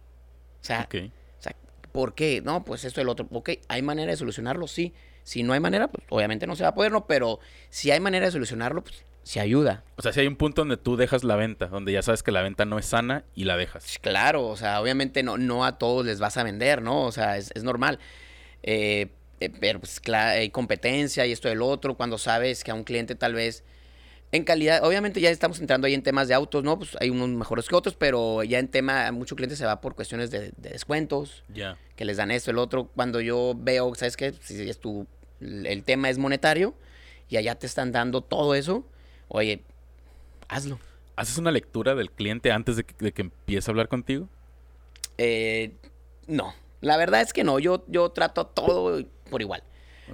O 0.62 0.66
sea, 0.66 0.82
Ok. 0.88 0.96
o 1.40 1.42
sea, 1.42 1.56
¿por 1.92 2.16
qué? 2.16 2.42
No, 2.44 2.64
pues 2.66 2.84
esto 2.84 3.00
el 3.00 3.08
otro. 3.08 3.28
Ok, 3.32 3.52
¿hay 3.70 3.82
manera 3.82 4.12
de 4.12 4.18
solucionarlo? 4.18 4.68
Sí. 4.68 4.94
Si 5.24 5.42
no 5.44 5.54
hay 5.54 5.62
manera, 5.62 5.88
pues 5.88 6.04
obviamente 6.10 6.46
no 6.48 6.56
se 6.58 6.64
va 6.64 6.70
a 6.70 6.76
poder, 6.76 6.92
¿no? 6.92 7.08
Pero 7.08 7.40
si 7.70 7.92
hay 7.92 8.02
manera 8.02 8.26
de 8.26 8.32
solucionarlo, 8.34 8.84
pues 8.84 9.06
se 9.24 9.40
ayuda. 9.40 9.86
O 9.96 10.02
sea, 10.02 10.12
si 10.12 10.20
hay 10.20 10.28
un 10.28 10.36
punto 10.36 10.62
donde 10.62 10.76
tú 10.76 10.98
dejas 10.98 11.24
la 11.24 11.38
venta, 11.38 11.68
donde 11.68 11.94
ya 11.94 12.02
sabes 12.02 12.24
que 12.24 12.32
la 12.34 12.42
venta 12.42 12.66
no 12.66 12.78
es 12.78 12.86
sana 12.88 13.24
y 13.34 13.46
la 13.46 13.56
dejas. 13.56 14.00
Claro, 14.02 14.46
o 14.48 14.58
sea, 14.58 14.82
obviamente 14.82 15.24
no, 15.24 15.38
no 15.38 15.64
a 15.64 15.78
todos 15.78 16.06
les 16.06 16.20
vas 16.20 16.36
a 16.36 16.44
vender, 16.44 16.82
¿no? 16.82 17.04
O 17.04 17.12
sea, 17.14 17.38
es, 17.38 17.52
es 17.56 17.64
normal. 17.64 18.00
Eh, 18.64 19.12
eh, 19.46 19.52
pero 19.60 19.80
pues 19.80 20.00
claro, 20.00 20.40
hay 20.40 20.50
competencia 20.50 21.26
y 21.26 21.32
esto 21.32 21.48
y 21.50 21.52
el 21.52 21.62
otro, 21.62 21.96
cuando 21.96 22.18
sabes 22.18 22.64
que 22.64 22.72
a 22.72 22.74
un 22.74 22.84
cliente 22.84 23.16
tal 23.16 23.34
vez 23.34 23.64
en 24.32 24.44
calidad, 24.46 24.84
obviamente 24.84 25.22
ya 25.22 25.30
estamos 25.30 25.60
entrando 25.60 25.86
ahí 25.86 25.94
en 25.94 26.02
temas 26.02 26.28
de 26.28 26.34
autos, 26.34 26.64
¿no? 26.64 26.78
Pues 26.80 26.98
hay 27.00 27.12
unos 27.12 27.30
mejores 27.30 27.68
que 27.70 27.76
otros, 27.76 27.96
pero 27.96 28.42
ya 28.44 28.58
en 28.58 28.68
tema, 28.68 29.12
mucho 29.12 29.36
cliente 29.36 29.56
se 29.56 29.66
va 29.66 29.80
por 29.80 29.94
cuestiones 29.94 30.32
de, 30.32 30.52
de 30.58 30.70
descuentos, 30.72 31.44
Ya. 31.54 31.78
que 31.96 32.04
les 32.04 32.18
dan 32.18 32.32
esto, 32.32 32.50
el 32.50 32.58
otro. 32.58 32.90
Cuando 32.96 33.22
yo 33.22 33.54
veo, 33.56 33.94
¿sabes 33.94 34.18
qué? 34.18 34.34
Si 34.42 34.68
es 34.68 34.80
tu, 34.80 35.06
el 35.40 35.84
tema 35.84 36.10
es 36.10 36.18
monetario 36.18 36.74
y 37.30 37.38
allá 37.38 37.54
te 37.56 37.68
están 37.68 37.92
dando 37.92 38.22
todo 38.22 38.56
eso, 38.56 38.84
oye, 39.28 39.62
hazlo. 40.48 40.80
¿Haces 41.16 41.38
una 41.38 41.52
lectura 41.52 41.94
del 41.94 42.10
cliente 42.10 42.52
antes 42.52 42.76
de 42.76 42.86
que, 42.86 42.96
de 42.98 43.12
que 43.12 43.22
empiece 43.22 43.70
a 43.70 43.72
hablar 43.72 43.88
contigo? 43.88 44.28
Eh, 45.20 45.74
no, 46.26 46.56
la 46.82 46.98
verdad 46.98 47.22
es 47.22 47.34
que 47.34 47.44
no, 47.44 47.60
yo, 47.60 47.86
yo 47.88 48.10
trato 48.10 48.48
todo 48.48 49.04
por 49.34 49.42
igual. 49.42 49.64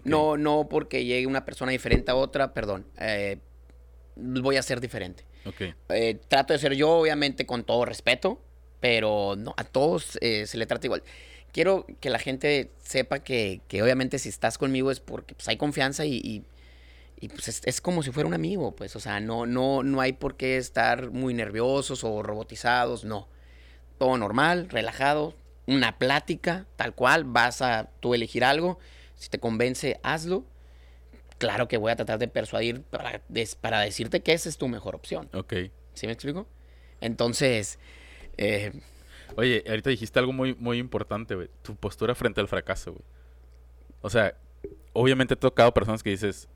No, 0.05 0.38
no 0.38 0.67
porque 0.69 1.03
llegue 1.03 1.27
una 1.27 1.43
persona 1.45 1.71
diferente 1.73 2.09
a 2.11 2.15
otra, 2.15 2.53
perdón, 2.53 2.85
eh, 2.99 3.38
voy 4.15 4.55
a 4.57 4.63
ser 4.63 4.79
diferente. 4.81 5.25
Ok. 5.45 5.61
Eh, 5.89 6.19
trato 6.27 6.53
de 6.53 6.59
ser 6.59 6.73
yo, 6.75 6.89
obviamente, 6.89 7.45
con 7.45 7.63
todo 7.63 7.83
respeto, 7.85 8.41
pero 8.79 9.35
no, 9.38 9.53
a 9.57 9.63
todos 9.63 10.17
eh, 10.21 10.45
se 10.47 10.57
le 10.57 10.65
trata 10.65 10.88
igual. 10.88 11.03
Quiero 11.51 11.85
que 11.99 12.09
la 12.09 12.19
gente 12.19 12.71
sepa 12.81 13.19
que, 13.19 13.61
que 13.67 13.81
obviamente 13.83 14.19
si 14.19 14.29
estás 14.29 14.57
conmigo 14.57 14.91
es 14.91 14.99
porque 14.99 15.33
pues, 15.35 15.47
hay 15.49 15.57
confianza 15.57 16.05
y, 16.05 16.15
y- 16.23 16.43
y, 17.21 17.27
pues 17.27 17.49
es, 17.49 17.61
es 17.65 17.81
como 17.81 18.01
si 18.01 18.11
fuera 18.11 18.27
un 18.27 18.33
amigo, 18.33 18.73
pues, 18.75 18.95
o 18.95 19.01
sea, 19.01 19.19
no, 19.19 19.45
no, 19.45 19.83
no 19.83 19.99
hay 19.99 20.13
por 20.13 20.38
qué 20.38 20.55
estar 20.55 21.11
muy 21.11 21.33
nerviosos 21.33 22.05
o 22.05 22.23
robotizados, 22.23 23.03
no. 23.03 23.27
Todo 23.97 24.17
normal, 24.17 24.69
relajado, 24.69 25.33
una 25.65 25.97
plática, 25.97 26.65
tal 26.77 26.95
cual, 26.95 27.25
vas 27.25 27.61
a 27.61 27.89
tú 27.99 28.13
elegir 28.13 28.45
algo, 28.45 28.79
si 29.19 29.29
te 29.29 29.38
convence, 29.39 29.99
hazlo. 30.01 30.43
Claro 31.38 31.67
que 31.67 31.77
voy 31.77 31.91
a 31.91 31.95
tratar 31.95 32.17
de 32.19 32.27
persuadir 32.27 32.81
para, 32.81 33.21
des- 33.29 33.55
para 33.55 33.79
decirte 33.81 34.21
que 34.21 34.33
esa 34.33 34.49
es 34.49 34.57
tu 34.57 34.67
mejor 34.67 34.95
opción. 34.95 35.29
Ok. 35.34 35.53
¿Sí 35.93 36.08
me 36.08 36.13
explico? 36.13 36.47
Entonces, 37.01 37.79
eh, 38.38 38.73
Oye, 39.36 39.63
ahorita 39.67 39.89
dijiste 39.91 40.17
algo 40.19 40.34
muy, 40.34 40.55
muy 40.55 40.79
importante, 40.79 41.36
güey. 41.36 41.49
Tu 41.62 41.75
postura 41.75 42.15
frente 42.15 42.41
al 42.41 42.47
fracaso, 42.47 42.91
güey. 42.93 43.03
O 44.01 44.10
sea, 44.10 44.34
obviamente 44.91 45.36
he 45.36 45.38
tocado 45.38 45.73
personas 45.73 46.01
que 46.03 46.10
dices, 46.10 46.49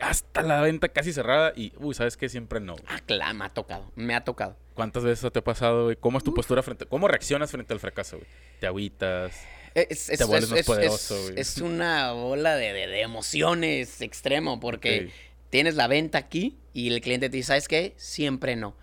ya 0.00 0.10
está 0.10 0.42
la 0.42 0.60
venta 0.62 0.88
casi 0.88 1.12
cerrada 1.12 1.52
y, 1.54 1.72
uy, 1.76 1.94
¿sabes 1.94 2.16
qué? 2.16 2.28
Siempre 2.28 2.58
no. 2.58 2.74
ah, 2.86 3.00
claro, 3.06 3.34
me 3.34 3.44
ha 3.44 3.50
tocado, 3.50 3.92
me 3.96 4.14
ha 4.14 4.24
tocado. 4.24 4.56
¿Cuántas 4.74 5.04
veces 5.04 5.30
te 5.32 5.38
ha 5.38 5.44
pasado, 5.44 5.84
güey? 5.84 5.96
¿Cómo 5.96 6.18
es 6.18 6.24
tu 6.24 6.32
postura 6.34 6.62
frente? 6.62 6.86
¿Cómo 6.86 7.06
reaccionas 7.06 7.50
frente 7.50 7.72
al 7.74 7.80
fracaso, 7.80 8.16
güey? 8.18 8.28
¿Te 8.60 8.66
agüitas? 8.66 9.40
Es, 9.76 10.08
es- 10.08 10.18
Te 10.18 10.24
vuelves 10.24 10.50
es- 10.50 10.56
más 10.56 10.64
poderoso, 10.66 11.22
güey. 11.24 11.34
es 11.40 11.58
una 11.58 12.14
ola 12.14 12.56
de, 12.56 12.72
de- 12.72 12.86
de 12.86 13.00
emociones 13.02 14.00
extremo 14.00 14.58
porque 14.58 15.10
tienes 15.50 15.74
la 15.74 15.86
venta 15.86 16.16
aquí 16.18 16.56
y 16.72 16.88
el 16.92 17.00
cliente 17.00 17.28
te 17.28 17.36
dice, 17.36 17.48
¿sabes 17.48 17.68
qué? 17.68 17.92
Siempre 17.96 18.56
no. 18.56 18.74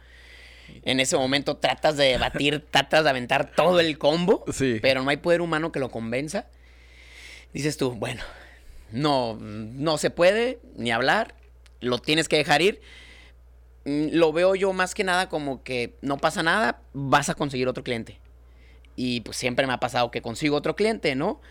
En 0.84 1.00
ese 1.00 1.18
momento 1.18 1.58
tratas 1.58 1.98
de 1.98 2.18
batir, 2.18 2.64
tratas 2.72 3.04
de 3.04 3.10
aventar 3.10 3.54
todo 3.56 3.80
el 3.80 3.98
combo, 3.98 4.46
Sí. 4.52 4.80
pero 4.82 5.02
no 5.04 5.10
hay 5.10 5.18
poder 5.18 5.42
humano 5.42 5.72
que 5.72 5.80
lo 5.80 5.90
convenza. 5.90 6.48
Dices 7.54 7.76
tú, 7.78 7.92
bueno, 7.92 8.22
no, 8.92 9.38
no 9.40 9.98
se 9.98 10.10
puede 10.12 10.60
ni 10.76 10.92
hablar, 10.92 11.36
lo 11.82 11.98
tienes 12.00 12.28
que 12.30 12.38
dejar 12.38 12.62
ir. 12.62 12.82
Mm, 13.86 14.10
Lo 14.14 14.32
veo 14.32 14.56
yo 14.56 14.74
más 14.74 14.94
que 14.96 15.04
nada 15.04 15.28
como 15.28 15.64
que 15.64 15.96
no 16.02 16.18
pasa 16.18 16.44
nada, 16.44 16.82
vas 16.94 17.30
a 17.30 17.36
conseguir 17.36 17.68
otro 17.68 17.84
cliente. 17.84 18.20
Y 18.96 19.22
pues 19.22 19.38
siempre 19.38 19.66
me 19.68 19.74
ha 19.74 19.80
pasado 19.80 20.12
que 20.12 20.22
consigo 20.22 20.56
otro 20.56 20.76
cliente, 20.76 21.16
¿no? 21.16 21.42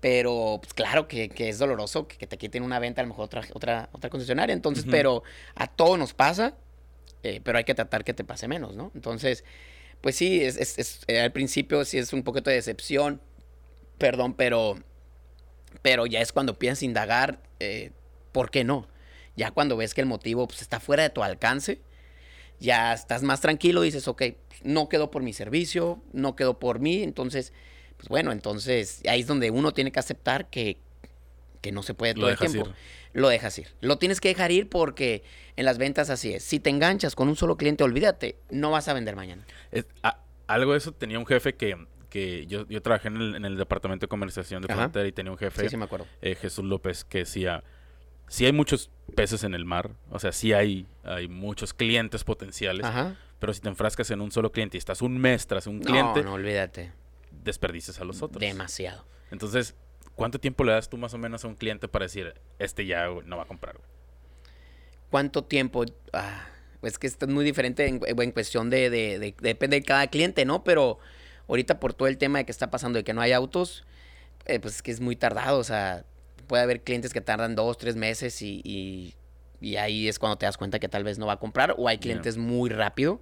Pero 0.00 0.58
pues 0.62 0.74
claro 0.74 1.08
que, 1.08 1.28
que 1.28 1.48
es 1.48 1.58
doloroso 1.58 2.06
que, 2.06 2.16
que 2.18 2.26
te 2.26 2.38
quiten 2.38 2.62
una 2.62 2.78
venta, 2.78 3.00
a 3.00 3.04
lo 3.04 3.08
mejor 3.08 3.24
otra, 3.26 3.42
otra, 3.54 3.88
otra 3.92 4.10
concesionaria. 4.10 4.52
Entonces, 4.52 4.84
Ujú. 4.84 4.90
pero 4.90 5.22
a 5.54 5.66
todos 5.66 5.98
nos 5.98 6.14
pasa, 6.14 6.54
eh, 7.22 7.40
pero 7.42 7.58
hay 7.58 7.64
que 7.64 7.74
tratar 7.74 8.04
que 8.04 8.14
te 8.14 8.24
pase 8.24 8.46
menos, 8.48 8.76
¿no? 8.76 8.92
Entonces, 8.94 9.44
pues 10.00 10.16
sí, 10.16 10.42
es, 10.44 10.56
es- 10.56 10.78
es- 10.78 11.00
eh, 11.08 11.20
al 11.20 11.32
principio 11.32 11.84
sí 11.84 11.98
es 11.98 12.12
un 12.12 12.22
poquito 12.22 12.50
de 12.50 12.56
decepción, 12.56 13.20
perdón, 13.98 14.34
pero, 14.34 14.76
pero 15.82 16.06
ya 16.06 16.20
es 16.20 16.32
cuando 16.32 16.58
piensas 16.58 16.82
indagar, 16.82 17.40
eh, 17.60 17.90
¿por 18.32 18.50
qué 18.50 18.64
no? 18.64 18.86
Ya 19.36 19.50
cuando 19.50 19.76
ves 19.76 19.94
que 19.94 20.00
el 20.00 20.06
motivo 20.06 20.46
pues, 20.46 20.62
está 20.62 20.80
fuera 20.80 21.02
de 21.02 21.10
tu 21.10 21.22
alcance, 21.22 21.80
ya 22.60 22.92
estás 22.92 23.22
más 23.22 23.40
tranquilo, 23.40 23.82
dices, 23.82 24.08
ok, 24.08 24.22
no 24.62 24.88
quedó 24.88 25.10
por 25.10 25.22
mi 25.22 25.32
servicio, 25.32 26.02
no 26.12 26.36
quedó 26.36 26.58
por 26.58 26.78
mí, 26.80 27.02
entonces, 27.02 27.52
pues 27.96 28.08
bueno, 28.08 28.32
entonces 28.32 29.02
ahí 29.08 29.20
es 29.20 29.26
donde 29.26 29.50
uno 29.50 29.72
tiene 29.72 29.92
que 29.92 29.98
aceptar 30.00 30.48
que, 30.50 30.78
que 31.60 31.72
no 31.72 31.82
se 31.82 31.94
puede 31.94 32.14
Lo 32.14 32.20
todo 32.20 32.30
el 32.30 32.38
tiempo. 32.38 32.68
ir. 32.68 32.74
Lo 33.12 33.28
dejas 33.28 33.58
ir. 33.58 33.68
Lo 33.80 33.98
tienes 33.98 34.20
que 34.20 34.28
dejar 34.28 34.52
ir 34.52 34.68
porque 34.68 35.22
en 35.56 35.64
las 35.64 35.78
ventas 35.78 36.10
así 36.10 36.34
es. 36.34 36.44
Si 36.44 36.60
te 36.60 36.68
enganchas 36.70 37.14
con 37.14 37.28
un 37.28 37.36
solo 37.36 37.56
cliente, 37.56 37.82
olvídate, 37.82 38.36
no 38.50 38.70
vas 38.70 38.88
a 38.88 38.92
vender 38.94 39.16
mañana. 39.16 39.46
Es- 39.72 39.86
a- 40.02 40.22
algo 40.46 40.72
de 40.72 40.78
eso 40.78 40.92
tenía 40.92 41.18
un 41.18 41.24
jefe 41.26 41.54
que, 41.54 41.76
que 42.10 42.46
yo, 42.46 42.66
yo 42.68 42.82
trabajé 42.82 43.08
en 43.08 43.16
el, 43.16 43.34
en 43.36 43.44
el 43.46 43.56
departamento 43.56 44.04
de 44.04 44.08
comercialización 44.08 44.62
de 44.62 44.70
Ajá. 44.72 44.82
Frontera 44.82 45.08
y 45.08 45.12
tenía 45.12 45.32
un 45.32 45.38
jefe, 45.38 45.62
Sí, 45.62 45.68
sí 45.70 45.76
me 45.78 45.86
acuerdo. 45.86 46.06
eh, 46.20 46.34
Jesús 46.34 46.64
López, 46.64 47.04
que 47.04 47.18
decía, 47.18 47.64
sí 48.28 48.44
hay 48.46 48.52
muchos 48.52 48.90
peces 49.14 49.44
en 49.44 49.54
el 49.54 49.64
mar, 49.64 49.90
o 50.10 50.18
sea, 50.18 50.32
sí 50.32 50.52
hay, 50.52 50.86
hay 51.04 51.28
muchos 51.28 51.72
clientes 51.74 52.24
potenciales, 52.24 52.84
Ajá. 52.84 53.16
pero 53.38 53.52
si 53.54 53.60
te 53.60 53.68
enfrascas 53.68 54.10
en 54.10 54.20
un 54.20 54.30
solo 54.32 54.50
cliente 54.52 54.76
y 54.76 54.78
estás 54.78 55.00
un 55.02 55.16
mes 55.18 55.46
tras 55.46 55.66
un 55.66 55.80
cliente, 55.80 56.22
no, 56.22 56.34
olvídate. 56.34 56.92
desperdicias 57.44 58.00
a 58.00 58.04
los 58.04 58.22
otros. 58.22 58.40
Demasiado. 58.40 59.04
Entonces, 59.30 59.74
¿cuánto 60.14 60.38
tiempo 60.40 60.64
le 60.64 60.72
das 60.72 60.88
tú 60.90 60.96
más 60.98 61.14
o 61.14 61.18
menos 61.18 61.44
a 61.44 61.48
un 61.48 61.54
cliente 61.54 61.88
para 61.88 62.04
decir, 62.06 62.34
este 62.58 62.84
ya 62.86 63.06
no 63.24 63.36
va 63.36 63.44
a 63.44 63.46
comprar? 63.46 63.76
güey"? 63.76 63.88
¿Cuánto 65.10 65.44
tiempo? 65.44 65.84
Ah, 66.12 66.46
pues 66.80 66.98
que 66.98 67.06
esto 67.06 67.26
es 67.26 67.32
muy 67.32 67.44
diferente 67.44 67.86
en, 67.86 68.00
en 68.04 68.32
cuestión 68.32 68.70
de, 68.70 68.90
de- 68.90 69.18
de- 69.18 69.34
Depende 69.40 69.76
de 69.80 69.82
cada 69.82 70.08
cliente, 70.08 70.44
¿no? 70.44 70.64
Pero 70.64 70.98
ahorita 71.48 71.78
por 71.80 71.94
todo 71.94 72.08
el 72.08 72.18
tema 72.18 72.38
de 72.38 72.44
que 72.44 72.52
está 72.52 72.70
pasando 72.70 72.98
de 72.98 73.04
que 73.04 73.14
no 73.14 73.20
hay 73.20 73.32
autos, 73.32 73.84
eh, 74.46 74.58
pues 74.60 74.76
es 74.76 74.82
que 74.82 74.90
es 74.90 75.00
muy 75.00 75.16
tardado. 75.16 75.58
O 75.58 75.64
sea, 75.64 76.04
puede 76.46 76.62
haber 76.62 76.82
clientes 76.82 77.12
que 77.12 77.20
tardan 77.20 77.54
dos, 77.54 77.76
tres 77.78 77.96
meses 77.96 78.40
y, 78.42 78.60
y- 78.64 79.14
y 79.60 79.76
ahí 79.76 80.08
es 80.08 80.18
cuando 80.18 80.36
te 80.36 80.46
das 80.46 80.56
cuenta 80.58 80.78
que 80.78 80.88
tal 80.88 81.02
vez 81.04 81.18
no 81.18 81.26
va 81.26 81.34
a 81.34 81.38
comprar. 81.38 81.74
O 81.78 81.88
hay 81.88 81.98
clientes 81.98 82.36
muy 82.36 82.70
rápido 82.70 83.20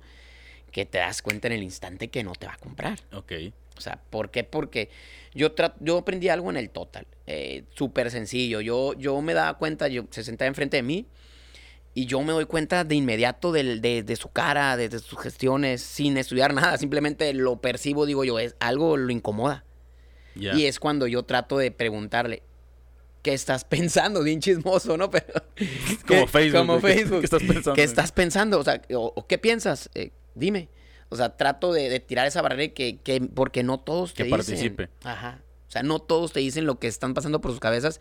que 0.72 0.84
te 0.84 0.98
das 0.98 1.22
cuenta 1.22 1.46
en 1.48 1.52
el 1.54 1.62
instante 1.62 2.08
que 2.08 2.24
no 2.24 2.32
te 2.32 2.46
va 2.46 2.54
a 2.54 2.58
comprar. 2.58 2.98
Ok. 3.12 3.32
O 3.76 3.80
sea, 3.80 4.00
¿por 4.10 4.30
qué? 4.30 4.44
Porque 4.44 4.88
yo, 5.34 5.52
yo 5.80 5.98
aprendí 5.98 6.28
algo 6.28 6.50
en 6.50 6.56
el 6.56 6.70
total. 6.70 7.06
eh, 7.26 7.64
Súper 7.74 8.10
sencillo. 8.10 8.60
Yo, 8.60 8.94
yo 8.94 9.20
me 9.20 9.34
daba 9.34 9.56
cuenta, 9.58 9.88
yo 9.88 10.04
se 10.10 10.22
sentaba 10.24 10.48
enfrente 10.48 10.76
de 10.76 10.82
mí 10.82 11.06
y 11.94 12.06
yo 12.06 12.20
me 12.22 12.32
doy 12.32 12.44
cuenta 12.46 12.82
de 12.84 12.94
inmediato 12.96 13.52
del- 13.52 13.80
de, 13.80 14.02
de 14.02 14.16
su 14.16 14.28
cara, 14.30 14.76
de, 14.76 14.88
de 14.88 14.98
sus 14.98 15.18
gestiones, 15.20 15.80
sin 15.82 16.16
estudiar 16.16 16.52
nada. 16.54 16.76
Simplemente 16.78 17.32
lo 17.34 17.56
percibo, 17.60 18.06
digo 18.06 18.24
yo, 18.24 18.38
es 18.40 18.56
algo 18.60 18.96
lo 18.96 19.10
incomoda. 19.12 19.64
Ya. 20.34 20.54
Y 20.54 20.66
es 20.66 20.80
cuando 20.80 21.06
yo 21.06 21.22
trato 21.22 21.56
de 21.58 21.70
preguntarle, 21.70 22.42
¿qué 23.24 23.34
estás 23.34 23.64
pensando? 23.64 24.22
Bien 24.22 24.38
chismoso, 24.40 24.96
¿no? 24.96 25.10
Pero, 25.10 25.26
Como 26.06 26.20
¿qué- 26.20 26.26
Facebook. 26.28 26.58
Como 26.60 26.80
güey, 26.80 26.94
¿qué- 26.94 27.00
Facebook. 27.00 27.20
¿Qué 27.20 27.24
estás 27.26 27.42
pensando? 27.42 27.72
¿Qué 27.74 27.82
estás 27.82 28.12
pensando? 28.12 28.58
O 28.60 28.64
sea, 28.64 28.80
o, 28.94 29.12
o 29.16 29.26
¿qué 29.26 29.38
piensas? 29.38 29.90
Eh, 29.94 30.12
dime. 30.37 30.68
O 31.08 31.16
sea, 31.16 31.37
trato 31.37 31.72
de, 31.72 31.88
de 31.88 32.00
tirar 32.00 32.26
esa 32.26 32.42
barrera 32.42 32.72
que, 32.72 32.98
que 32.98 33.20
porque 33.20 33.62
no 33.62 33.78
todos 33.80 34.14
te 34.14 34.18
Que 34.18 34.24
dicen. 34.24 34.38
participe. 34.38 34.88
Ajá. 35.02 35.40
O 35.68 35.70
sea, 35.74 35.82
no 35.82 35.98
todos 35.98 36.32
te 36.32 36.38
dicen 36.40 36.66
lo 36.66 36.78
que 36.78 36.87
están 36.87 37.14
pasando 37.14 37.40
por 37.40 37.50
sus 37.50 37.58
cabezas. 37.60 38.00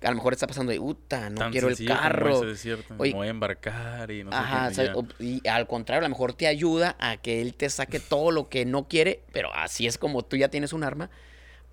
A 0.00 0.10
lo 0.10 0.16
mejor 0.16 0.32
está 0.32 0.48
pasando 0.48 0.72
de, 0.72 0.80
uta, 0.80 1.30
no 1.30 1.36
Tan 1.36 1.52
quiero 1.52 1.68
el 1.68 1.76
como 1.76 1.88
carro. 1.88 2.40
desierto. 2.40 2.94
Oye, 2.98 3.12
me 3.12 3.18
voy 3.18 3.26
a 3.28 3.30
embarcar 3.30 4.10
y 4.10 4.24
no 4.24 4.32
sé 4.72 4.84
qué. 4.84 4.90
O- 4.94 5.06
y 5.22 5.46
al 5.46 5.68
contrario, 5.68 6.00
a 6.00 6.08
lo 6.08 6.08
mejor 6.08 6.32
te 6.34 6.48
ayuda 6.48 6.96
a 6.98 7.18
que 7.18 7.40
él 7.40 7.54
te 7.54 7.70
saque 7.70 8.00
todo 8.00 8.32
lo 8.32 8.48
que 8.48 8.64
no 8.64 8.88
quiere, 8.88 9.22
pero 9.32 9.54
así 9.54 9.86
es 9.86 9.98
como 9.98 10.24
tú 10.24 10.36
ya 10.36 10.48
tienes 10.48 10.72
un 10.72 10.82
arma 10.82 11.10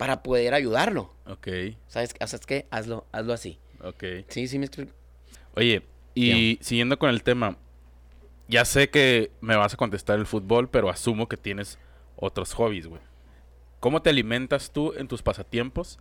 para 0.00 0.22
poder 0.22 0.54
ayudarlo. 0.54 1.12
Ok, 1.26 1.48
¿Sabes? 1.86 2.14
O 2.18 2.26
sea, 2.26 2.38
es 2.38 2.46
que 2.46 2.66
hazlo, 2.70 3.06
hazlo 3.12 3.34
así. 3.34 3.58
ok. 3.84 4.02
Sí, 4.28 4.48
sí, 4.48 4.58
me 4.58 4.64
explico. 4.64 4.94
Oye, 5.54 5.82
y 6.14 6.58
siguiendo 6.62 6.98
con 6.98 7.10
el 7.10 7.22
tema, 7.22 7.58
ya 8.48 8.64
sé 8.64 8.88
que 8.88 9.30
me 9.42 9.56
vas 9.56 9.74
a 9.74 9.76
contestar 9.76 10.18
el 10.18 10.24
fútbol, 10.24 10.70
pero 10.70 10.88
asumo 10.88 11.28
que 11.28 11.36
tienes 11.36 11.78
otros 12.16 12.54
hobbies, 12.54 12.86
güey. 12.86 13.02
¿Cómo 13.78 14.00
te 14.00 14.08
alimentas 14.08 14.70
tú 14.70 14.94
en 14.96 15.06
tus 15.06 15.20
pasatiempos? 15.20 15.98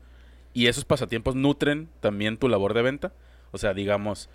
Y 0.53 0.67
esos 0.67 0.85
pasatiempos 0.85 1.35
nutren 1.35 1.89
también 1.99 2.38
tu 2.38 2.47
labor 2.47 2.73
de 2.73 2.83
venta. 2.83 3.12
O 3.51 3.57
sea, 3.57 3.73
digamos, 3.73 4.29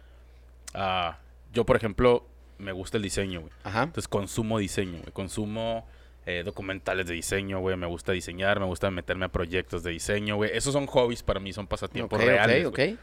ah, 0.74 1.20
yo 1.54 1.64
por 1.64 1.76
ejemplo 1.76 2.28
me 2.58 2.72
gusta 2.72 2.98
el 2.98 3.02
diseño, 3.02 3.40
güey. 3.40 3.52
Ajá. 3.62 3.84
Entonces 3.84 4.08
consumo 4.08 4.58
diseño, 4.58 4.98
güey. 4.98 5.12
Consumo 5.14 5.86
eh, 6.26 6.42
documentales 6.44 7.06
de 7.06 7.14
diseño, 7.14 7.60
güey. 7.60 7.76
Me 7.76 7.86
gusta 7.86 8.12
diseñar, 8.12 8.60
me 8.60 8.66
gusta 8.66 8.90
meterme 8.90 9.26
a 9.26 9.28
proyectos 9.28 9.82
de 9.82 9.90
diseño, 9.90 10.36
güey. 10.36 10.50
Esos 10.54 10.72
son 10.72 10.86
hobbies 10.86 11.22
para 11.22 11.40
mí, 11.40 11.52
son 11.52 11.66
pasatiempos 11.66 12.22
reales. 12.22 12.66
ok, 12.66 12.78
ok. 12.78 12.98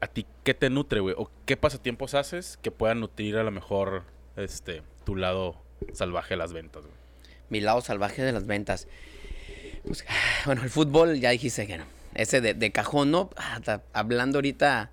¿A 0.00 0.06
ti 0.08 0.26
qué 0.42 0.52
te 0.54 0.68
nutre, 0.68 0.98
güey? 1.00 1.14
¿O 1.16 1.30
qué 1.46 1.56
pasatiempos 1.56 2.14
haces 2.14 2.58
que 2.60 2.72
puedan 2.72 2.98
nutrir 3.00 3.36
a 3.36 3.44
lo 3.44 3.52
mejor 3.52 4.02
este 4.36 4.82
tu 5.04 5.14
lado 5.14 5.56
salvaje 5.92 6.30
de 6.34 6.38
las 6.38 6.52
ventas, 6.52 6.82
güey? 6.82 6.96
Mi 7.50 7.60
lado 7.60 7.80
salvaje 7.82 8.22
de 8.22 8.32
las 8.32 8.46
ventas. 8.46 8.88
Pues, 9.84 10.04
bueno, 10.46 10.62
el 10.64 10.70
fútbol 10.70 11.20
ya 11.20 11.30
dijiste 11.30 11.66
que 11.66 11.78
no. 11.78 11.84
Ese 12.14 12.40
de, 12.40 12.54
de 12.54 12.72
cajón, 12.72 13.10
¿no? 13.10 13.30
Ah, 13.36 13.60
ta- 13.64 13.82
hablando 13.92 14.38
ahorita. 14.38 14.90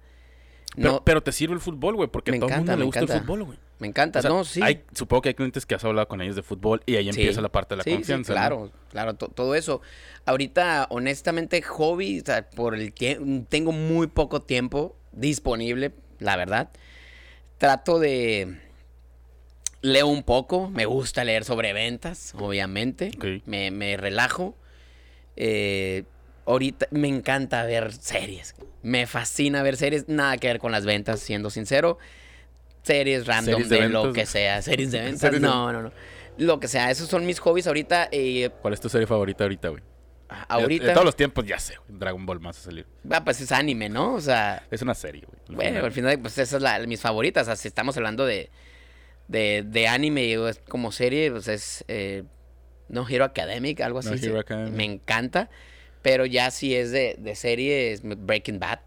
No, 0.75 1.03
pero 1.03 1.21
te 1.23 1.31
sirve 1.31 1.55
el 1.55 1.59
fútbol, 1.59 1.95
güey, 1.95 2.07
porque 2.07 2.31
a 2.31 2.39
todo 2.39 2.49
el 2.49 2.57
mundo 2.57 2.77
le 2.77 2.85
gusta 2.85 2.99
el 3.01 3.07
fútbol, 3.07 3.43
güey. 3.43 3.57
Me 3.79 3.87
encanta, 3.87 4.19
O 4.19 4.21
sea, 4.21 4.29
no, 4.29 4.43
sí. 4.43 4.61
hay- 4.61 4.83
supongo 4.93 5.21
que 5.23 5.29
hay 5.29 5.35
clientes 5.35 5.65
que 5.65 5.73
has 5.75 5.83
hablado 5.83 6.07
con 6.07 6.21
ellos 6.21 6.35
de 6.35 6.43
fútbol 6.43 6.81
y 6.85 6.95
ahí 6.97 7.05
Sí. 7.05 7.09
empieza 7.21 7.41
la 7.41 7.49
parte 7.49 7.73
de 7.73 7.77
la 7.77 7.83
Sí, 7.83 7.91
sí, 7.91 7.95
confianza. 7.95 8.33
¿no? 8.33 8.39
claro, 8.39 8.71
claro, 8.91 9.13
to- 9.15 9.29
todo 9.29 9.55
eso. 9.55 9.81
Ahorita, 10.25 10.87
honestamente, 10.89 11.61
hobby, 11.61 12.19
o 12.19 12.25
sea, 12.25 12.49
por 12.49 12.75
el 12.75 12.93
tengo 13.49 13.71
muy 13.71 14.07
poco 14.07 14.41
tiempo 14.41 14.95
disponible, 15.11 15.93
la 16.19 16.35
verdad. 16.35 16.69
Trato 17.57 17.99
de 17.99 18.57
leo 19.81 20.07
un 20.07 20.23
poco, 20.23 20.69
me 20.69 20.85
gusta 20.85 21.23
leer 21.23 21.45
sobre 21.45 21.71
ventas, 21.73 22.33
obviamente. 22.37 23.11
Me, 23.45 23.71
me 23.71 23.95
relajo. 23.97 24.55
Eh, 25.37 26.03
ahorita 26.45 26.87
me 26.91 27.07
encanta 27.07 27.63
ver 27.63 27.93
series. 27.93 28.55
Me 28.83 29.07
fascina 29.07 29.63
ver 29.63 29.77
series, 29.77 30.07
nada 30.09 30.37
que 30.37 30.47
ver 30.47 30.59
con 30.59 30.71
las 30.71 30.85
ventas, 30.85 31.19
siendo 31.21 31.49
sincero. 31.49 31.97
Series 32.93 33.27
random 33.27 33.53
¿Series 33.53 33.69
de 33.69 33.81
de, 33.81 33.89
lo 33.89 34.13
que 34.13 34.25
sea, 34.25 34.61
series 34.61 34.91
de 34.91 34.99
ventas. 35.01 35.21
Series 35.21 35.41
de- 35.41 35.47
no, 35.47 35.71
no, 35.71 35.81
no. 35.83 35.91
Lo 36.37 36.59
que 36.59 36.67
sea, 36.67 36.89
esos 36.89 37.07
son 37.07 37.25
mis 37.25 37.39
hobbies 37.39 37.67
ahorita. 37.67 38.09
eh, 38.11 38.49
¿Cuál 38.61 38.73
es 38.73 38.79
tu 38.81 38.89
serie 38.89 39.05
favorita 39.05 39.43
ahorita, 39.43 39.69
güey? 39.69 39.81
De- 39.81 40.35
ahorita. 40.47 40.85
De, 40.87 40.93
todos 40.93 41.05
los 41.05 41.15
tiempos, 41.15 41.45
ya 41.45 41.59
sé. 41.59 41.75
Dragon 41.87 42.25
Ball 42.25 42.39
más 42.39 42.57
a 42.57 42.61
salir. 42.61 42.85
Ah, 43.11 43.23
pues 43.23 43.41
es 43.41 43.51
anime, 43.51 43.89
¿no? 43.89 44.13
O 44.15 44.21
sea, 44.21 44.63
Es 44.71 44.81
una 44.81 44.93
serie, 44.95 45.23
güey. 45.27 45.39
bueno, 45.55 45.69
final. 45.71 45.85
al 45.85 45.91
final, 45.91 46.19
pues 46.19 46.33
esas 46.33 46.49
son 46.49 46.63
la- 46.63 46.79
mis 46.87 47.01
favoritas. 47.01 47.43
O 47.43 47.45
sea, 47.47 47.55
si 47.55 47.67
estamos 47.67 47.95
hablando 47.97 48.25
de, 48.25 48.49
de, 49.27 49.63
de 49.67 49.87
anime 49.87 50.35
como 50.67 50.91
serie, 50.91 51.29
pues 51.31 51.47
es 51.47 51.83
eh, 51.87 52.23
No 52.87 53.07
Hero 53.07 53.25
Academic, 53.25 53.81
algo 53.81 53.99
así. 53.99 54.09
No. 54.09 54.15
Hero 54.15 54.39
Academic. 54.39 54.73
Me 54.73 54.85
encanta. 54.85 55.49
Pero 56.01 56.25
ya 56.25 56.49
si 56.51 56.73
es 56.75 56.91
de, 56.91 57.15
de 57.19 57.35
serie, 57.35 57.91
es 57.91 58.01
Breaking 58.03 58.59
Bad. 58.59 58.79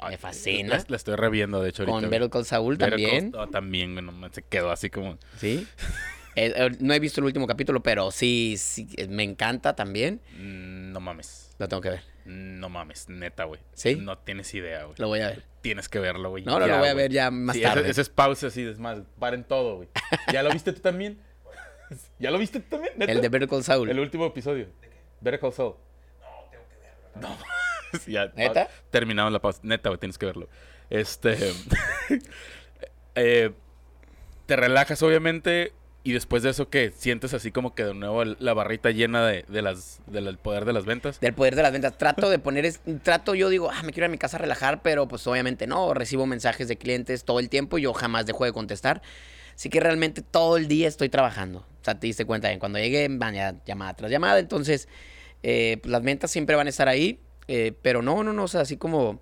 Ay, 0.00 0.12
me 0.12 0.18
fascina. 0.18 0.76
La, 0.76 0.84
la 0.88 0.96
estoy 0.96 1.16
reviendo, 1.16 1.60
de 1.62 1.70
hecho, 1.70 1.82
ahorita. 1.82 2.00
Con. 2.00 2.10
Better 2.10 2.30
Call 2.30 2.44
Saul 2.44 2.76
Better 2.76 2.90
también. 2.90 3.32
Call- 3.32 3.40
oh, 3.40 3.48
también, 3.48 3.92
güey, 3.94 4.04
no 4.04 4.12
me- 4.12 4.30
se 4.30 4.42
quedó 4.42 4.70
así 4.70 4.90
como... 4.90 5.18
Sí. 5.38 5.66
Eh, 6.40 6.52
eh, 6.54 6.70
no 6.78 6.94
he 6.94 7.00
visto 7.00 7.20
el 7.20 7.24
último 7.24 7.48
capítulo, 7.48 7.82
pero 7.82 8.12
sí, 8.12 8.54
sí, 8.58 8.86
eh, 8.96 9.08
me 9.08 9.24
encanta 9.24 9.74
también. 9.74 10.20
mm, 10.36 10.92
No 10.92 11.00
mames. 11.00 11.50
Lo 11.58 11.66
tengo 11.66 11.80
que 11.80 11.90
ver. 11.90 12.02
No 12.26 12.68
mames, 12.68 13.08
neta, 13.08 13.42
güey. 13.42 13.60
¿Sí? 13.72 13.96
No 13.96 14.18
tienes 14.18 14.54
idea, 14.54 14.84
güey. 14.84 14.94
Lo 14.98 15.08
voy 15.08 15.18
a 15.20 15.30
ver. 15.30 15.42
Tienes 15.62 15.88
que 15.88 15.98
verlo, 15.98 16.30
güey. 16.30 16.44
No, 16.44 16.60
no, 16.60 16.66
Ya, 16.68 16.74
lo 16.74 16.78
voy 16.78 16.88
a 16.90 16.94
ver 16.94 17.10
ya 17.10 17.32
más 17.32 17.56
Sí, 17.56 17.62
tarde. 17.62 17.90
Ese, 17.90 18.02
es 18.02 18.08
pausa 18.08 18.46
así, 18.48 18.62
es 18.62 18.78
más, 18.78 19.00
paren 19.18 19.42
todo, 19.42 19.78
güey. 19.78 19.88
¿Ya 20.32 20.44
lo 20.44 20.52
viste 20.52 20.72
tú 20.72 20.80
también? 20.80 21.18
¿Ya 22.20 22.30
lo 22.30 22.38
viste 22.38 22.60
tú 22.60 22.68
también? 22.70 22.92
¿Neta? 22.96 23.10
El 23.10 23.20
de 23.20 23.28
Better 23.30 23.48
Call 23.48 23.64
Saul. 23.64 23.90
El 23.90 23.98
último 23.98 24.24
episodio. 24.26 24.68
Better 25.20 25.40
Call 25.40 25.52
Saul. 25.52 25.74
No, 26.20 26.50
tengo 26.52 26.64
que 26.68 26.76
verlo. 26.76 27.36
No. 27.36 27.36
ya, 28.06 28.32
¿Neta? 28.36 28.68
Terminamos 28.90 29.32
la 29.32 29.40
pausa. 29.40 29.60
Neta, 29.62 29.88
güey, 29.88 29.98
tienes 29.98 30.18
que 30.18 30.26
verlo. 30.26 30.48
Este. 30.90 31.36
eh, 33.14 33.50
te 34.46 34.56
relajas, 34.56 35.02
obviamente. 35.02 35.72
Y 36.04 36.12
después 36.12 36.42
de 36.42 36.50
eso, 36.50 36.70
¿qué? 36.70 36.90
Sientes 36.96 37.34
así 37.34 37.50
como 37.50 37.74
que 37.74 37.84
de 37.84 37.92
nuevo 37.92 38.24
la 38.24 38.54
barrita 38.54 38.90
llena 38.92 39.26
de, 39.26 39.44
de 39.48 39.60
las, 39.60 40.00
del 40.06 40.38
poder 40.38 40.64
de 40.64 40.72
las 40.72 40.86
ventas. 40.86 41.20
Del 41.20 41.34
poder 41.34 41.54
de 41.54 41.62
las 41.62 41.72
ventas. 41.72 41.98
Trato 41.98 42.30
de 42.30 42.38
poner, 42.38 42.64
es- 42.64 42.80
trato 43.02 43.34
yo 43.34 43.50
digo, 43.50 43.70
ah, 43.70 43.82
me 43.82 43.92
quiero 43.92 44.04
ir 44.06 44.08
a 44.08 44.12
mi 44.12 44.16
casa 44.16 44.38
a 44.38 44.40
relajar, 44.40 44.80
pero 44.80 45.06
pues 45.06 45.26
obviamente 45.26 45.66
no, 45.66 45.92
recibo 45.92 46.24
mensajes 46.24 46.66
de 46.68 46.78
clientes 46.78 47.24
todo 47.24 47.40
el 47.40 47.50
tiempo 47.50 47.76
y 47.76 47.82
yo 47.82 47.92
jamás 47.92 48.24
dejo 48.24 48.44
de 48.44 48.52
contestar. 48.52 49.02
Así 49.54 49.68
que 49.68 49.80
realmente 49.80 50.22
todo 50.22 50.56
el 50.56 50.68
día 50.68 50.88
estoy 50.88 51.08
trabajando. 51.10 51.58
O 51.58 51.84
sea, 51.84 51.98
te 51.98 52.06
diste 52.06 52.24
cuenta, 52.24 52.48
que 52.48 52.58
cuando 52.58 52.78
llegué, 52.78 53.06
van 53.10 53.34
ya 53.34 53.56
llamada 53.66 53.92
tras 53.94 54.10
llamada, 54.10 54.38
entonces 54.38 54.88
eh, 55.42 55.78
pues, 55.82 55.90
las 55.90 56.02
ventas 56.02 56.30
siempre 56.30 56.56
van 56.56 56.68
a 56.68 56.70
estar 56.70 56.88
ahí, 56.88 57.20
eh, 57.48 57.72
pero 57.82 58.02
no, 58.02 58.22
no, 58.22 58.32
no, 58.32 58.44
o 58.44 58.48
sea, 58.48 58.60
así 58.62 58.76
como 58.76 59.20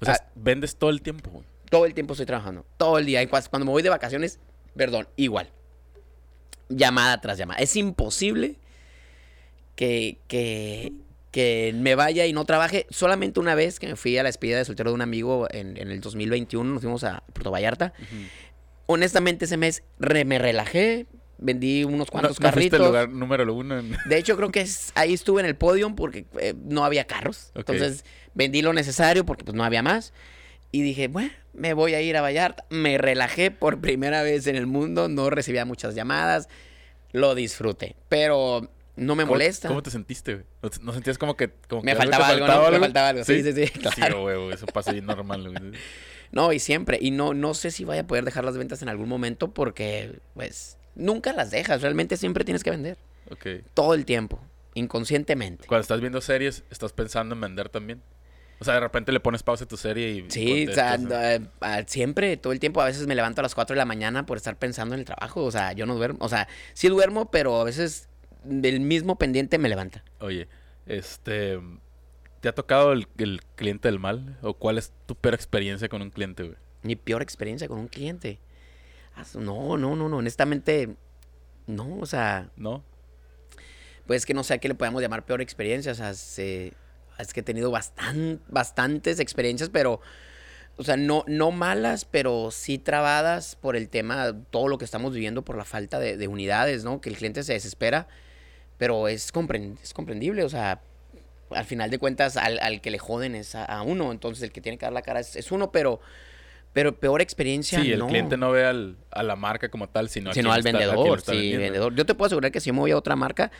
O 0.00 0.04
sea, 0.04 0.14
Ah. 0.20 0.26
vendes 0.34 0.76
todo 0.76 0.90
el 0.90 1.00
tiempo, 1.00 1.30
güey. 1.30 1.44
todo 1.70 1.86
el 1.86 1.94
tiempo 1.94 2.12
estoy 2.12 2.26
trabajando, 2.26 2.66
todo 2.76 2.98
el 2.98 3.06
día. 3.06 3.22
Y 3.22 3.26
cuando 3.28 3.60
me 3.64 3.70
voy 3.72 3.82
de 3.82 3.88
vacaciones, 3.88 4.38
perdón, 4.76 5.08
igual. 5.16 5.50
Llamada 6.68 7.20
tras 7.20 7.38
llamada. 7.38 7.60
Es 7.60 7.76
imposible 7.76 8.56
que, 9.74 10.18
que, 10.28 10.92
que 11.30 11.72
me 11.74 11.94
vaya 11.94 12.26
y 12.26 12.32
no 12.32 12.44
trabaje. 12.44 12.86
Solamente 12.90 13.40
una 13.40 13.54
vez 13.54 13.78
que 13.80 13.86
me 13.86 13.96
fui 13.96 14.16
a 14.18 14.22
la 14.22 14.28
despedida 14.28 14.58
de 14.58 14.64
soltero 14.64 14.90
de 14.90 14.94
un 14.94 15.02
amigo 15.02 15.46
en, 15.50 15.76
en 15.76 15.90
el 15.90 16.00
2021, 16.00 16.70
nos 16.72 16.82
fuimos 16.82 17.04
a 17.04 17.22
Puerto 17.32 17.50
Vallarta. 17.50 17.92
Honestamente, 18.86 19.44
ese 19.46 19.56
mes 19.56 19.82
re- 19.98 20.24
me 20.24 20.38
relajé, 20.38 21.06
vendí 21.38 21.84
unos 21.84 22.10
cuantos 22.10 22.40
no, 22.40 22.46
no 22.46 22.50
carritos. 22.52 22.80
el 22.80 22.86
lugar 22.86 23.08
número 23.10 23.52
uno 23.54 23.78
en... 23.78 23.96
De 24.06 24.16
hecho, 24.18 24.36
creo 24.36 24.50
que 24.50 24.60
es- 24.62 24.92
ahí 24.94 25.12
estuve 25.12 25.40
en 25.40 25.46
el 25.46 25.56
podio 25.56 25.94
porque 25.94 26.24
eh, 26.40 26.54
no 26.64 26.84
había 26.84 27.06
carros. 27.06 27.50
Ok. 27.54 27.68
Entonces, 27.70 28.04
vendí 28.34 28.62
lo 28.62 28.72
necesario 28.72 29.24
porque 29.26 29.44
pues 29.44 29.54
no 29.56 29.64
había 29.64 29.82
más. 29.82 30.12
Y 30.72 30.82
dije, 30.82 31.08
bueno, 31.08 31.30
me 31.54 31.74
voy 31.74 31.94
a 31.94 32.00
ir 32.00 32.16
a 32.16 32.20
Vallarta. 32.22 32.64
Me 32.70 32.98
relajé 32.98 33.50
por 33.50 33.80
primera 33.82 34.22
vez 34.22 34.46
en 34.46 34.56
el 34.56 34.66
mundo. 34.66 35.08
No 35.08 35.30
recibía 35.30 35.64
muchas 35.64 35.94
llamadas. 35.94 36.48
Lo 37.12 37.34
disfruté. 37.34 37.96
Pero 38.08 38.68
no 38.96 39.14
me 39.14 39.22
¿Cómo- 39.24 39.34
molesta. 39.34 39.68
¿Cómo 39.68 39.82
te 39.82 39.90
sentiste, 39.90 40.34
güey? 40.34 40.46
¿No, 40.62 40.70
no 40.82 40.92
sentías 40.92 41.18
como 41.18 41.36
que... 41.36 41.50
Como 41.68 41.82
Me 41.82 41.92
que 41.92 41.98
faltaba 41.98 42.28
algo, 42.28 42.46
¿no? 42.46 42.70
Me 42.70 42.78
faltaba 42.80 43.08
algo. 43.10 43.24
Sí, 43.24 43.42
sí, 43.42 43.52
sí, 43.52 43.66
Sí, 43.66 43.78
claro. 43.80 44.22
güey, 44.22 44.36
güey, 44.36 44.52
eso 44.54 44.66
pasa 44.66 44.92
bien 44.92 45.06
normal, 45.06 45.42
güey. 45.50 45.72
No, 46.32 46.52
y 46.52 46.58
siempre. 46.58 46.98
Y 47.00 47.12
no, 47.12 47.34
no 47.34 47.54
sé 47.54 47.70
si 47.70 47.84
vaya 47.84 48.00
a 48.02 48.06
poder 48.08 48.24
dejar 48.24 48.44
las 48.44 48.58
ventas 48.58 48.82
en 48.82 48.88
algún 48.88 49.08
momento 49.08 49.54
porque, 49.54 50.18
pues, 50.34 50.76
nunca 50.96 51.32
las 51.32 51.50
dejas. 51.50 51.82
Realmente 51.82 52.16
siempre 52.16 52.44
tienes 52.44 52.64
que 52.64 52.70
vender. 52.70 52.98
Ok. 53.30 53.46
Todo 53.74 53.94
el 53.94 54.04
tiempo. 54.04 54.40
Inconscientemente. 54.74 55.66
Cuando 55.66 55.82
estás 55.82 56.00
viendo 56.00 56.20
series, 56.20 56.64
¿estás 56.70 56.92
pensando 56.92 57.34
en 57.34 57.40
vender 57.40 57.68
también? 57.68 58.02
O 58.58 58.64
sea, 58.64 58.74
de 58.74 58.80
repente 58.80 59.12
le 59.12 59.20
pones 59.20 59.42
pausa 59.42 59.64
a 59.64 59.68
tu 59.68 59.76
serie 59.76 60.10
y... 60.10 60.30
Sí, 60.30 60.66
o 60.66 60.72
sea, 60.72 60.96
eh, 60.96 61.40
siempre, 61.86 62.36
todo 62.36 62.52
el 62.52 62.60
tiempo. 62.60 62.80
A 62.80 62.86
veces 62.86 63.06
me 63.06 63.14
levanto 63.14 63.40
a 63.40 63.42
las 63.42 63.54
4 63.54 63.74
de 63.74 63.78
la 63.78 63.84
mañana 63.84 64.24
por 64.24 64.38
estar 64.38 64.58
pensando 64.58 64.94
en 64.94 65.00
el 65.00 65.04
trabajo. 65.04 65.44
O 65.44 65.50
sea, 65.50 65.72
yo 65.72 65.84
no 65.84 65.94
duermo. 65.94 66.18
O 66.22 66.28
sea, 66.28 66.48
sí 66.72 66.88
duermo, 66.88 67.30
pero 67.30 67.60
a 67.60 67.64
veces 67.64 68.08
del 68.44 68.80
mismo 68.80 69.16
pendiente 69.16 69.58
me 69.58 69.68
levanta. 69.68 70.02
Oye, 70.20 70.48
este... 70.86 71.60
¿Te 72.40 72.50
ha 72.50 72.54
tocado 72.54 72.92
el, 72.92 73.08
el 73.18 73.40
cliente 73.56 73.88
del 73.88 73.98
mal? 73.98 74.38
¿O 74.42 74.54
cuál 74.54 74.78
es 74.78 74.92
tu 75.06 75.16
peor 75.16 75.34
experiencia 75.34 75.88
con 75.88 76.00
un 76.00 76.10
cliente, 76.10 76.44
güey? 76.44 76.56
Mi 76.82 76.94
peor 76.94 77.22
experiencia 77.22 77.66
con 77.66 77.78
un 77.78 77.88
cliente. 77.88 78.38
No, 79.38 79.76
no, 79.76 79.96
no, 79.96 80.08
no. 80.08 80.16
Honestamente, 80.18 80.94
no. 81.66 81.98
O 82.00 82.06
sea, 82.06 82.50
¿No? 82.56 82.82
pues 84.06 84.24
que 84.24 84.34
no 84.34 84.44
sé 84.44 84.54
a 84.54 84.58
qué 84.58 84.68
le 84.68 84.74
podemos 84.76 85.02
llamar 85.02 85.24
peor 85.24 85.40
experiencia. 85.42 85.90
O 85.92 85.94
sea, 85.96 86.14
se- 86.14 86.72
es 87.18 87.32
que 87.32 87.40
he 87.40 87.42
tenido 87.42 87.70
bastan- 87.72 88.40
bastantes 88.48 89.18
experiencias, 89.18 89.68
pero, 89.70 90.00
o 90.76 90.84
sea, 90.84 90.96
no, 90.96 91.24
no 91.26 91.50
malas, 91.50 92.04
pero 92.04 92.50
sí 92.52 92.78
trabadas 92.78 93.56
por 93.56 93.74
el 93.74 93.88
tema, 93.88 94.32
todo 94.50 94.68
lo 94.68 94.78
que 94.78 94.84
estamos 94.84 95.12
viviendo 95.12 95.42
por 95.44 95.56
la 95.56 95.64
falta 95.64 95.98
de, 95.98 96.16
de 96.16 96.28
unidades, 96.28 96.84
¿no? 96.84 97.00
Que 97.00 97.08
el 97.08 97.16
cliente 97.16 97.42
se 97.42 97.54
desespera, 97.54 98.06
pero 98.78 99.08
es, 99.08 99.32
compren- 99.32 99.76
es 99.82 99.92
comprendible, 99.92 100.44
o 100.44 100.48
sea, 100.48 100.80
al 101.50 101.64
final 101.64 101.90
de 101.90 101.98
cuentas, 101.98 102.36
al, 102.36 102.58
al 102.60 102.80
que 102.82 102.90
le 102.92 102.98
joden 102.98 103.34
es 103.34 103.54
a, 103.56 103.64
a 103.64 103.82
uno, 103.82 104.12
entonces 104.12 104.42
el 104.44 104.52
que 104.52 104.60
tiene 104.60 104.78
que 104.78 104.86
dar 104.86 104.92
la 104.92 105.02
cara 105.02 105.18
es, 105.18 105.34
es 105.34 105.50
uno, 105.50 105.72
pero, 105.72 106.00
Pero 106.76 106.94
peor 106.94 107.22
experiencia, 107.22 107.80
Sí, 107.80 107.90
el 107.90 108.00
no. 108.00 108.06
cliente 108.06 108.36
no 108.36 108.50
ve 108.50 108.66
al- 108.66 108.98
a 109.10 109.22
la 109.22 109.34
marca 109.34 109.70
como 109.70 109.88
tal, 109.88 110.10
sino, 110.10 110.34
sino 110.34 110.52
al 110.52 110.60
vendedor, 110.60 111.20
está 111.20 111.32
sí, 111.32 111.56
vendedor. 111.56 111.94
Yo 111.94 112.04
te 112.04 112.14
puedo 112.14 112.26
asegurar 112.26 112.52
que 112.52 112.60
si 112.60 112.66
yo 112.66 112.74
me 112.74 112.80
voy 112.80 112.90
a 112.90 112.98
otra 112.98 113.16
marca, 113.16 113.50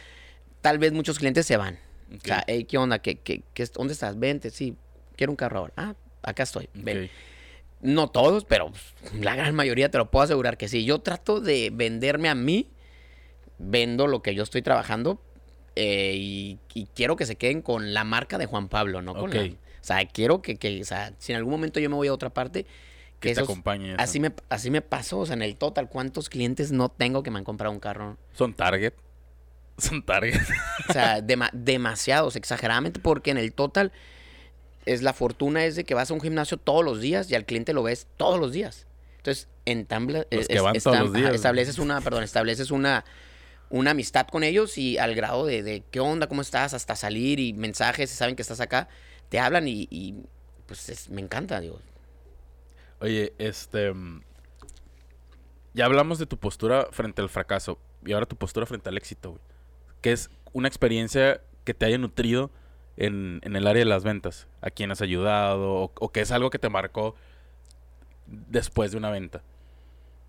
tal 0.61 0.77
vez 0.77 0.93
muchos 0.93 1.19
clientes 1.19 1.47
se 1.47 1.57
van. 1.57 1.79
O 2.15 2.21
sea, 2.23 2.45
hey, 2.47 2.65
¿qué 2.65 2.77
onda? 2.77 2.99
¿Qué, 2.99 3.17
qué, 3.17 3.43
¿Dónde 3.73 3.95
estás? 3.95 4.19
Vente, 4.19 4.51
sí, 4.51 4.77
quiero 5.17 5.33
un 5.33 5.37
carro 5.37 5.61
ahora. 5.61 5.73
Ah, 5.79 5.95
acá 6.21 6.43
estoy, 6.43 6.69
ven. 6.75 7.09
No 7.81 8.09
todos, 8.11 8.45
pero 8.45 8.71
la 9.19 9.35
gran 9.35 9.55
mayoría 9.55 9.91
te 9.91 9.97
lo 9.97 10.11
puedo 10.11 10.23
asegurar 10.25 10.59
que 10.59 10.69
sí. 10.69 10.85
Yo 10.85 10.99
trato 10.99 11.41
de 11.41 11.71
venderme 11.73 12.29
a 12.29 12.35
mí, 12.35 12.69
vendo 13.57 14.09
lo 14.09 14.21
que 14.21 14.35
yo 14.35 14.43
estoy 14.43 14.61
trabajando 14.61 15.23
eh, 15.75 16.13
y, 16.17 16.59
y 16.75 16.85
quiero 16.95 17.17
que 17.17 17.25
se 17.25 17.37
queden 17.37 17.63
con 17.63 17.95
la 17.95 18.05
marca 18.05 18.37
de 18.37 18.45
Juan 18.45 18.69
Pablo, 18.69 19.01
¿no? 19.01 19.15
Con 19.15 19.31
la- 19.31 19.41
Ok. 19.43 19.53
o 19.55 19.85
sea, 19.85 20.05
quiero 20.05 20.43
que, 20.43 20.57
que, 20.57 20.83
o 20.83 20.85
sea, 20.85 21.15
si 21.17 21.33
en 21.33 21.37
algún 21.39 21.53
momento 21.53 21.81
yo 21.81 21.89
me 21.89 21.97
voy 21.97 22.09
a 22.09 22.13
otra 22.13 22.29
parte, 22.29 22.67
Que 23.21 23.35
te 23.35 23.41
acompañe. 23.41 23.89
eso. 23.93 23.97
Así 24.01 24.21
me, 24.21 24.33
así 24.49 24.71
me 24.71 24.83
pasó, 24.83 25.19
o 25.21 25.27
sea, 25.27 25.35
en 25.35 25.43
el 25.43 25.57
total, 25.57 25.89
¿cuántos 25.89 26.29
clientes 26.29 26.71
no 26.73 26.89
tengo 26.91 27.23
que 27.23 27.31
me 27.31 27.39
han 27.39 27.45
comprado 27.45 27.73
un 27.73 27.81
carro? 27.81 28.17
Son 28.35 28.53
target. 28.55 28.93
Son 29.79 30.03
target. 30.05 30.41
O 30.89 30.93
sea, 30.93 31.21
dema- 31.21 31.51
demasiados, 31.53 32.37
exageradamente, 32.37 32.99
porque 33.01 33.31
en 33.31 33.39
el 33.39 33.53
total 33.53 33.93
es 34.87 35.03
la 35.03 35.13
fortuna 35.13 35.65
es 35.65 35.77
de 35.77 35.85
que 35.85 35.95
vas 35.95 36.11
a 36.11 36.15
un 36.15 36.21
gimnasio 36.21 36.57
todos 36.59 36.85
los 36.85 37.01
días 37.01 37.31
y 37.31 37.35
al 37.35 37.45
cliente 37.45 37.73
lo 37.73 37.83
ves 37.83 38.07
todos 38.17 38.39
los 38.39 38.53
días. 38.53 38.87
Entonces, 39.19 39.49
es- 40.31 40.49
ajá, 41.15 41.29
¿no? 41.29 41.35
estableces 41.35 41.79
una, 41.79 42.01
perdón, 42.01 42.23
estableces 42.23 42.71
una, 42.71 43.05
una 43.69 43.91
amistad 43.91 44.29
con 44.29 44.45
ellos 44.45 44.79
y 44.79 44.97
al 44.99 45.15
grado 45.17 45.45
de, 45.45 45.63
de 45.65 45.83
qué 45.91 45.99
onda, 46.01 46.29
cómo 46.29 46.41
estás, 46.43 46.73
hasta 46.73 46.95
salir 46.95 47.41
y 47.41 47.53
mensajes, 47.53 48.11
saben 48.11 48.37
que 48.37 48.43
estás 48.43 48.61
acá, 48.61 48.89
te 49.29 49.41
hablan 49.41 49.67
y, 49.67 49.89
y, 49.91 50.15
pues 50.67 50.89
es- 50.89 51.11
me 51.11 51.21
encanta, 51.21 51.59
digo. 51.61 51.81
Oye, 53.01 53.33
este. 53.39 53.93
mm, 53.93 54.23
Ya 55.75 55.85
hablamos 55.87 56.19
de 56.19 56.27
tu 56.27 56.39
postura 56.39 56.89
frente 56.91 57.23
al 57.23 57.29
fracaso. 57.29 57.79
Y 58.05 58.13
ahora 58.13 58.27
tu 58.27 58.37
postura 58.37 58.67
frente 58.67 58.89
al 58.89 58.97
éxito, 58.97 59.31
güey. 59.31 59.43
Que 60.01 60.13
es 60.13 60.31
una 60.53 60.69
experiencia 60.69 61.41
que 61.65 61.75
te 61.75 61.87
haya 61.87 61.99
nutrido 61.99 62.51
en, 62.97 63.41
en 63.43 63.57
el 63.57 63.67
área 63.67 63.81
de 63.81 63.89
las 63.91 64.05
ventas. 64.05 64.47
A 64.61 64.71
quién 64.71 64.91
has 64.93 65.03
ayudado. 65.03 65.73
O, 65.75 65.93
o 65.99 66.09
que 66.13 66.21
es 66.21 66.31
algo 66.31 66.51
que 66.51 66.59
te 66.59 66.69
marcó 66.69 67.15
después 68.27 68.91
de 68.93 68.97
una 68.99 69.11
venta. 69.11 69.43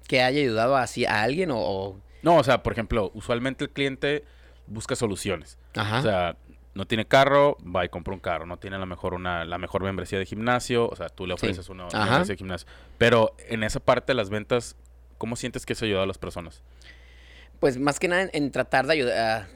Que 0.07 0.21
haya 0.21 0.39
ayudado 0.41 0.75
así 0.77 1.05
a 1.05 1.23
alguien 1.23 1.51
o... 1.51 1.57
o- 1.59 1.99
No, 2.23 2.37
o 2.37 2.43
sea, 2.43 2.63
por 2.63 2.73
ejemplo, 2.73 3.11
usualmente 3.13 3.65
el 3.65 3.69
cliente 3.71 4.23
busca 4.67 4.95
soluciones. 4.95 5.57
ajá. 5.75 5.99
O 5.99 6.01
sea, 6.01 6.37
no 6.77 6.85
tiene 6.85 7.05
carro, 7.05 7.57
va 7.63 7.83
y 7.83 7.89
compra 7.89 8.13
un 8.13 8.19
carro. 8.19 8.45
No 8.45 8.57
tiene 8.57 8.75
a 8.75 8.79
lo 8.79 8.85
mejor 8.85 9.13
una, 9.13 9.43
la 9.43 9.57
mejor 9.57 9.83
membresía 9.83 10.19
de 10.19 10.25
gimnasio. 10.25 10.87
O 10.87 10.95
sea, 10.95 11.09
tú 11.09 11.25
le 11.27 11.33
ofreces 11.33 11.67
una, 11.69 11.85
una 11.87 11.97
Ajá. 11.97 12.05
membresía 12.11 12.33
de 12.33 12.37
gimnasio. 12.37 12.67
Pero 12.97 13.35
en 13.49 13.63
esa 13.63 13.79
parte 13.79 14.11
de 14.11 14.15
las 14.15 14.29
ventas, 14.29 14.75
¿cómo 15.17 15.35
sientes 15.35 15.65
que 15.65 15.73
eso 15.73 15.85
ayuda 15.85 16.03
a 16.03 16.05
las 16.05 16.17
personas? 16.17 16.61
Pues 17.59 17.77
más 17.79 17.99
que 17.99 18.07
nada 18.07 18.21
en, 18.23 18.29
en 18.33 18.51
tratar 18.51 18.85
de 18.85 18.93
ayudar, 18.93 19.47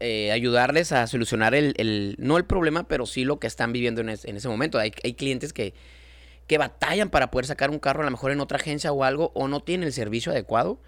eh, 0.00 0.32
ayudarles 0.32 0.92
a 0.92 1.06
solucionar 1.06 1.54
el, 1.54 1.74
el- 1.76 2.16
no 2.18 2.38
el 2.38 2.44
problema, 2.46 2.88
pero 2.88 3.04
sí 3.04 3.24
lo 3.24 3.38
que 3.38 3.46
están 3.46 3.72
viviendo 3.72 4.00
en, 4.00 4.08
es- 4.08 4.24
en 4.24 4.36
ese 4.36 4.48
momento. 4.48 4.78
Hay, 4.78 4.92
hay 5.04 5.12
clientes 5.12 5.52
que, 5.52 5.74
que 6.46 6.56
batallan 6.56 7.10
para 7.10 7.30
poder 7.30 7.44
sacar 7.46 7.68
un 7.70 7.78
carro 7.78 8.00
a 8.00 8.04
lo 8.06 8.10
mejor 8.10 8.32
en 8.32 8.40
otra 8.40 8.56
agencia 8.56 8.90
o 8.92 9.04
algo, 9.04 9.30
o 9.34 9.46
no 9.46 9.60
tienen 9.60 9.86
el 9.86 9.92
servicio 9.92 10.32
adecuado 10.32 10.80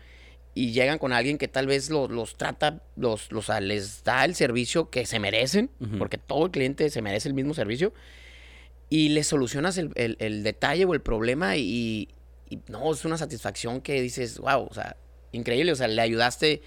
y 0.54 0.72
llegan 0.72 0.98
con 0.98 1.12
alguien 1.12 1.38
que 1.38 1.48
tal 1.48 1.66
vez 1.66 1.88
los, 1.90 2.10
los 2.10 2.36
trata, 2.36 2.82
los, 2.96 3.32
los, 3.32 3.48
les 3.60 4.04
da 4.04 4.24
el 4.24 4.34
servicio 4.34 4.90
que 4.90 5.06
se 5.06 5.18
merecen, 5.18 5.70
Ujú. 5.80 5.98
porque 5.98 6.18
todo 6.18 6.46
el 6.46 6.50
cliente 6.52 6.90
se 6.90 7.00
merece 7.02 7.28
el 7.28 7.34
mismo 7.34 7.54
servicio, 7.54 7.92
y 8.90 9.08
le 9.10 9.24
solucionas 9.24 9.78
el, 9.78 9.90
el- 9.94 10.16
el 10.20 10.42
detalle 10.42 10.84
o 10.84 10.92
el 10.94 11.00
problema 11.00 11.56
y, 11.56 12.08
y 12.50 12.58
no, 12.68 12.92
es 12.92 13.04
una 13.06 13.16
satisfacción 13.16 13.80
que 13.80 14.00
dices, 14.02 14.38
wow, 14.38 14.66
o 14.70 14.74
sea, 14.74 14.96
increíble, 15.32 15.72
o 15.72 15.76
sea, 15.76 15.88
le 15.88 16.02
ayudaste, 16.02 16.60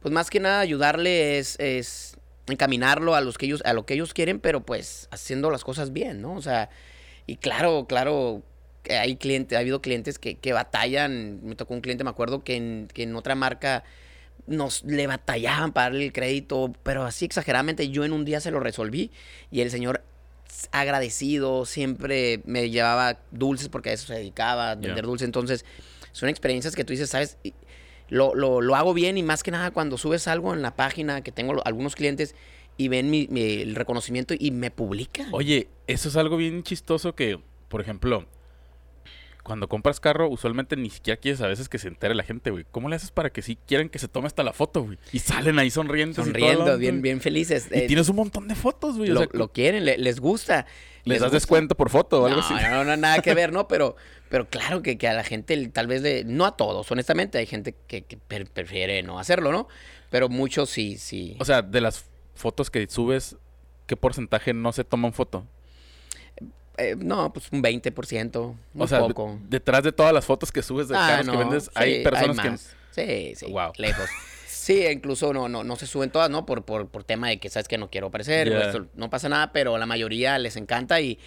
pues 0.00 0.12
más 0.12 0.28
que 0.28 0.40
nada 0.40 0.58
ayudarle 0.58 1.38
es, 1.38 1.56
es 1.60 2.16
encaminarlo 2.48 3.14
a 3.14 3.20
los 3.20 3.38
que 3.38 3.46
ellos, 3.46 3.62
a 3.64 3.72
lo 3.72 3.86
que 3.86 3.94
ellos 3.94 4.12
quieren, 4.14 4.40
pero 4.40 4.66
pues 4.66 5.06
haciendo 5.12 5.52
las 5.52 5.62
cosas 5.62 5.92
bien, 5.92 6.20
¿no? 6.20 6.34
O 6.34 6.42
sea, 6.42 6.68
y 7.28 7.36
claro, 7.36 7.86
claro, 7.88 8.42
hay 8.90 9.16
clientes, 9.16 9.56
ha 9.56 9.60
habido 9.60 9.80
clientes 9.82 10.18
que, 10.18 10.36
que 10.36 10.52
batallan, 10.52 11.40
me 11.44 11.54
tocó 11.54 11.74
un 11.74 11.80
cliente, 11.80 12.04
me 12.04 12.10
acuerdo 12.10 12.42
que 12.44 12.56
en, 12.56 12.88
que 12.92 13.02
en 13.04 13.14
otra 13.16 13.34
marca 13.34 13.84
nos 14.46 14.82
le 14.84 15.06
batallaban 15.06 15.72
para 15.72 15.90
darle 15.90 16.06
el 16.06 16.12
crédito, 16.12 16.72
pero 16.82 17.04
así 17.04 17.24
exageradamente 17.24 17.88
yo 17.90 18.04
en 18.04 18.12
un 18.12 18.24
día 18.24 18.40
se 18.40 18.50
lo 18.50 18.58
resolví 18.60 19.10
y 19.50 19.60
el 19.60 19.70
señor 19.70 20.02
agradecido, 20.70 21.64
siempre 21.64 22.40
me 22.44 22.70
llevaba 22.70 23.18
dulces 23.30 23.68
porque 23.68 23.90
a 23.90 23.92
eso 23.92 24.06
se 24.06 24.14
dedicaba, 24.14 24.72
a 24.72 24.74
vender 24.74 25.04
dulces, 25.06 25.26
entonces 25.26 25.64
son 26.12 26.28
experiencias 26.28 26.74
que 26.76 26.84
tú 26.84 26.92
dices, 26.92 27.08
sabes, 27.10 27.38
lo, 28.08 28.34
lo, 28.34 28.60
lo 28.60 28.76
hago 28.76 28.92
bien 28.94 29.16
y 29.16 29.22
más 29.22 29.42
que 29.42 29.50
nada 29.50 29.70
cuando 29.70 29.96
subes 29.96 30.28
algo 30.28 30.52
en 30.54 30.62
la 30.62 30.76
página, 30.76 31.22
que 31.22 31.32
tengo 31.32 31.64
algunos 31.64 31.94
clientes 31.94 32.34
y 32.76 32.88
ven 32.88 33.10
mi, 33.10 33.26
mi- 33.30 33.62
el 33.62 33.74
reconocimiento 33.74 34.34
y 34.38 34.50
me 34.50 34.70
publican. 34.70 35.28
Oye, 35.32 35.68
eso 35.86 36.08
es 36.08 36.16
algo 36.16 36.36
bien 36.36 36.62
chistoso 36.62 37.14
que, 37.14 37.38
por 37.68 37.80
ejemplo, 37.80 38.26
cuando 39.42 39.68
compras 39.68 39.98
carro, 40.00 40.28
usualmente 40.28 40.76
ni 40.76 40.88
siquiera 40.90 41.18
quieres 41.20 41.40
a 41.40 41.46
veces 41.48 41.68
que 41.68 41.78
se 41.78 41.88
entere 41.88 42.14
la 42.14 42.22
gente, 42.22 42.50
güey. 42.50 42.64
¿Cómo 42.70 42.88
le 42.88 42.96
haces 42.96 43.10
para 43.10 43.30
que 43.30 43.42
sí 43.42 43.58
quieran 43.66 43.88
que 43.88 43.98
se 43.98 44.06
tome 44.08 44.26
hasta 44.28 44.42
la 44.42 44.52
foto, 44.52 44.82
güey? 44.84 44.98
Y 45.12 45.18
salen 45.18 45.58
ahí 45.58 45.70
sonriendo. 45.70 46.22
Sonriendo, 46.22 46.78
bien, 46.78 47.02
bien 47.02 47.20
felices. 47.20 47.68
Y 47.72 47.78
Eh, 47.80 47.86
tienes 47.88 48.08
un 48.08 48.16
montón 48.16 48.46
de 48.48 48.54
fotos, 48.54 48.96
güey. 48.98 49.10
o 49.10 49.14
lo, 49.14 49.20
sea, 49.20 49.28
lo 49.32 49.48
quieren, 49.52 49.84
le- 49.84 49.98
les 49.98 50.20
gusta. 50.20 50.66
¿Les 51.04 51.18
das 51.20 51.26
gusta. 51.30 51.36
descuento 51.36 51.74
por 51.74 51.90
foto 51.90 52.22
o 52.22 52.26
algo 52.26 52.40
no, 52.40 52.46
así? 52.46 52.54
No, 52.54 52.84
no, 52.84 52.96
nada 52.96 53.20
que 53.20 53.34
ver, 53.34 53.52
¿no? 53.52 53.66
Pero, 53.66 53.96
pero 54.28 54.48
claro 54.48 54.82
que, 54.82 54.96
que 54.96 55.08
a 55.08 55.14
la 55.14 55.24
gente, 55.24 55.68
tal 55.68 55.88
vez 55.88 56.02
de, 56.02 56.22
no 56.24 56.44
a 56.46 56.56
todos, 56.56 56.88
honestamente, 56.92 57.38
hay 57.38 57.46
gente 57.46 57.74
que, 57.88 58.02
que 58.02 58.16
pre- 58.16 58.46
prefiere 58.46 59.02
no 59.02 59.18
hacerlo, 59.18 59.50
¿no? 59.50 59.66
Pero 60.10 60.28
muchos 60.28 60.70
sí, 60.70 60.96
sí. 60.98 61.36
O 61.40 61.44
sea, 61.44 61.62
de 61.62 61.80
las 61.80 62.04
fotos 62.36 62.70
que 62.70 62.86
subes, 62.88 63.36
¿qué 63.86 63.96
porcentaje 63.96 64.54
no 64.54 64.70
se 64.72 64.84
toman 64.84 65.12
foto? 65.12 65.44
Eh, 66.78 66.96
no, 66.98 67.32
pues 67.32 67.50
un 67.52 67.62
20%, 67.62 68.56
muy 68.72 68.84
o 68.84 68.88
sea, 68.88 69.00
poco. 69.00 69.38
detrás 69.48 69.82
de 69.82 69.92
todas 69.92 70.12
las 70.12 70.24
fotos 70.24 70.50
que 70.50 70.62
subes 70.62 70.88
de 70.88 70.96
Ah, 70.96 71.06
carros 71.08 71.26
no, 71.26 71.32
que 71.32 71.38
vendes, 71.38 71.64
sí, 71.64 71.70
hay 71.74 72.02
personas 72.02 72.40
que... 72.40 72.50
más. 72.50 72.76
Sí, 72.90 73.34
sí, 73.36 73.46
Wow. 73.50 73.72
lejos. 73.76 74.08
Sí, 74.46 74.86
incluso 74.86 75.32
no, 75.32 75.48
no, 75.48 75.64
no 75.64 75.76
se 75.76 75.86
suben 75.86 76.10
todas, 76.10 76.28
¿no? 76.30 76.44
Por, 76.46 76.64
por, 76.64 76.86
por 76.86 77.02
tema 77.04 77.28
de 77.30 77.40
que 77.40 77.48
sabes 77.50 77.66
que 77.68 77.78
no 77.78 77.90
quiero 77.90 78.08
aparecer, 78.08 78.48
esto, 78.48 78.86
no 78.94 79.08
pasa 79.10 79.28
nada, 79.30 79.50
pero 79.50 79.76
la 79.78 79.86
mayoría 79.86 80.38
les 80.38 80.56
encanta 80.56 81.00
y, 81.00 81.18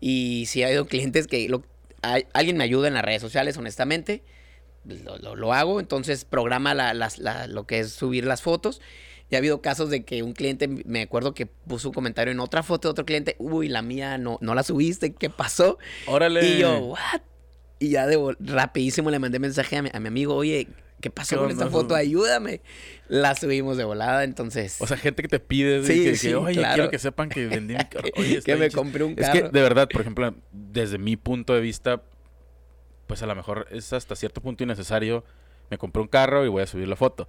y 0.00 0.44
sí 0.46 0.62
ha 0.62 0.66
habido 0.66 0.86
clientes 0.86 1.26
que 1.28 1.48
lo- 1.48 1.62
hay- 2.02 2.26
alguien 2.34 2.56
me 2.56 2.64
ayuda 2.64 2.88
en 2.88 2.94
las 2.94 3.04
redes 3.04 3.22
sociales, 3.22 3.56
honestamente, 3.56 4.22
lo, 4.84 5.18
lo- 5.18 5.36
lo 5.36 5.52
hago, 5.52 5.80
entonces 5.80 6.24
programa 6.24 6.74
la- 6.74 6.92
la- 6.94 7.46
lo 7.46 7.66
que 7.66 7.80
es 7.80 7.92
subir 7.92 8.24
las 8.24 8.42
fotos. 8.42 8.80
Y 9.30 9.34
ha 9.34 9.38
habido 9.38 9.62
casos 9.62 9.88
de 9.88 10.04
que 10.04 10.22
un 10.22 10.34
cliente, 10.34 10.68
me 10.68 11.00
acuerdo 11.02 11.32
que 11.32 11.46
puso 11.46 11.88
un 11.88 11.94
comentario 11.94 12.32
en 12.32 12.40
otra 12.40 12.62
foto 12.62 12.88
de 12.88 12.90
otro 12.90 13.06
cliente, 13.06 13.34
uy, 13.38 13.68
la 13.68 13.80
mía 13.80 14.18
no, 14.18 14.36
no 14.42 14.54
la 14.54 14.62
subiste, 14.62 15.14
¿qué 15.14 15.30
pasó? 15.30 15.78
Órale. 16.06 16.46
Y 16.46 16.58
yo, 16.58 16.78
¿what? 16.80 17.22
Y 17.78 17.90
ya 17.90 18.06
de 18.06 18.36
rapidísimo 18.40 19.10
le 19.10 19.18
mandé 19.18 19.38
mensaje 19.38 19.76
a 19.78 19.82
mi, 19.82 19.90
a 19.92 20.00
mi 20.00 20.08
amigo, 20.08 20.34
oye, 20.34 20.68
¿qué 21.00 21.08
pasó 21.10 21.36
¿Qué 21.36 21.40
con 21.42 21.50
esta 21.50 21.68
foto? 21.68 21.94
Ayúdame. 21.94 22.60
La 23.08 23.34
subimos 23.34 23.78
de 23.78 23.84
volada, 23.84 24.22
entonces. 24.22 24.76
O 24.80 24.86
sea, 24.86 24.98
gente 24.98 25.22
que 25.22 25.28
te 25.28 25.40
pide, 25.40 25.82
Sí, 25.84 25.94
que, 26.04 26.10
que, 26.10 26.16
sí, 26.16 26.34
oye, 26.34 26.54
claro. 26.56 26.74
quiero 26.74 26.90
que 26.90 26.98
sepan 26.98 27.30
que 27.30 27.46
vendí 27.46 27.74
mi 27.74 27.84
carro. 27.90 28.08
Oye, 28.16 28.42
que 28.42 28.56
me 28.56 28.70
compré 28.70 29.02
un 29.02 29.12
Es 29.18 29.26
carro. 29.28 29.32
que, 29.32 29.48
de 29.48 29.62
verdad, 29.62 29.88
por 29.90 30.02
ejemplo, 30.02 30.34
desde 30.52 30.98
mi 30.98 31.16
punto 31.16 31.54
de 31.54 31.60
vista, 31.62 32.02
pues 33.12 33.22
a 33.22 33.26
lo 33.26 33.34
mejor 33.34 33.66
es 33.70 33.92
hasta 33.92 34.16
cierto 34.16 34.40
punto 34.40 34.64
innecesario. 34.64 35.22
Me 35.68 35.76
compré 35.76 36.00
un 36.00 36.08
carro 36.08 36.46
y 36.46 36.48
voy 36.48 36.62
a 36.62 36.66
subir 36.66 36.88
la 36.88 36.96
foto. 36.96 37.28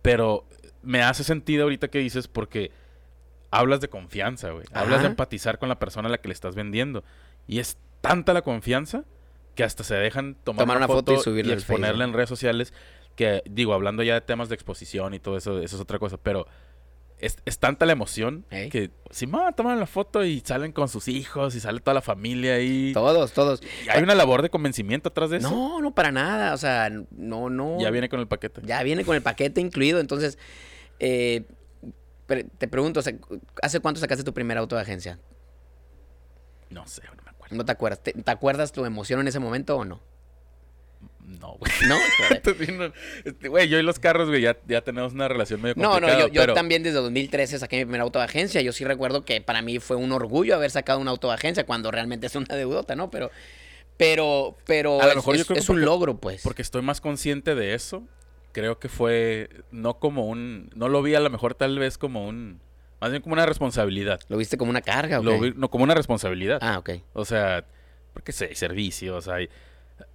Pero 0.00 0.46
me 0.80 1.02
hace 1.02 1.24
sentido 1.24 1.64
ahorita 1.64 1.88
que 1.88 1.98
dices 1.98 2.28
porque 2.28 2.70
hablas 3.50 3.80
de 3.80 3.88
confianza, 3.88 4.52
güey. 4.52 4.64
Hablas 4.72 5.00
de 5.00 5.08
empatizar 5.08 5.58
con 5.58 5.68
la 5.68 5.80
persona 5.80 6.06
a 6.06 6.12
la 6.12 6.18
que 6.18 6.28
le 6.28 6.34
estás 6.34 6.54
vendiendo. 6.54 7.02
Y 7.48 7.58
es 7.58 7.78
tanta 8.00 8.32
la 8.32 8.42
confianza 8.42 9.06
que 9.56 9.64
hasta 9.64 9.82
se 9.82 9.96
dejan 9.96 10.36
tomar, 10.36 10.62
Tomar 10.62 10.76
una, 10.76 10.86
foto 10.86 11.10
foto, 11.10 11.14
y 11.14 11.24
subirla 11.24 11.54
y 11.54 11.56
exponerla 11.56 12.04
en 12.04 12.12
redes 12.12 12.28
sociales. 12.28 12.72
Que, 13.16 13.42
digo, 13.44 13.74
hablando 13.74 14.04
ya 14.04 14.14
de 14.14 14.20
temas 14.20 14.48
de 14.48 14.54
exposición 14.54 15.14
y 15.14 15.18
todo 15.18 15.36
eso, 15.36 15.58
eso 15.60 15.74
es 15.74 15.82
otra 15.82 15.98
cosa. 15.98 16.16
Pero 16.16 16.46
es, 17.20 17.36
es 17.44 17.58
tanta 17.58 17.86
la 17.86 17.92
emoción 17.92 18.44
Ey. 18.50 18.68
que, 18.68 18.90
si 19.10 19.26
ma, 19.26 19.52
toman 19.52 19.78
la 19.80 19.86
foto 19.86 20.24
y 20.24 20.40
salen 20.40 20.72
con 20.72 20.88
sus 20.88 21.08
hijos 21.08 21.54
y 21.54 21.60
sale 21.60 21.80
toda 21.80 21.94
la 21.94 22.02
familia 22.02 22.54
ahí. 22.54 22.92
Todos, 22.92 23.32
todos. 23.32 23.60
Y 23.84 23.88
hay 23.88 24.02
una 24.02 24.14
labor 24.14 24.42
de 24.42 24.50
convencimiento 24.50 25.08
atrás 25.08 25.30
de 25.30 25.38
eso. 25.38 25.50
No, 25.50 25.80
no, 25.80 25.94
para 25.94 26.12
nada. 26.12 26.54
O 26.54 26.58
sea, 26.58 26.90
no, 27.10 27.50
no. 27.50 27.80
Ya 27.80 27.90
viene 27.90 28.08
con 28.08 28.20
el 28.20 28.28
paquete. 28.28 28.62
Ya 28.64 28.82
viene 28.82 29.04
con 29.04 29.16
el 29.16 29.22
paquete 29.22 29.60
incluido. 29.60 30.00
Entonces, 30.00 30.38
eh, 31.00 31.44
te 32.58 32.68
pregunto, 32.68 33.00
¿hace 33.62 33.80
cuánto 33.80 34.00
sacaste 34.00 34.24
tu 34.24 34.34
primer 34.34 34.58
auto 34.58 34.76
de 34.76 34.82
agencia? 34.82 35.18
No 36.70 36.86
sé, 36.86 37.02
no 37.16 37.22
me 37.24 37.30
acuerdo. 37.30 37.56
¿No 37.56 37.64
te 37.64 37.72
acuerdas? 37.72 38.02
¿Te, 38.02 38.12
te 38.12 38.30
acuerdas 38.30 38.72
tu 38.72 38.84
emoción 38.84 39.20
en 39.20 39.28
ese 39.28 39.38
momento 39.38 39.76
o 39.76 39.84
no? 39.84 40.00
No, 41.40 41.56
güey. 41.58 41.70
¿No? 41.86 41.96
No- 42.78 42.92
este, 43.24 43.48
Güey, 43.48 43.68
yo 43.68 43.78
y 43.78 43.82
los 43.82 43.98
carros, 43.98 44.28
güey, 44.28 44.40
ya, 44.42 44.56
ya 44.66 44.80
tenemos 44.80 45.12
una 45.12 45.28
relación 45.28 45.60
medio 45.60 45.74
No, 45.76 45.90
complicada. 45.90 46.20
no, 46.22 46.26
yo, 46.28 46.32
yo 46.32 46.40
pero- 46.42 46.54
también 46.54 46.82
desde 46.82 46.96
2013 46.98 47.58
saqué 47.58 47.76
mi 47.76 47.84
primer 47.84 48.00
auto 48.00 48.18
de 48.18 48.24
agencia. 48.24 48.60
Yo 48.62 48.72
sí 48.72 48.84
recuerdo 48.84 49.24
que 49.24 49.40
para 49.40 49.60
mí 49.62 49.78
fue 49.78 49.96
un 49.96 50.10
orgullo 50.12 50.54
haber 50.54 50.70
sacado 50.70 50.98
un 51.00 51.08
auto 51.08 51.28
de 51.28 51.34
agencia 51.34 51.64
cuando 51.66 51.90
realmente 51.90 52.26
es 52.26 52.34
una 52.34 52.54
deudota, 52.56 52.96
¿no? 52.96 53.10
Pero, 53.10 53.30
Pero, 53.96 54.56
pero 54.64 55.00
A 55.00 55.04
lo 55.06 55.10
es, 55.10 55.16
mejor 55.16 55.34
yo 55.36 55.40
es- 55.42 55.46
creo 55.46 55.54
que 55.56 55.60
es 55.60 55.68
un 55.68 55.76
porque- 55.76 55.84
logro, 55.86 56.16
pues. 56.18 56.42
Porque 56.42 56.62
estoy 56.62 56.82
más 56.82 57.00
consciente 57.00 57.54
de 57.54 57.74
eso. 57.74 58.04
Creo 58.52 58.78
que 58.78 58.88
fue 58.88 59.50
no 59.70 59.98
como 59.98 60.26
un... 60.26 60.70
No 60.74 60.88
lo 60.88 61.02
vi 61.02 61.14
a 61.14 61.20
lo 61.20 61.30
mejor 61.30 61.54
tal 61.54 61.78
vez 61.78 61.98
como 61.98 62.26
un... 62.26 62.60
Más 63.00 63.10
bien 63.10 63.22
como 63.22 63.32
una 63.34 63.44
responsabilidad. 63.46 64.20
¿Lo 64.28 64.36
viste 64.36 64.56
como 64.56 64.70
una 64.70 64.80
carga 64.82 65.20
o 65.20 65.22
Lo 65.22 65.32
qué? 65.32 65.40
vi- 65.50 65.54
no, 65.56 65.68
como 65.70 65.84
una 65.84 65.94
responsabilidad. 65.94 66.58
Ah, 66.62 66.78
ok. 66.78 66.90
O 67.12 67.24
sea, 67.24 67.64
porque 68.12 68.32
sé, 68.32 68.46
hay 68.46 68.54
servicios, 68.54 69.28
hay, 69.28 69.48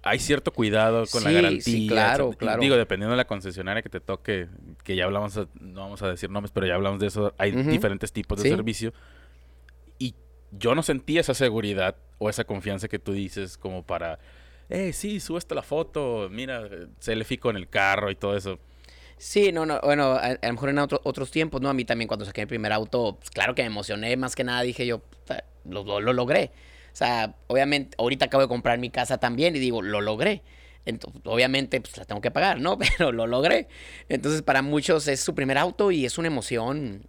hay 0.02 0.18
cierto 0.18 0.52
cuidado 0.52 1.04
con 1.10 1.24
la 1.24 1.30
garantía. 1.32 1.60
sí, 1.62 1.86
claro, 1.88 2.30
claro. 2.32 2.60
Digo, 2.60 2.76
dependiendo 2.76 3.12
de 3.12 3.16
la 3.16 3.26
concesionaria 3.26 3.82
que 3.82 3.88
te 3.88 4.00
toque, 4.00 4.48
que 4.82 4.96
ya 4.96 5.04
hablamos, 5.04 5.36
no 5.60 5.80
vamos 5.80 6.02
a 6.02 6.08
decir 6.08 6.30
nombres, 6.30 6.50
pero 6.52 6.66
ya 6.66 6.74
hablamos 6.74 7.00
de 7.00 7.06
eso, 7.08 7.34
hay 7.38 7.52
diferentes 7.52 8.12
tipos 8.12 8.38
de 8.42 8.48
Sí. 8.48 8.54
servicio. 8.54 8.92
Y 9.98 10.14
yo 10.52 10.74
no 10.74 10.82
sentí 10.82 11.18
esa 11.18 11.34
seguridad 11.34 11.96
o 12.18 12.30
esa 12.30 12.44
confianza 12.44 12.88
que 12.88 12.98
tú 12.98 13.12
dices 13.12 13.58
como 13.58 13.82
para, 13.84 14.18
eh, 14.70 14.92
sí, 14.92 15.20
sube 15.20 15.38
esta 15.38 15.54
la 15.54 15.62
foto, 15.62 16.28
mira, 16.30 16.62
selfie 16.98 17.38
con 17.38 17.56
el 17.56 17.68
carro 17.68 18.10
y 18.10 18.14
todo 18.16 18.36
eso. 18.36 18.58
Sí, 19.16 19.52
no, 19.52 19.64
no, 19.64 19.80
bueno, 19.82 20.12
a, 20.12 20.18
a 20.26 20.32
lo 20.46 20.52
mejor 20.52 20.68
en 20.70 20.78
otro- 20.78 21.00
otros 21.04 21.30
tiempos, 21.30 21.60
¿no? 21.60 21.68
A 21.68 21.74
mí 21.74 21.84
también 21.84 22.08
cuando 22.08 22.24
saqué 22.24 22.42
mi 22.42 22.46
primer 22.46 22.72
auto, 22.72 23.16
pues, 23.18 23.30
claro 23.30 23.54
que 23.54 23.62
me 23.62 23.66
emocioné, 23.68 24.16
más 24.16 24.34
que 24.34 24.42
nada 24.44 24.62
dije 24.62 24.86
yo, 24.86 25.02
lo- 25.66 26.00
lo 26.00 26.12
logré. 26.12 26.50
O 26.94 26.96
sea, 26.96 27.34
obviamente, 27.48 27.96
ahorita 27.98 28.26
acabo 28.26 28.42
de 28.42 28.48
comprar 28.48 28.78
mi 28.78 28.88
casa 28.88 29.18
también 29.18 29.54
y 29.56 29.58
digo, 29.58 29.82
lo 29.82 30.00
logré. 30.00 30.42
Entonces, 30.86 31.20
obviamente, 31.24 31.80
pues 31.80 31.96
la 31.96 32.04
tengo 32.04 32.20
que 32.20 32.30
pagar, 32.30 32.60
¿no? 32.60 32.78
Pero 32.98 33.10
lo 33.10 33.26
logré. 33.26 33.66
Entonces, 34.08 34.42
para 34.42 34.62
muchos 34.62 35.08
es 35.08 35.18
su 35.20 35.34
primer 35.34 35.58
auto 35.58 35.90
y 35.90 36.04
es 36.06 36.18
una 36.18 36.28
emoción, 36.28 37.02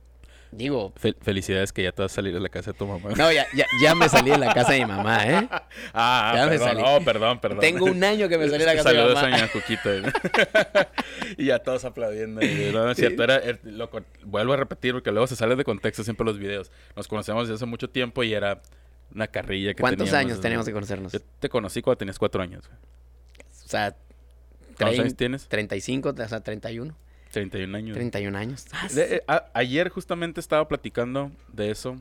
digo... 0.52 0.92
Fel- 1.00 1.18
felicidades 1.22 1.72
que 1.72 1.84
ya 1.84 1.92
te 1.92 2.02
vas 2.02 2.12
a 2.14 2.16
salir 2.16 2.34
de 2.34 2.40
la 2.40 2.50
casa 2.50 2.72
de 2.72 2.78
tu 2.80 2.88
mamá. 2.88 3.12
No, 3.16 3.32
ya, 3.32 3.46
ya, 3.56 3.66
ya 3.80 3.94
me 3.94 4.10
salí 4.10 4.32
de 4.32 4.40
la 4.40 4.54
casa 4.56 4.72
de 4.72 4.80
mi 4.80 4.86
mamá, 4.86 5.24
¿eh? 5.28 5.48
Ah, 5.94 6.32
Ya 6.36 6.46
me 6.46 6.52
perdón, 6.58 6.68
salí. 6.70 6.84
oh, 6.84 7.02
perdón, 7.06 7.40
perdón. 7.40 7.60
Tengo 7.60 7.86
un 7.86 8.04
año 8.04 8.28
que 8.28 8.38
me 8.40 8.46
salí 8.50 8.60
de 8.64 8.66
la 8.66 8.76
casa 8.76 8.90
de 8.90 8.96
mi 8.96 9.02
Saludos 9.02 9.22
mamá. 9.22 9.36
a 9.36 9.40
doña 9.40 9.52
Cuquita. 9.52 10.90
y 11.38 11.46
ya 11.46 11.60
todos 11.60 11.86
aplaudiendo. 11.86 12.42
No, 12.42 12.86
no 12.86 12.92
es 12.92 12.98
cierto, 12.98 13.24
era, 13.24 13.38
er- 13.44 13.60
lo 13.64 13.90
con- 13.92 14.06
vuelvo 14.24 14.54
a 14.54 14.58
repetir 14.58 14.94
porque 14.94 15.12
luego 15.12 15.28
se 15.28 15.36
sale 15.36 15.56
de 15.56 15.64
contexto 15.64 16.04
siempre 16.04 16.26
los 16.26 16.40
videos. 16.40 16.72
Nos 16.96 17.08
conocemos 17.08 17.44
desde 17.48 17.56
hace 17.58 17.66
mucho 17.66 17.90
tiempo 17.90 18.24
y 18.24 18.34
era 18.34 18.62
una 19.14 19.28
carrilla 19.28 19.74
que 19.74 19.82
¿Cuántos 19.82 20.08
teníamos, 20.08 20.26
años 20.26 20.38
¿no? 20.38 20.42
tenemos 20.42 20.66
que 20.66 20.74
conocernos? 20.74 21.12
Yo 21.14 21.20
te 21.40 21.50
conocí 21.50 21.82
cuando 21.82 21.98
tenías 21.98 22.20
cuatro 22.20 22.42
años. 22.42 22.68
güey. 22.68 22.80
O 23.66 23.68
sea, 23.68 23.96
¿Cuántos 24.78 25.00
años 25.00 25.16
tienes? 25.16 25.48
35, 25.48 26.10
o 26.10 26.28
sea, 26.28 26.42
31. 26.42 26.96
31 27.32 27.78
años. 27.78 27.94
31 27.96 28.38
años. 28.38 28.66
De- 28.94 29.16
eh, 29.18 29.24
a- 29.28 29.46
ayer 29.54 29.90
justamente 29.90 30.40
estaba 30.40 30.68
platicando 30.68 31.32
de 31.52 31.72
eso 31.72 31.98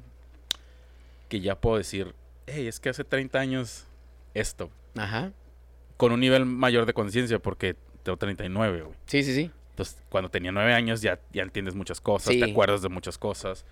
que 1.28 1.40
ya 1.40 1.60
puedo 1.60 1.78
decir, 1.78 2.14
hey, 2.46 2.66
es 2.66 2.80
que 2.80 2.88
hace 2.90 3.04
30 3.04 3.38
años 3.40 3.84
esto, 4.34 4.70
Ajá. 4.96 5.32
con 5.96 6.12
un 6.12 6.20
nivel 6.20 6.44
mayor 6.46 6.86
de 6.86 6.92
conciencia 6.94 7.38
porque 7.38 7.76
tengo 8.02 8.16
39, 8.16 8.82
güey. 8.82 8.94
Sí, 9.06 9.22
sí, 9.22 9.34
sí. 9.34 9.50
Entonces, 9.70 10.00
cuando 10.08 10.30
tenía 10.30 10.52
nueve 10.52 10.72
años 10.72 11.00
ya, 11.00 11.18
ya 11.32 11.42
entiendes 11.42 11.74
muchas 11.74 12.00
cosas, 12.00 12.32
Sí. 12.34 12.40
te 12.40 12.50
acuerdas 12.50 12.82
de 12.82 12.88
muchas 12.88 13.18
cosas. 13.18 13.64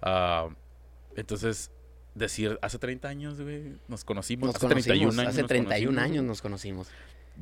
Ah, 0.00 0.48
entonces, 1.16 1.70
decir, 2.14 2.58
hace 2.62 2.78
30 2.78 3.08
años, 3.08 3.40
güey, 3.40 3.74
nos 3.88 4.04
conocimos. 4.04 4.46
Nos 4.48 4.56
hace 4.56 4.66
conocimos. 4.68 4.84
31 4.86 5.20
años. 5.20 5.32
hace 5.32 5.42
nos 5.42 5.48
31 5.48 5.84
conocimos, 5.86 6.04
años 6.10 6.24
nos 6.24 6.42
conocimos. 6.42 6.88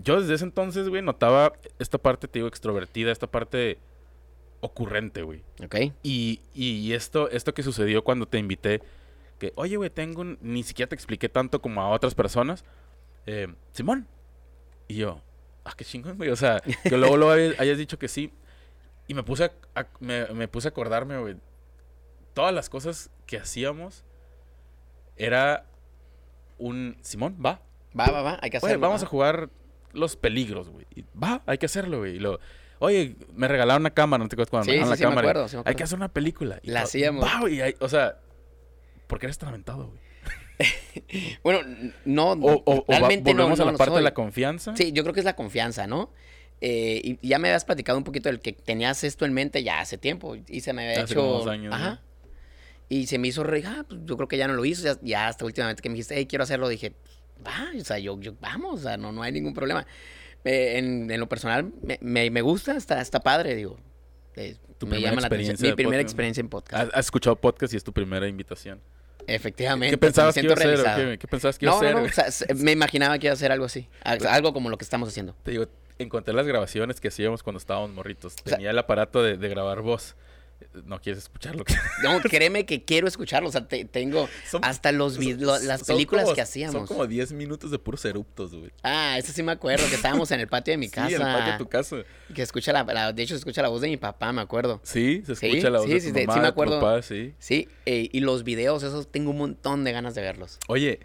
Yo 0.03 0.21
desde 0.21 0.35
ese 0.35 0.45
entonces, 0.45 0.89
güey, 0.89 1.03
notaba 1.03 1.53
esta 1.79 1.99
parte, 1.99 2.29
te 2.29 2.39
digo, 2.39 2.49
extrovertida, 2.49 3.11
esta 3.11 3.27
parte 3.27 3.79
ocurrente, 4.61 5.23
güey. 5.23 5.43
¿Ok? 5.65 5.77
Y, 6.03 6.41
y 6.55 6.93
esto, 6.93 7.31
esto 7.31 7.55
que 7.55 7.63
sucedió 7.63 8.05
cuando 8.05 8.27
te 8.27 8.39
invité, 8.39 8.83
que, 9.39 9.53
oye, 9.57 9.77
güey, 9.77 9.91
tengo 9.91 10.21
un... 10.21 10.39
Ni 10.43 10.63
siquiera 10.63 10.89
te 10.89 10.95
expliqué 10.95 11.29
tanto 11.29 11.61
como 11.63 11.81
a 11.81 11.89
otras 11.91 12.15
personas. 12.15 12.65
eh, 13.27 13.49
Simón. 13.73 14.07
Y 14.87 14.97
yo, 14.97 15.23
ah, 15.65 15.73
qué 15.77 15.85
chingón, 15.85 16.17
güey. 16.17 16.31
O 16.31 16.37
sea, 16.37 16.61
que 16.85 16.97
luego, 16.99 17.17
luego 17.17 17.33
hayas, 17.33 17.59
hayas 17.59 17.79
dicho 17.79 17.99
que 17.99 18.09
sí. 18.09 18.33
Y 19.09 19.15
me 19.15 19.23
puse 19.23 19.45
a, 19.45 19.53
a- 19.75 19.87
me, 19.99 20.27
me 20.27 20.47
puse 20.47 20.69
a 20.69 20.71
acordarme, 20.71 21.19
güey. 21.19 21.37
Todas 22.35 22.55
las 22.55 22.69
cosas 22.69 23.11
que 23.27 23.39
hacíamos 23.39 24.05
era 25.25 25.67
un... 26.59 26.97
Simón, 27.03 27.37
va. 27.45 27.61
Va, 27.99 28.07
va, 28.11 28.23
va. 28.23 28.39
Hay 28.43 28.51
que 28.51 28.59
Oye, 28.59 28.67
hacerlo. 28.67 28.81
vamos 28.87 29.03
¿va? 29.03 29.07
a 29.07 29.09
jugar 29.09 29.51
los 29.93 30.17
peligros, 30.17 30.69
güey. 30.69 30.87
Y 30.95 31.05
Va, 31.21 31.43
hay 31.47 31.59
que 31.59 31.67
hacerlo, 31.67 31.99
güey. 32.01 32.17
Y 32.17 32.19
lo, 32.21 32.39
oye, 32.79 33.17
me 33.35 33.49
regalaron 33.49 33.83
una 33.83 33.91
cámara, 33.91 34.23
no 34.23 34.29
te 34.29 34.35
acuerdas 34.37 34.51
cuando 34.51 34.65
Sí, 34.65 34.71
me 34.71 34.77
regalaron 34.77 34.87
sí, 34.87 34.91
la 34.91 34.97
sí, 34.97 35.03
me 35.03 35.11
cámara. 35.11 35.29
acuerdo, 35.31 35.49
sí 35.49 35.57
me 35.57 35.59
Hay 35.59 35.61
acuerdo. 35.63 35.77
que 35.79 35.83
hacer 35.85 35.97
una 35.99 36.09
película. 36.09 36.61
Y 36.63 36.71
La 36.71 36.83
hacíamos. 36.83 37.25
va, 37.25 37.39
hay- 37.47 37.75
o 37.81 37.89
sea, 37.89 38.19
¿por 39.07 39.19
qué 39.19 39.27
eres 39.27 39.39
tan 39.39 39.49
aventado, 39.51 39.89
güey? 39.89 40.01
Bueno, 41.43 41.61
no, 42.05 42.33
O, 42.33 42.53
o- 42.53 42.63
o 42.65 42.85
realmente 42.89 43.33
no, 43.33 43.39
volvemos 43.45 43.59
no 43.59 43.69
a 43.69 43.73
la 43.73 43.79
parte 43.79 43.95
de 43.97 44.03
la 44.03 44.15
confianza. 44.15 44.77
Sí, 44.77 44.93
yo 44.93 45.03
creo 45.03 45.15
que 45.15 45.21
es 45.21 45.27
la 45.27 45.35
confianza, 45.37 45.87
¿no? 45.87 46.13
Eh, 46.61 47.01
y 47.03 47.19
y 47.23 47.29
ya 47.29 47.39
me 47.39 47.49
habías 47.49 47.65
platicado 47.65 47.97
un 47.97 48.05
poquito 48.05 48.29
del 48.29 48.41
que 48.41 48.53
tenías 48.53 49.03
esto 49.03 49.25
en 49.25 49.33
mente 49.33 49.63
ya 49.63 49.81
hace 49.81 49.97
tiempo 49.97 50.37
y 50.47 50.61
se 50.61 50.75
me 50.75 50.83
había 50.91 51.03
Hace 51.05 51.15
hecho... 51.15 51.23
como 51.23 51.33
dos 51.39 51.47
años, 51.49 51.75
Ajá. 51.75 52.03
¿No? 52.91 52.97
Y 52.97 53.07
se 53.07 53.19
me 53.19 53.29
hizo 53.29 53.45
re... 53.45 53.63
Ah, 53.67 53.85
pues 53.89 54.01
yo 54.05 54.17
creo 54.17 54.29
que 54.29 54.37
ya 54.37 54.49
no 54.49 54.55
lo 54.55 54.65
hizo. 54.65 54.83
Ya, 54.85 54.99
ya 55.03 55.29
hasta 55.29 55.45
últimamente 55.45 55.83
que 55.83 55.89
me 55.89 55.95
dijiste, 55.95 56.15
hey, 56.17 56.27
quiero 56.27 56.45
hacerlo, 56.45 56.69
dije, 56.69 56.95
va, 57.47 57.69
o 57.79 57.85
sea, 57.85 57.99
yo, 57.99 58.19
yo 58.21 58.35
vamos, 58.41 58.81
o 58.81 58.83
sea, 58.83 58.97
no, 58.97 59.13
no 59.13 59.23
hay 59.23 59.33
ningún 59.33 59.55
problema. 59.55 59.87
Eh, 60.45 60.79
en, 60.79 61.11
en 61.11 61.21
lo 61.21 61.29
personal, 61.29 61.71
me, 61.83 61.99
me, 62.01 62.31
me 62.31 62.41
gusta, 62.43 62.77
está, 62.77 63.01
está 63.01 63.21
padre, 63.21 63.55
digo. 63.55 63.79
Eh, 64.37 64.57
Tu 64.79 64.87
me 64.87 65.01
llama 65.01 65.21
la 65.21 65.27
atención. 65.27 65.57
Mi 65.61 65.73
primera 65.73 65.99
podcast. 65.99 66.03
experiencia 66.03 66.41
en 66.41 66.49
podcast. 66.49 66.91
Has, 66.95 67.05
escuchado 67.07 67.37
podcast 67.37 67.73
y 67.75 67.77
es 67.77 67.85
tu 67.85 67.93
primera 67.93 68.27
invitación. 68.27 68.81
Efectivamente. 69.27 69.93
¿Qué 69.95 69.99
pensabas 69.99 70.35
que 70.35 70.41
iba 70.43 70.53
a 70.55 70.57
hacer? 70.57 71.11
¿Qué, 71.11 71.19
qué 71.19 71.29
pensabas 71.29 71.59
que 71.59 71.67
iba 71.67 71.73
a 71.73 71.77
No, 71.77 71.83
no, 71.83 71.87
hacer? 71.89 71.95
no, 71.95 72.01
güey? 72.01 72.11
o 72.11 72.15
sea, 72.15 72.27
s- 72.27 72.55
me 72.55 72.73
imaginaba 72.73 73.19
que 73.19 73.27
iba 73.27 73.33
a 73.33 73.35
hacer 73.35 73.53
algo 73.53 73.67
así. 73.67 73.87
a- 74.03 74.13
Algo 74.13 74.53
como 74.53 74.71
lo 74.71 74.79
que 74.79 74.85
estamos 74.85 75.09
haciendo. 75.09 75.35
Te 75.45 75.51
digo, 75.53 75.67
encontré 75.99 76.33
las 76.35 76.47
grabaciones 76.47 77.01
que 77.01 77.09
hacíamos 77.09 77.43
cuando 77.43 77.59
estábamos 77.59 77.91
morritos. 77.91 78.33
sea- 78.45 78.57
Tenía 78.57 78.71
el 78.71 78.79
aparato 78.79 79.23
de, 79.23 79.37
de 79.37 79.49
grabar 79.49 79.83
voz. 79.83 80.17
No 80.85 81.01
quieres 81.01 81.23
escucharlo. 81.25 81.65
No, 82.03 82.21
créeme 82.21 82.65
que 82.67 82.85
quiero 82.85 83.09
escucharlo. 83.09 83.49
O 83.49 83.53
sea, 83.53 83.67
te- 83.67 83.85
tengo 83.85 84.29
Son- 84.49 84.65
hasta 84.65 84.93
los 84.93 85.19
lo- 85.19 85.59
las 85.59 85.85
películas 85.85 86.25
como- 86.25 86.35
que 86.35 86.41
hacíamos. 86.41 86.73
Son 86.75 86.87
como 86.87 87.07
10 87.07 87.33
minutos 87.33 87.71
de 87.71 87.79
puros 87.79 88.05
eruptos, 88.05 88.55
güey. 88.55 88.71
Ah, 88.83 89.17
eso 89.19 89.33
sí 89.33 89.43
me 89.43 89.53
acuerdo, 89.53 89.87
que 89.89 89.95
estábamos 89.97 90.31
en 90.31 90.41
el 90.41 90.49
patio 90.49 90.73
de 90.73 90.79
mi 90.79 90.87
Sí, 90.89 90.93
casa. 90.93 91.09
en 91.17 91.23
el 91.23 91.35
patio 91.37 91.53
de 91.53 91.59
tu 91.59 91.69
casa. 91.69 91.97
Que 92.35 92.43
escucha 92.43 92.73
la, 92.73 92.85
la- 92.85 93.13
de 93.13 93.23
hecho, 93.23 93.35
se 93.35 93.39
escucha 93.39 93.63
la 93.63 93.69
voz 93.69 93.81
de 93.83 93.89
mi 93.89 93.97
papá, 93.97 94.33
me 94.33 94.41
acuerdo. 94.41 94.81
Sí, 94.85 95.23
se 95.27 95.35
Sí, 95.37 95.47
escucha 95.49 95.71
la 95.71 95.79
voz 95.79 95.87
sí, 95.89 95.95
de 95.95 96.01
sí, 96.01 96.09
tu 96.09 96.15
sí, 96.15 96.21
sí 96.21 96.27
mamá, 96.27 96.37
me 96.41 96.47
de 96.47 96.49
tu 96.49 96.53
acuerdo. 96.53 96.81
papá, 96.81 97.03
sí. 97.03 97.35
Sí, 97.39 97.69
eh, 97.87 98.09
y 98.13 98.21
los 98.21 98.45
videos, 98.45 98.83
esos 98.83 99.11
tengo 99.11 99.31
un 99.31 99.39
montón 99.39 99.85
de 99.85 99.93
ganas 99.93 100.15
de 100.15 100.23
verlos. 100.23 100.59
Oye, 100.69 101.01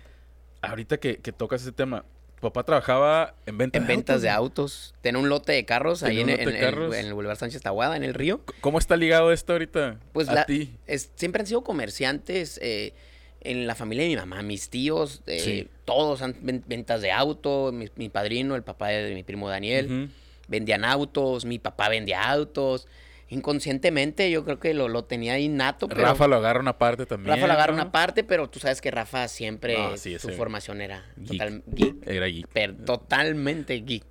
ahorita 0.62 0.98
que, 0.98 1.18
que 1.18 1.32
tocas 1.32 1.62
ese 1.62 1.72
tema, 1.72 2.06
papá 2.41 2.63
trabajaba 2.63 3.34
en 3.45 3.58
venta 3.58 3.78
En 3.78 3.88
ventas 3.88 4.21
de 4.21 4.30
autos. 4.30 4.93
Tenía 5.02 5.19
un 5.19 5.30
lote 5.30 5.52
de 5.54 5.65
carros 5.65 6.04
ahí 6.04 6.19
en, 6.21 6.28
de 6.28 6.60
carros. 6.60 6.95
el 6.95 7.13
Boulevard 7.13 7.38
Sánchez 7.38 7.62
Tahuada, 7.62 7.95
en 7.98 8.04
el 8.04 8.13
río. 8.13 8.41
¿Cómo 8.62 8.78
está 8.78 8.95
ligado 8.98 9.32
esto 9.32 9.54
ahorita? 9.54 10.00
Pues 10.13 10.30
a 10.30 10.34
la- 10.34 10.45
ti. 10.45 10.71
es- 10.88 11.12
siempre 11.15 11.41
han 11.41 11.48
sido 11.48 11.63
comerciantes 11.63 12.60
eh, 12.62 12.93
en 13.41 13.67
la 13.67 13.76
familia 13.76 14.04
de 14.04 14.10
mi 14.10 14.15
mamá, 14.15 14.41
mis 14.43 14.69
tíos, 14.69 15.21
eh, 15.28 15.39
Sí. 15.39 15.67
todos 15.86 16.21
han 16.21 16.36
ven- 16.41 16.63
ventas 16.67 17.02
de 17.02 17.12
auto, 17.12 17.71
mi, 17.71 17.88
mi 17.95 18.10
padrino, 18.10 18.56
el 18.56 18.63
papá 18.63 18.88
de 18.89 19.13
mi 19.13 19.24
primo 19.24 19.50
Daniel, 19.50 20.10
vendían 20.48 20.84
autos, 20.86 21.45
mi 21.45 21.60
papá 21.60 21.89
vendía 21.89 22.24
autos. 22.30 22.88
Inconscientemente 23.28 24.30
yo 24.30 24.44
creo 24.46 24.60
que 24.60 24.74
lo, 24.76 24.88
lo 24.88 25.06
tenía 25.06 25.40
innato, 25.40 25.88
pero 25.88 26.02
Rafa 26.02 26.28
lo 26.28 26.36
agarra 26.36 26.60
una 26.60 26.78
parte 26.78 27.06
también. 27.08 27.36
Rafa 27.36 27.48
lo 27.48 27.54
agarra 27.54 27.74
¿no? 27.76 27.82
una 27.82 27.92
parte, 27.92 28.24
pero 28.24 28.50
tú 28.50 28.60
sabes 28.60 28.82
que 28.82 28.92
Rafa 28.92 29.28
siempre 29.28 29.76
sí, 29.98 30.20
su 30.20 30.30
formación 30.30 30.80
era 30.82 31.04
geek. 31.18 31.32
total, 31.32 31.64
geek, 31.66 32.08
Era 32.08 32.28
geek. 32.28 32.48
per- 32.48 32.86
totalmente 32.86 33.74
geek. 33.82 34.06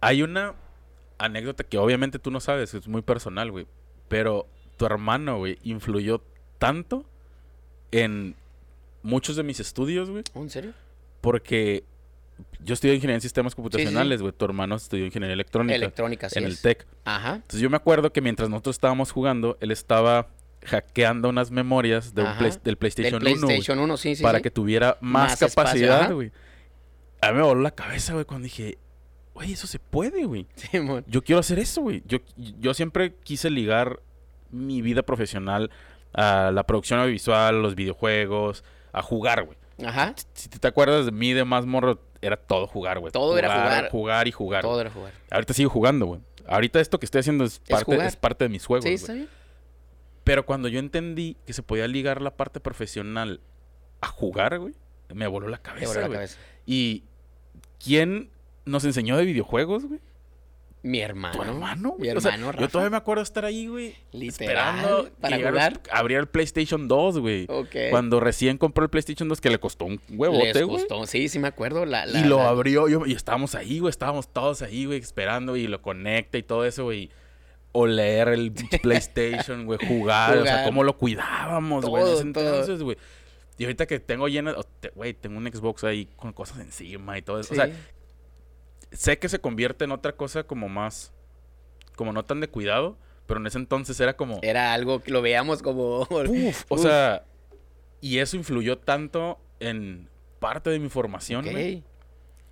Hay 0.00 0.22
una 0.22 0.54
anécdota 1.18 1.64
que 1.64 1.76
obviamente 1.78 2.18
tú 2.20 2.30
no 2.30 2.38
sabes, 2.40 2.74
es 2.74 2.86
muy 2.86 3.02
personal, 3.02 3.50
güey. 3.50 3.66
Pero 4.08 4.46
tu 4.76 4.86
hermano, 4.86 5.38
güey, 5.38 5.58
influyó 5.64 6.22
tanto 6.58 7.04
en 7.90 8.36
muchos 9.02 9.34
de 9.36 9.42
mis 9.42 9.58
estudios, 9.60 10.08
güey. 10.10 10.22
¿Oh, 10.34 10.42
¿En 10.42 10.50
serio? 10.50 10.72
Porque 11.20 11.84
yo 12.60 12.74
estudié 12.74 12.94
ingeniería 12.94 13.16
en 13.16 13.20
sistemas 13.20 13.54
computacionales, 13.54 14.22
güey. 14.22 14.32
Tu 14.32 14.44
hermano 14.44 14.74
estudió 14.76 15.04
ingeniería 15.04 15.34
electrónica. 15.34 15.74
Electrónica, 15.76 16.28
sí 16.28 16.38
en 16.38 16.46
el. 16.46 16.58
TEC. 16.58 16.86
Ajá. 17.04 17.36
Entonces 17.36 17.60
yo 17.60 17.70
me 17.70 17.76
acuerdo 17.76 18.12
que 18.12 18.20
mientras 18.20 18.48
nosotros 18.48 18.76
estábamos 18.76 19.12
jugando, 19.12 19.56
él 19.60 19.70
estaba 19.70 20.28
hackeando 20.64 21.28
unas 21.28 21.50
memorias 21.50 22.14
de 22.14 22.22
un. 22.22 22.36
Play- 22.38 22.52
del 22.64 22.76
PlayStation, 22.76 23.22
Del 23.22 23.32
1 23.34 23.40
güey, 23.40 23.46
PlayStation 23.56 23.78
1, 23.78 23.96
sí, 23.96 24.16
sí. 24.16 24.22
para 24.22 24.38
sí. 24.38 24.42
que 24.42 24.50
tuviera 24.50 24.96
más, 25.00 25.38
capacidad, 25.38 26.12
güey. 26.12 26.32
A 27.20 27.30
mí 27.32 27.36
me 27.36 27.42
voló 27.42 27.60
la 27.62 27.70
cabeza, 27.70 28.12
güey, 28.12 28.24
cuando 28.24 28.44
dije, 28.44 28.78
güey, 29.34 29.52
eso 29.52 29.66
se 29.66 29.78
puede, 29.78 30.24
güey. 30.24 30.46
Simón. 30.56 31.04
Yo 31.06 31.22
quiero 31.22 31.40
hacer 31.40 31.58
eso, 31.58 31.82
güey. 31.82 32.02
Yo, 32.06 32.18
yo 32.36 32.74
siempre 32.74 33.14
quise 33.24 33.50
ligar 33.50 34.00
mi 34.50 34.82
vida 34.82 35.02
profesional 35.02 35.70
a 36.12 36.50
la 36.52 36.64
producción 36.64 37.00
audiovisual, 37.00 37.60
los 37.62 37.74
videojuegos, 37.74 38.64
a 38.92 39.02
jugar, 39.02 39.44
güey. 39.44 39.58
Ajá. 39.84 40.14
Si 40.34 40.48
te 40.48 40.68
acuerdas 40.68 41.06
de 41.06 41.12
mí 41.12 41.32
de 41.32 41.44
más 41.44 41.66
morro, 41.66 42.00
era 42.24 42.36
todo 42.36 42.66
jugar, 42.66 42.98
güey. 42.98 43.12
Todo 43.12 43.36
era 43.38 43.48
jugar. 43.48 43.90
Jugar 43.90 44.28
y 44.28 44.32
jugar. 44.32 44.62
Todo 44.62 44.80
era 44.80 44.90
jugar. 44.90 45.12
Ahorita 45.30 45.52
sigo 45.54 45.70
jugando, 45.70 46.06
güey. 46.06 46.20
Ahorita 46.46 46.80
esto 46.80 46.98
que 46.98 47.06
estoy 47.06 47.20
haciendo 47.20 47.44
es 47.44 47.58
parte, 47.60 47.84
jugar. 47.84 48.06
es 48.06 48.16
parte 48.16 48.44
de 48.44 48.48
mis 48.50 48.66
juegos, 48.66 48.84
Sí, 48.84 48.94
está 48.94 49.12
bien. 49.12 49.28
Pero 50.24 50.46
cuando 50.46 50.68
yo 50.68 50.78
entendí 50.78 51.36
que 51.46 51.52
se 51.52 51.62
podía 51.62 51.86
ligar 51.86 52.22
la 52.22 52.36
parte 52.36 52.60
profesional 52.60 53.40
a 54.00 54.08
jugar, 54.08 54.58
güey, 54.58 54.74
me 55.12 55.26
voló 55.26 55.48
la 55.48 55.58
cabeza, 55.58 55.88
voló 55.88 56.00
la 56.00 56.14
cabeza. 56.14 56.38
¿Y 56.66 57.04
quién 57.78 58.30
nos 58.64 58.84
enseñó 58.84 59.16
de 59.16 59.24
videojuegos, 59.24 59.84
güey? 59.84 60.00
Mi 60.84 61.00
hermano. 61.00 61.34
¿Tu 61.34 61.42
hermano? 61.42 61.94
Mi 61.98 62.04
güey? 62.08 62.16
O 62.18 62.20
sea, 62.20 62.34
hermano, 62.34 62.60
yo 62.60 62.68
todavía 62.68 62.90
me 62.90 62.98
acuerdo 62.98 63.22
estar 63.22 63.44
ahí, 63.46 63.66
güey. 63.68 63.94
Literal, 64.12 64.28
Esperando 64.28 65.10
para 65.18 65.36
jugar. 65.38 65.80
abría 65.90 66.18
el 66.18 66.26
PlayStation 66.28 66.86
2, 66.88 67.18
güey. 67.20 67.46
Ok. 67.48 67.74
Cuando 67.90 68.20
recién 68.20 68.58
compró 68.58 68.84
el 68.84 68.90
PlayStation 68.90 69.26
2, 69.28 69.40
que 69.40 69.48
le 69.48 69.58
costó 69.58 69.86
un 69.86 69.98
huevote, 70.10 70.52
güey. 70.64 70.80
gustó. 70.80 71.06
Sí, 71.06 71.28
sí 71.30 71.38
me 71.38 71.48
acuerdo. 71.48 71.86
La, 71.86 72.04
la- 72.04 72.20
Y 72.20 72.24
lo 72.24 72.36
la- 72.36 72.50
abrió, 72.50 72.86
yo, 72.88 73.06
y 73.06 73.12
estábamos 73.12 73.54
ahí, 73.54 73.78
güey, 73.78 73.88
estábamos 73.88 74.28
todos 74.30 74.60
ahí, 74.60 74.84
güey, 74.84 74.98
esperando, 74.98 75.56
y 75.56 75.66
lo 75.68 75.80
conecta 75.80 76.36
y 76.36 76.42
todo 76.42 76.66
eso, 76.66 76.84
güey. 76.84 77.10
O 77.72 77.86
leer 77.86 78.28
el 78.28 78.52
PlayStation, 78.82 79.64
güey, 79.64 79.78
jugar, 79.88 80.36
o 80.36 80.44
sea, 80.44 80.64
cómo 80.64 80.84
lo 80.84 80.98
cuidábamos, 80.98 81.86
güey, 81.86 82.04
en 82.04 82.12
ese 82.12 82.22
entonces, 82.22 82.82
güey. 82.82 82.98
Y 83.56 83.64
ahorita 83.64 83.86
que 83.86 84.00
tengo 84.00 84.28
llena, 84.28 84.54
güey, 84.94 85.14
tengo 85.14 85.38
un 85.38 85.46
Xbox 85.50 85.82
ahí 85.84 86.08
con 86.16 86.32
cosas 86.34 86.58
encima 86.60 87.16
y 87.16 87.22
todo 87.22 87.40
eso. 87.40 87.54
Sí. 87.54 87.60
O 87.60 87.64
sea, 87.64 87.74
sé 88.94 89.18
que 89.18 89.28
se 89.28 89.38
convierte 89.40 89.84
en 89.84 89.92
otra 89.92 90.12
cosa 90.16 90.44
como 90.44 90.68
más, 90.68 91.12
como 91.96 92.12
no 92.12 92.24
tan 92.24 92.40
de 92.40 92.48
cuidado, 92.48 92.96
pero 93.26 93.40
en 93.40 93.46
ese 93.46 93.58
entonces 93.58 93.98
era 94.00 94.16
como, 94.16 94.38
Era 94.42 94.72
algo 94.72 95.00
que 95.00 95.10
lo 95.10 95.22
veíamos 95.22 95.62
como... 95.62 96.00
uf, 96.10 96.64
o 96.68 96.74
uf. 96.74 96.82
sea, 96.82 97.24
y 98.00 98.18
eso 98.18 98.36
influyó 98.36 98.78
tanto 98.78 99.38
en 99.60 100.08
parte 100.38 100.70
de 100.70 100.78
mi 100.78 100.88
formación, 100.88 101.46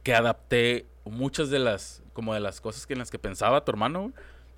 que 0.02 0.14
adapté 0.14 0.86
muchas 1.04 1.50
de 1.50 1.58
las, 1.58 2.02
como 2.12 2.34
de 2.34 2.40
las 2.40 2.60
cosas 2.60 2.86
que 2.86 2.94
en 2.94 3.00
las 3.00 3.10
que 3.10 3.18
pensaba 3.18 3.64
tu 3.64 3.70
hermano, 3.70 4.12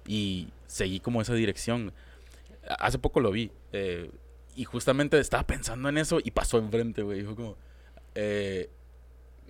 y 0.06 0.48
seguí 0.66 1.00
como 1.00 1.20
esa 1.22 1.34
dirección. 1.34 1.92
Hace 2.78 2.98
poco 2.98 3.20
lo 3.20 3.30
vi, 3.30 3.50
eh, 3.72 4.10
y 4.56 4.64
justamente 4.64 5.18
estaba 5.18 5.46
pensando 5.46 5.88
en 5.88 5.98
eso 5.98 6.18
y 6.22 6.30
pasó 6.30 6.58
enfrente, 6.58 7.02
güey, 7.02 7.20
dijo 7.20 7.34
como... 7.34 7.56
eh, 8.14 8.70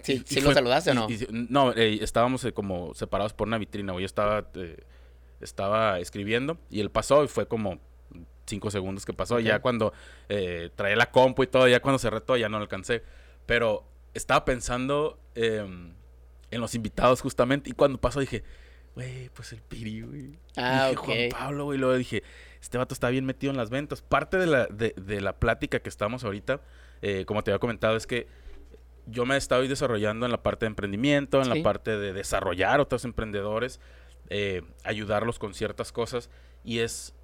Sí, 0.03 0.15
y- 0.15 0.19
¿sí 0.27 0.39
y 0.39 0.41
lo 0.41 0.47
fue- 0.47 0.55
saludaste 0.55 0.91
o 0.91 0.95
no? 0.95 1.07
y- 1.11 1.27
no, 1.31 1.73
eh, 1.73 1.99
estábamos 2.03 2.45
eh, 2.45 2.53
como 2.53 2.95
separados 2.95 3.33
por 3.33 3.49
una 3.49 3.59
vitrina, 3.59 3.93
güey. 3.93 4.03
Yo 4.03 4.07
estaba, 4.07 4.47
eh, 4.55 4.77
estaba 5.41 5.99
escribiendo 6.01 6.59
y 6.71 6.81
él 6.81 6.91
pasó 6.91 7.25
y 7.25 7.29
fue 7.29 7.47
como 7.49 7.79
cinco 8.47 8.71
segundos 8.71 9.05
que 9.07 9.13
pasó. 9.13 9.41
Ya 9.41 9.61
cuando 9.61 9.93
traía 10.77 10.97
la 10.97 11.11
compu 11.11 11.43
y 11.43 11.47
todo, 11.47 11.69
ya 11.69 11.81
cuando 11.81 11.99
cerré 11.99 12.21
todo, 12.21 12.37
ya 12.37 12.49
no 12.49 12.59
lo 12.59 12.63
alcancé. 12.63 13.03
Pero 13.47 13.85
estaba 14.15 14.45
pensando 14.45 15.19
em, 15.35 15.95
en 16.51 16.61
los 16.61 16.75
invitados 16.75 17.21
justamente 17.21 17.71
y 17.71 17.73
cuando 17.73 17.99
pasó 18.01 18.21
dije, 18.21 18.45
güey, 18.95 19.29
pues 19.31 19.53
el 19.53 19.61
Piri, 19.63 20.03
güey. 20.03 20.39
Ah, 20.57 20.89
dije, 20.91 20.99
ok. 21.01 21.05
Juan 21.07 21.29
Pablo, 21.31 21.65
güey. 21.65 21.79
Luego 21.79 21.95
dije, 21.97 22.23
este 22.61 22.79
vato 22.79 22.95
está 22.95 23.09
bien 23.11 23.25
metido 23.25 23.51
en 23.51 23.57
las 23.57 23.71
ventas. 23.71 24.03
Parte 24.03 24.37
de 24.39 24.47
la, 24.47 24.67
de, 24.67 24.95
de 24.97 25.21
la 25.21 25.39
plática 25.39 25.81
que 25.81 25.89
estamos 25.89 26.23
ahorita, 26.25 26.61
como 27.27 27.43
te 27.43 27.51
había 27.51 27.59
comentado, 27.59 27.97
es 27.97 28.07
que 28.07 28.29
yo 29.07 29.27
me 29.27 29.35
he 29.35 29.39
estado 29.39 29.63
desarrollando 29.63 30.27
en 30.27 30.33
la 30.33 30.43
parte 30.43 30.65
de 30.67 30.69
emprendimiento, 30.69 31.39
en 31.39 31.45
Sí. 31.53 31.59
la 31.59 31.63
parte 31.63 31.97
de 31.99 32.13
desarrollar 32.13 32.81
otros 32.81 33.05
emprendedores, 33.05 33.81
eh, 34.31 34.63
ayudarlos 34.85 35.39
con 35.39 35.55
ciertas 35.55 35.93
cosas. 35.93 36.31
Y 36.65 36.79
es. 36.79 37.15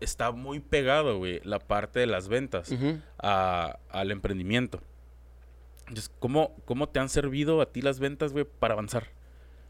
Está 0.00 0.30
muy 0.32 0.60
pegado, 0.60 1.18
güey, 1.18 1.40
la 1.44 1.58
parte 1.58 2.00
de 2.00 2.06
las 2.06 2.28
ventas 2.28 2.72
a- 3.18 3.78
al 3.88 4.10
emprendimiento. 4.10 4.80
Entonces, 5.88 6.10
¿cómo, 6.20 6.56
¿cómo 6.64 6.88
te 6.88 7.00
han 7.00 7.08
servido 7.08 7.60
a 7.60 7.66
ti 7.66 7.82
las 7.82 7.98
ventas, 7.98 8.32
güey, 8.32 8.44
para 8.44 8.74
avanzar? 8.74 9.08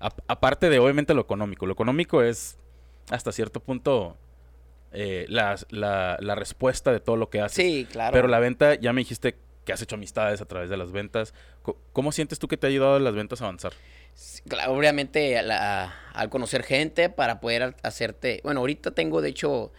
A- 0.01 0.15
aparte 0.29 0.69
de, 0.69 0.79
obviamente, 0.79 1.15
lo 1.15 1.23
económico. 1.23 1.67
Lo 1.67 1.73
económico 1.73 2.23
es, 2.23 2.59
hasta 3.11 3.33
cierto 3.33 3.61
punto, 3.61 4.17
eh, 4.93 5.25
la, 5.29 5.57
la- 5.71 6.19
la 6.21 6.35
respuesta 6.35 6.93
de 6.93 7.01
todo 7.01 7.17
lo 7.17 7.31
que 7.31 7.41
haces. 7.41 7.57
Sí, 7.65 7.87
claro. 7.91 8.13
Pero 8.13 8.29
la 8.29 8.39
venta, 8.39 8.75
ya 8.75 8.93
me 8.93 9.01
dijiste 9.01 9.39
que 9.65 9.73
has 9.73 9.81
hecho 9.83 9.95
amistades 9.97 10.41
a 10.41 10.45
través 10.45 10.71
de 10.71 10.77
las 10.77 10.93
ventas. 10.93 11.35
¿Cómo 11.93 12.13
sientes 12.13 12.39
tú 12.39 12.49
que 12.49 12.57
te 12.57 12.67
ha 12.67 12.71
ayudado 12.71 12.99
las 12.99 13.15
ventas 13.15 13.41
a 13.41 13.45
avanzar? 13.45 13.73
Sí, 14.15 14.43
claro, 14.49 14.73
obviamente 14.75 15.39
a 15.39 15.43
la- 15.43 15.95
al 16.13 16.29
conocer 16.29 16.63
gente 16.65 17.09
para 17.09 17.41
poder 17.41 17.63
ha- 17.63 17.75
hacerte, 17.83 18.41
bueno, 18.45 18.61
ahorita 18.61 18.91
tengo 18.91 19.21
de 19.23 19.31
hecho 19.31 19.73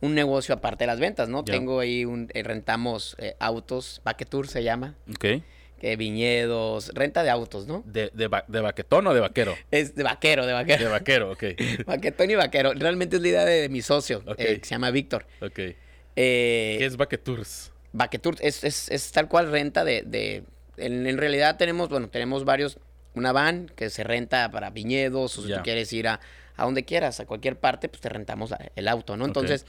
un 0.00 0.14
negocio 0.14 0.54
aparte 0.54 0.84
de 0.84 0.86
las 0.88 0.98
ventas, 1.00 1.28
¿no? 1.28 1.44
Tengo 1.44 1.80
ahí 1.80 2.04
un, 2.04 2.28
eh, 2.34 2.42
rentamos 2.42 3.16
eh, 3.18 3.36
autos, 3.38 4.00
Tour 4.28 4.48
se 4.48 4.62
llama, 4.62 4.94
¿Ok? 5.14 5.42
que 5.78 5.96
viñedos, 5.96 6.90
renta 6.94 7.22
de 7.22 7.30
autos, 7.30 7.66
¿no? 7.66 7.82
¿De, 7.86 8.10
de, 8.12 8.28
va- 8.28 8.44
de 8.48 8.60
baquetón 8.60 9.06
o 9.06 9.14
de 9.14 9.20
vaquero? 9.20 9.56
Es 9.70 9.94
de 9.94 10.02
vaquero, 10.02 10.44
de 10.46 10.52
vaquero. 10.52 10.84
De 10.84 10.90
vaquero, 10.90 11.30
ok. 11.32 11.44
Vaquetón 11.86 12.30
y 12.30 12.34
vaquero. 12.34 12.72
Realmente 12.74 13.16
es 13.16 13.22
la 13.22 13.28
idea 13.28 13.44
de, 13.46 13.62
de 13.62 13.68
mi 13.70 13.80
socio, 13.80 14.22
eh, 14.36 14.58
que 14.60 14.64
se 14.66 14.70
llama 14.74 14.90
Víctor. 14.90 15.26
Ok. 15.40 15.58
Eh, 15.58 16.76
¿Qué 16.78 16.84
es 16.84 16.96
Baquetours? 16.96 17.69
Vaquetour 17.92 18.36
es, 18.40 18.64
es, 18.64 18.88
es 18.90 19.12
tal 19.12 19.28
cual 19.28 19.50
renta 19.50 19.84
de... 19.84 20.02
de 20.02 20.44
en, 20.76 21.06
en 21.06 21.18
realidad 21.18 21.56
tenemos, 21.58 21.88
bueno, 21.90 22.08
tenemos 22.08 22.44
varios, 22.44 22.78
una 23.14 23.32
van 23.32 23.66
que 23.76 23.90
se 23.90 24.02
renta 24.04 24.50
para 24.50 24.70
viñedos, 24.70 25.36
o 25.38 25.42
si 25.42 25.48
Ya. 25.48 25.56
tú 25.58 25.62
quieres 25.64 25.92
ir 25.92 26.08
a, 26.08 26.20
a 26.56 26.64
donde 26.64 26.84
quieras, 26.84 27.20
a 27.20 27.26
cualquier 27.26 27.58
parte, 27.58 27.88
pues 27.88 28.00
te 28.00 28.08
rentamos 28.08 28.54
el 28.76 28.88
auto, 28.88 29.16
¿no? 29.16 29.24
Entonces, 29.26 29.66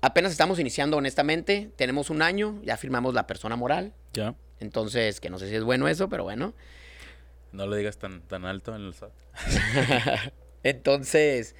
apenas 0.00 0.32
estamos 0.32 0.58
iniciando 0.58 0.96
honestamente, 0.96 1.70
tenemos 1.76 2.08
un 2.10 2.22
año, 2.22 2.60
ya 2.64 2.76
firmamos 2.76 3.12
la 3.14 3.26
persona 3.26 3.56
moral, 3.56 3.92
Ya. 4.14 4.34
entonces, 4.60 5.20
que 5.20 5.28
no 5.28 5.38
sé 5.38 5.48
si 5.50 5.56
es 5.56 5.64
bueno 5.64 5.86
eso, 5.88 6.08
pero 6.08 6.22
bueno. 6.24 6.54
No 7.52 7.66
lo 7.66 7.76
digas 7.76 7.98
tan, 7.98 8.22
tan 8.22 8.44
alto 8.46 8.74
en 8.74 8.82
el 8.86 8.94
SAT. 8.94 9.12
Entonces, 10.62 11.54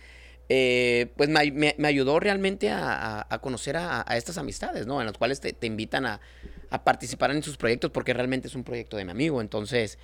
eh, 0.49 1.13
pues 1.17 1.29
me, 1.29 1.41
ay- 1.41 1.53
me- 1.53 1.75
me 1.79 1.89
ayudó 1.89 2.21
realmente 2.21 2.71
a, 2.71 3.27
conocer 3.41 3.77
a, 3.77 4.05
estas 4.17 4.39
amistades, 4.39 4.87
¿no? 4.87 5.01
En 5.01 5.07
las 5.07 5.19
cuales 5.19 5.41
te, 5.41 5.55
invitan 5.67 6.07
a, 6.07 6.21
participar 6.85 7.31
en 7.31 7.43
sus 7.43 7.57
proyectos 7.57 7.91
porque 7.91 8.13
realmente 8.13 8.49
es 8.49 8.55
un 8.55 8.65
proyecto 8.65 8.97
de 8.97 9.05
mi 9.05 9.11
amigo. 9.11 9.41
Entonces, 9.41 9.99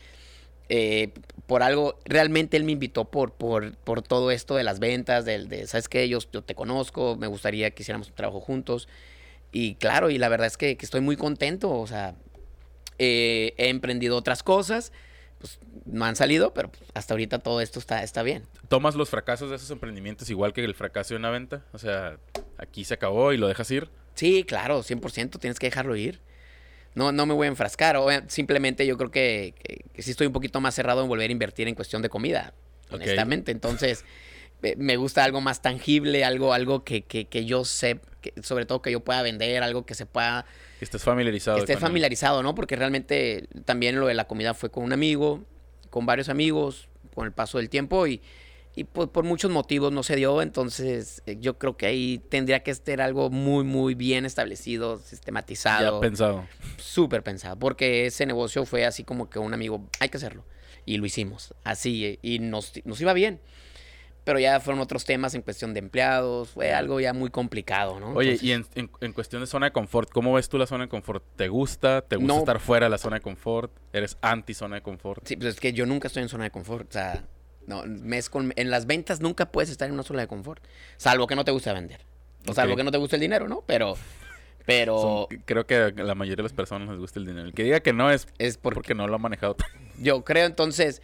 eh, 0.69 1.13
por 1.47 1.63
algo, 1.63 1.99
realmente 2.05 2.57
él 2.57 2.65
me 2.65 2.73
invitó 2.73 3.05
por, 3.05 3.33
por, 3.33 4.03
todo 4.03 4.31
esto 4.31 4.57
de 4.57 4.65
las 4.65 4.79
ventas, 4.79 5.25
del, 5.25 5.49
de, 5.49 5.67
¿sabes 5.67 5.89
qué? 5.89 6.09
Yo, 6.09 6.19
yo 6.33 6.43
te 6.43 6.55
conozco, 6.55 7.17
me 7.17 7.27
gustaría 7.27 7.71
que 7.71 7.83
hiciéramos 7.83 8.09
un 8.09 8.15
trabajo 8.15 8.41
juntos. 8.41 8.89
Y 9.53 9.75
claro, 9.75 10.09
y 10.09 10.19
la 10.19 10.29
verdad 10.29 10.47
es 10.47 10.57
que, 10.57 10.77
que 10.77 10.85
estoy 10.87 11.03
muy 11.03 11.17
contento, 11.17 11.71
o 11.71 11.87
sea, 11.87 12.15
eh, 12.99 13.55
he 13.59 13.69
emprendido 13.69 14.17
otras 14.17 14.43
cosas, 14.43 14.93
pues 15.43 15.59
no 15.87 16.05
han 16.05 16.15
salido, 16.15 16.55
pero 16.55 16.71
pues, 16.71 16.83
hasta 16.95 17.15
ahorita 17.15 17.41
todo 17.41 17.61
esto 17.61 17.81
está, 17.81 18.03
está 18.05 18.23
bien. 18.23 18.45
¿Tomas 18.69 18.95
los 18.95 19.11
fracasos 19.11 19.51
de 19.51 19.57
esos 19.57 19.71
emprendimientos 19.73 20.31
igual 20.31 20.53
que 20.53 20.65
el 20.65 20.75
fracaso 20.75 21.15
de 21.15 21.19
una 21.19 21.31
venta? 21.31 21.65
O 21.73 21.79
sea, 21.79 22.17
aquí 22.59 22.85
se 22.85 22.95
acabó 22.95 23.33
y 23.33 23.37
lo 23.37 23.49
dejas 23.49 23.69
ir. 23.73 23.91
Sí, 24.15 24.45
claro, 24.45 24.83
100%, 24.85 25.39
tienes 25.41 25.59
que 25.59 25.67
dejarlo 25.67 25.97
ir. 25.97 26.21
No, 26.95 27.11
no 27.11 27.27
me 27.27 27.35
voy 27.35 27.47
a 27.47 27.49
enfrascar, 27.49 27.97
obvia- 27.97 28.25
simplemente 28.29 28.87
yo 28.87 28.97
creo 28.97 29.11
que, 29.11 29.55
que- 29.63 29.85
que 29.93 30.03
sí 30.03 30.13
estoy 30.13 30.29
un 30.29 30.33
poquito 30.33 30.61
más 30.61 30.75
cerrado 30.75 31.03
en 31.03 31.09
volver 31.09 31.29
a 31.29 31.33
invertir 31.33 31.67
en 31.67 31.75
cuestión 31.75 32.03
de 32.03 32.09
comida, 32.09 32.55
honestamente. 32.91 33.51
Entonces, 33.51 34.05
me 34.77 34.97
gusta 34.97 35.25
algo 35.25 35.41
más 35.41 35.61
tangible, 35.61 36.25
algo, 36.25 36.53
algo 36.53 36.85
que, 36.85 37.03
que- 37.03 37.27
que 37.27 37.45
yo 37.47 37.65
sé, 37.65 37.99
que- 38.21 38.33
sobre 38.43 38.65
todo 38.67 38.81
que 38.81 38.93
yo 38.93 39.01
pueda 39.01 39.23
vender, 39.23 39.63
algo 39.65 39.85
que 39.87 39.95
se 39.95 40.07
pueda, 40.07 40.45
Que 40.83 40.85
estés 40.85 41.05
familiarizado. 41.05 41.59
que 41.59 41.61
estés 41.61 41.77
con 41.77 41.83
familiarizado, 41.83 42.43
¿no? 42.43 42.57
Porque 42.57 42.75
realmente 42.75 43.47
también 43.65 44.01
lo 44.01 44.09
de 44.09 44.15
la 44.15 44.27
comida 44.27 44.53
fue 44.53 44.69
con 44.69 44.83
un 44.83 44.93
amigo, 44.93 45.45
con 45.91 46.07
varios 46.07 46.29
amigos, 46.29 46.89
con 47.15 47.25
el 47.25 47.31
paso 47.31 47.59
del 47.59 47.69
tiempo 47.71 48.09
y, 48.09 48.21
y 48.75 48.83
por, 48.83 49.13
por 49.13 49.23
muchos 49.23 49.49
motivos 49.49 49.93
no 49.93 50.03
se 50.03 50.17
dio, 50.17 50.43
entonces 50.43 51.23
eh, 51.27 51.37
yo 51.39 51.57
creo 51.57 51.77
que 51.77 51.87
ahí 51.87 52.21
tendría 52.31 52.65
que 52.65 52.73
estar 52.73 53.01
algo 53.01 53.31
muy, 53.31 53.63
muy 53.63 53.95
bien 53.95 54.27
establecido, 54.27 54.99
Ya 54.99 55.05
sistematizado, 55.05 56.01
pensado. 56.01 56.49
súper 56.79 57.23
pensado, 57.23 57.57
porque 57.61 58.07
ese 58.07 58.27
negocio 58.27 58.65
fue 58.65 58.85
así 58.85 59.05
como 59.05 59.31
que 59.31 59.39
un 59.39 59.55
amigo, 59.55 59.87
hay 60.01 60.09
que 60.09 60.17
hacerlo, 60.17 60.45
y 60.85 60.97
lo 60.97 61.07
hicimos, 61.07 61.55
así, 61.63 62.05
eh, 62.07 62.19
y 62.23 62.41
nos, 62.41 62.73
nos 62.85 63.01
iba 63.01 63.13
bien. 63.13 63.39
Pero 64.25 64.39
ya 64.39 64.61
fueron 64.61 64.81
otros 64.81 65.05
temas 65.05 65.35
en 65.35 65.43
cuestión 65.43 65.75
de 65.75 65.81
empleados, 65.81 66.51
fue 66.51 66.73
algo 66.73 67.01
ya 67.01 67.13
muy 67.13 67.31
complicado, 67.31 67.99
¿no? 67.99 68.11
Oye, 68.13 68.31
Entonces, 68.35 68.43
y 68.49 68.53
en, 68.53 68.67
en- 68.77 68.91
en 69.01 69.13
cuestión 69.13 69.43
de 69.43 69.47
zona 69.49 69.67
de 69.67 69.73
confort, 69.73 70.11
¿cómo 70.13 70.33
ves 70.35 70.49
tú 70.49 70.59
la 70.59 70.67
zona 70.67 70.85
de 70.85 70.89
confort? 70.89 71.25
¿Te 71.35 71.49
gusta? 71.49 72.03
¿Te 72.03 72.15
gusta 72.17 72.33
No. 72.33 72.39
estar 72.39 72.61
fuera 72.61 72.87
de 72.87 72.91
la 72.91 72.99
zona 72.99 73.17
de 73.17 73.21
confort? 73.23 73.73
¿Eres 73.93 74.17
anti 74.23 74.55
zona 74.55 74.77
de 74.77 74.83
confort? 74.83 75.27
Sí, 75.27 75.37
pues 75.37 75.55
es 75.55 75.61
que 75.61 75.73
yo 75.73 75.87
nunca 75.87 76.07
estoy 76.07 76.23
en 76.23 76.29
zona 76.29 76.45
de 76.45 76.51
confort. 76.53 76.89
O 76.89 76.93
sea, 76.93 77.25
no, 77.67 77.83
mes 77.85 78.31
con, 78.31 78.53
en 78.55 78.71
las 78.71 78.87
ventas 78.87 79.21
nunca 79.21 79.51
puedes 79.51 79.71
estar 79.71 79.89
en 79.89 79.95
una 79.95 80.05
zona 80.05 80.21
de 80.21 80.29
confort. 80.29 80.63
Salvo 80.99 81.27
que 81.27 81.35
no 81.35 81.45
te 81.45 81.51
guste 81.51 81.73
vender. 81.73 82.01
O 82.47 82.53
salvo 82.53 82.75
Ok. 82.75 82.79
que 82.79 82.85
no 82.85 82.93
te 82.93 82.99
guste 82.99 83.17
el 83.17 83.21
dinero, 83.23 83.49
¿no? 83.49 83.65
Pero, 83.67 83.97
pero 84.67 85.01
Son- 85.29 85.43
creo 85.45 85.67
que 85.67 85.75
a 85.77 85.91
la 85.91 86.15
mayoría 86.15 86.37
de 86.37 86.43
las 86.45 86.53
personas 86.53 86.89
les 86.89 86.99
gusta 86.99 87.19
el 87.19 87.27
dinero. 87.27 87.47
El 87.49 87.55
que 87.55 87.65
diga 87.65 87.81
que 87.81 87.93
no 87.93 88.11
es 88.11 88.29
es 88.39 88.57
porque 88.57 88.75
porque 88.77 88.95
no 88.95 89.09
lo 89.09 89.17
ha 89.17 89.19
manejado. 89.19 89.57
yo 90.01 90.23
creo 90.25 90.47
entonces, 90.47 91.03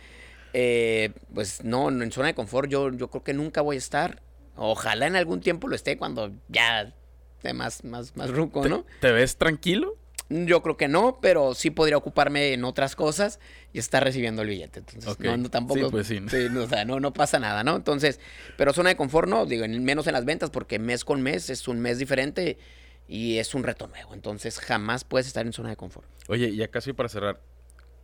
eh, 0.53 1.13
pues 1.35 1.63
no, 1.65 1.89
en 1.91 2.11
zona 2.13 2.29
de 2.29 2.35
confort 2.35 2.69
yo, 2.71 2.91
yo 2.93 3.11
creo 3.11 3.23
que 3.25 3.35
nunca 3.35 3.61
voy 3.61 3.77
a 3.77 3.79
estar. 3.79 4.23
Ojalá 4.57 5.07
en 5.07 5.17
algún 5.17 5.41
tiempo 5.41 5.69
lo 5.69 5.77
esté 5.77 5.97
cuando 5.97 6.33
ya 6.49 6.95
esté 7.37 7.53
más, 7.53 7.85
más, 7.85 8.17
más 8.17 8.31
ruco, 8.31 8.63
¿Te, 8.63 8.69
¿no? 8.69 8.85
te 9.01 9.13
ves 9.13 9.37
tranquilo? 9.37 9.97
Yo 10.31 10.63
creo 10.63 10.77
que 10.77 10.89
no, 10.89 11.21
pero 11.23 11.55
sí 11.55 11.71
podría 11.71 11.97
ocuparme 11.97 12.53
en 12.53 12.65
otras 12.65 12.95
cosas 12.97 13.39
y 13.73 13.79
estar 13.79 14.05
recibiendo 14.05 14.43
el 14.43 14.49
billete. 14.49 14.81
Entonces, 14.81 15.19
no, 15.21 15.37
no, 15.39 15.49
tampoco. 15.49 15.81
Sí, 15.81 15.87
pues 15.91 16.07
sí. 16.09 16.21
no, 16.51 16.65
o 16.65 16.69
sea, 16.69 16.85
no, 16.85 17.01
no 17.01 17.15
pasa 17.15 17.39
nada, 17.39 17.65
¿no? 17.65 17.77
Entonces, 17.77 18.21
pero 18.59 18.75
zona 18.75 18.91
de 18.91 18.97
confort 18.97 19.27
no, 19.29 19.47
digo, 19.47 19.65
en- 19.65 19.83
menos 19.85 20.07
en 20.07 20.13
las 20.13 20.27
ventas, 20.27 20.51
porque 20.51 20.79
mes 20.79 21.05
con 21.05 21.23
mes 21.23 21.49
es 21.49 21.67
un 21.67 21.81
mes 21.81 21.99
diferente 21.99 22.59
y 23.07 23.39
es 23.39 23.55
un 23.55 23.63
reto 23.63 23.87
nuevo. 23.87 24.13
Entonces, 24.13 24.59
jamás 24.59 25.05
puedes 25.05 25.27
estar 25.29 25.47
en 25.47 25.55
zona 25.55 25.71
de 25.71 25.77
confort. 25.77 26.07
Oye, 26.29 26.55
ya 26.55 26.69
casi 26.69 26.93
para 26.93 27.09
cerrar. 27.09 27.41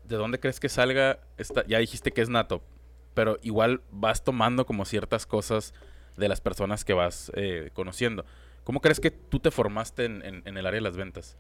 ¿De 0.09 0.17
dónde 0.17 0.41
crees 0.41 0.61
que 0.61 0.69
salga 0.69 1.19
esta? 1.39 1.67
Ya 1.67 1.79
dijiste 1.79 2.13
que 2.13 2.21
es 2.21 2.29
nato, 2.29 2.63
pero 3.15 3.39
igual 3.43 3.83
vas 3.91 4.25
tomando 4.25 4.67
como 4.67 4.85
ciertas 4.85 5.27
cosas 5.27 5.75
de 6.17 6.29
las 6.29 6.41
personas 6.41 6.85
que 6.85 6.93
vas 6.93 7.33
eh, 7.35 7.71
conociendo. 7.73 8.25
¿Cómo 8.65 8.81
crees 8.81 9.01
que 9.01 9.11
tú 9.11 9.41
te 9.41 9.51
formaste 9.51 10.07
en, 10.07 10.43
el 10.45 10.67
área 10.67 10.79
de 10.79 10.81
las 10.81 10.97
ventas? 10.97 11.37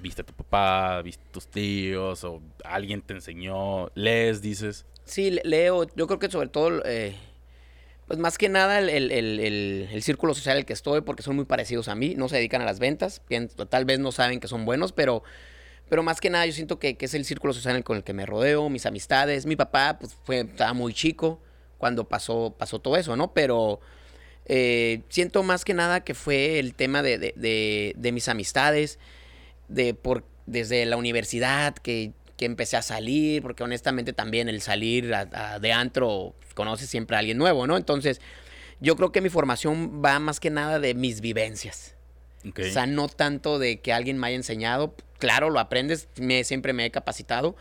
Viste 0.00 0.22
a 0.22 0.26
tu 0.26 0.34
papá, 0.34 1.02
viste 1.02 1.24
a 1.28 1.32
tus 1.32 1.46
tíos, 1.48 2.22
o 2.24 2.40
alguien 2.64 3.02
te 3.02 3.14
enseñó, 3.14 3.90
lees, 3.94 4.40
dices. 4.42 4.84
Sí, 5.04 5.30
le- 5.30 5.42
leo. 5.44 5.86
Yo 5.96 6.06
creo 6.06 6.18
que 6.18 6.30
sobre 6.30 6.48
todo, 6.48 6.82
eh, 6.84 7.16
pues 8.06 8.18
más 8.18 8.38
que 8.38 8.48
nada 8.48 8.78
el, 8.78 8.88
el- 9.10 10.02
círculo 10.02 10.34
social 10.34 10.56
en 10.56 10.60
el 10.60 10.66
que 10.66 10.72
estoy, 10.74 11.00
porque 11.00 11.22
son 11.22 11.36
muy 11.36 11.44
parecidos 11.44 11.88
a 11.88 11.94
mí, 11.94 12.14
no 12.14 12.28
se 12.28 12.36
dedican 12.36 12.62
a 12.62 12.64
las 12.64 12.78
ventas, 12.78 13.22
tal 13.68 13.84
vez 13.84 13.98
no 13.98 14.12
saben 14.12 14.38
que 14.40 14.48
son 14.48 14.64
buenos, 14.64 14.92
pero, 14.92 15.22
pero 15.88 16.02
más 16.02 16.20
que 16.20 16.30
nada 16.30 16.46
yo 16.46 16.52
siento 16.52 16.78
que, 16.78 16.96
que 16.96 17.06
es 17.06 17.14
el 17.14 17.24
círculo 17.24 17.52
social 17.52 17.82
con 17.84 17.96
el 17.96 18.04
que 18.04 18.12
me 18.12 18.26
rodeo, 18.26 18.68
mis 18.68 18.86
amistades. 18.86 19.46
Mi 19.46 19.56
papá 19.56 19.98
pues, 19.98 20.16
fue, 20.24 20.40
estaba 20.40 20.72
muy 20.72 20.92
chico 20.94 21.40
cuando 21.78 22.08
pasó, 22.08 22.54
pasó 22.58 22.80
todo 22.80 22.96
eso, 22.96 23.16
¿no? 23.16 23.32
Pero 23.32 23.80
eh, 24.46 25.02
siento 25.08 25.42
más 25.42 25.64
que 25.64 25.74
nada 25.74 26.02
que 26.04 26.14
fue 26.14 26.58
el 26.58 26.74
tema 26.74 27.02
de, 27.02 27.18
de- 27.18 27.34
de- 27.36 27.94
de 27.96 28.12
mis 28.12 28.28
amistades, 28.28 28.98
de 29.68 29.94
por, 29.94 30.24
desde 30.46 30.84
la 30.86 30.96
universidad 30.96 31.74
que, 31.74 32.12
que 32.36 32.44
empecé 32.46 32.76
a 32.76 32.82
salir, 32.82 33.42
porque 33.42 33.62
honestamente 33.64 34.12
también 34.12 34.48
el 34.48 34.60
salir 34.62 35.12
a- 35.14 35.28
a- 35.32 35.58
de 35.58 35.72
antro 35.72 36.34
conoces 36.54 36.88
siempre 36.88 37.16
a 37.16 37.18
alguien 37.20 37.36
nuevo, 37.38 37.66
¿no? 37.66 37.76
Entonces, 37.76 38.20
yo 38.80 38.96
creo 38.96 39.12
que 39.12 39.20
mi 39.20 39.28
formación 39.28 40.02
va 40.04 40.18
más 40.18 40.40
que 40.40 40.50
nada 40.50 40.78
de 40.80 40.94
mis 40.94 41.20
vivencias. 41.20 41.94
O 42.70 42.72
sea, 42.72 42.86
no 42.86 43.08
tanto 43.08 43.58
de 43.58 43.80
que 43.80 43.92
alguien 43.92 44.18
me 44.18 44.28
haya 44.28 44.36
enseñado. 44.36 44.94
Claro, 45.18 45.50
lo 45.50 45.58
aprendes, 45.60 46.08
me, 46.16 46.44
siempre 46.44 46.72
me 46.72 46.86
he 46.86 46.90
capacitado, 46.90 47.56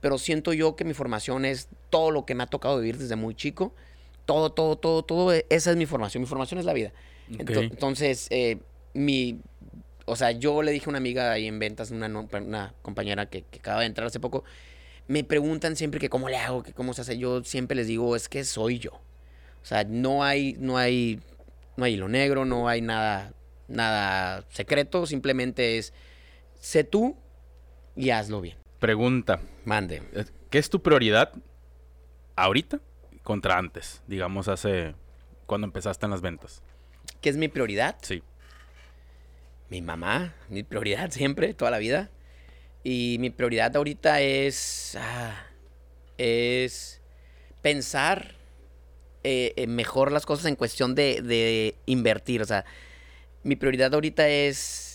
pero 0.00 0.18
siento 0.18 0.52
yo 0.52 0.76
que 0.76 0.84
mi 0.84 0.94
formación 0.94 1.44
es 1.44 1.68
todo 1.90 2.10
lo 2.10 2.24
que 2.26 2.34
me 2.34 2.42
ha 2.42 2.46
tocado 2.46 2.78
vivir 2.78 2.98
desde 2.98 3.16
muy 3.16 3.34
chico. 3.34 3.74
Todo, 4.26 4.52
todo, 4.52 4.76
todo, 4.76 5.02
todo, 5.02 5.32
e- 5.32 5.46
esa 5.50 5.70
es 5.70 5.76
mi 5.76 5.86
formación. 5.86 6.22
Mi 6.22 6.26
formación 6.26 6.58
es 6.58 6.66
la 6.66 6.72
vida. 6.72 6.92
Entonces, 7.28 8.26
eh, 8.30 8.58
mi, 8.94 9.40
o 10.06 10.16
sea, 10.16 10.30
yo 10.32 10.62
le 10.62 10.72
dije 10.72 10.86
a 10.86 10.90
una 10.90 10.98
amiga 10.98 11.32
ahí 11.32 11.46
en 11.46 11.58
ventas, 11.58 11.90
una 11.90 12.74
compañera 12.82 13.26
que, 13.26 13.42
que 13.42 13.58
acaba 13.58 13.80
de 13.80 13.86
entrar 13.86 14.06
hace 14.06 14.20
poco, 14.20 14.44
me 15.06 15.24
preguntan 15.24 15.76
siempre 15.76 16.00
que 16.00 16.08
cómo 16.08 16.28
le 16.28 16.36
hago, 16.36 16.62
que 16.62 16.72
cómo 16.72 16.94
se 16.94 17.02
hace. 17.02 17.18
Yo 17.18 17.44
siempre 17.44 17.76
les 17.76 17.86
digo, 17.86 18.16
es 18.16 18.28
que 18.28 18.44
soy 18.44 18.78
yo. 18.78 18.92
O 18.92 19.66
sea, 19.66 19.84
no 19.84 20.24
hay, 20.24 20.56
no 20.58 20.76
hay, 20.76 21.20
no 21.76 21.84
hay 21.84 21.94
hilo 21.94 22.08
negro, 22.08 22.44
no 22.44 22.68
hay 22.68 22.80
nada, 22.80 23.32
nada 23.68 24.44
secreto, 24.50 25.06
simplemente 25.06 25.78
es 25.78 25.92
sé 26.60 26.84
tú 26.84 27.16
y 27.96 28.10
hazlo 28.10 28.40
bien. 28.40 28.56
Pregunta, 28.78 29.40
Mande. 29.64 30.02
¿qué 30.50 30.58
es 30.58 30.68
tu 30.68 30.82
prioridad 30.82 31.32
ahorita 32.36 32.80
contra 33.22 33.58
antes? 33.58 34.02
Digamos, 34.06 34.48
hace... 34.48 34.94
Cuando 35.46 35.66
empezaste 35.66 36.06
en 36.06 36.10
las 36.10 36.22
ventas. 36.22 36.62
¿Qué 37.20 37.28
es 37.28 37.36
mi 37.36 37.48
prioridad? 37.48 37.96
Sí. 38.00 38.22
Mi 39.68 39.82
mamá, 39.82 40.34
mi 40.48 40.62
prioridad 40.62 41.10
siempre, 41.10 41.52
toda 41.54 41.70
la 41.70 41.78
vida. 41.78 42.10
Y 42.82 43.16
mi 43.20 43.30
prioridad 43.30 43.76
ahorita 43.76 44.20
es, 44.20 44.96
ah, 44.98 45.46
es 46.18 47.02
pensar 47.62 48.36
eh, 49.22 49.54
eh, 49.56 49.66
mejor 49.66 50.12
las 50.12 50.26
cosas 50.26 50.46
en 50.46 50.56
cuestión 50.56 50.94
de, 50.94 51.22
de 51.22 51.76
invertir. 51.86 52.42
O 52.42 52.44
sea, 52.44 52.66
mi 53.42 53.56
prioridad 53.56 53.94
ahorita 53.94 54.28
es 54.28 54.93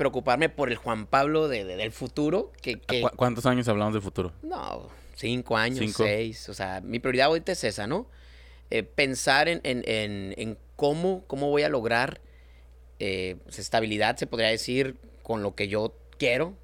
preocuparme 0.00 0.48
por 0.48 0.70
el 0.70 0.76
Juan 0.76 1.06
Pablo 1.06 1.46
de- 1.46 1.64
de- 1.64 1.76
del 1.76 1.92
futuro. 1.92 2.50
Que, 2.62 2.80
que- 2.80 3.02
¿Cu- 3.02 3.10
¿Cuántos 3.16 3.44
años 3.44 3.68
hablamos 3.68 3.92
de 3.94 4.00
futuro? 4.00 4.32
no, 4.42 4.88
cinco 5.14 5.56
años, 5.58 5.78
Cinco. 5.78 6.02
seis. 6.04 6.48
O 6.48 6.54
sea, 6.54 6.80
mi 6.80 6.98
prioridad 6.98 7.26
ahorita 7.26 7.52
es 7.52 7.62
esa, 7.64 7.86
¿no? 7.86 8.06
Eh, 8.70 8.82
pensar 8.82 9.48
en, 9.48 9.60
en- 9.64 9.84
en- 9.86 10.34
en 10.38 10.58
cómo, 10.76 11.22
cómo 11.26 11.50
voy 11.50 11.62
a 11.64 11.68
lograr 11.68 12.20
eh, 12.98 13.36
pues, 13.44 13.58
estabilidad, 13.58 14.16
se 14.16 14.26
podría 14.26 14.48
decir, 14.48 14.96
con 15.22 15.42
lo 15.42 15.54
que 15.54 15.68
yo 15.68 15.94
quiero 16.18 16.54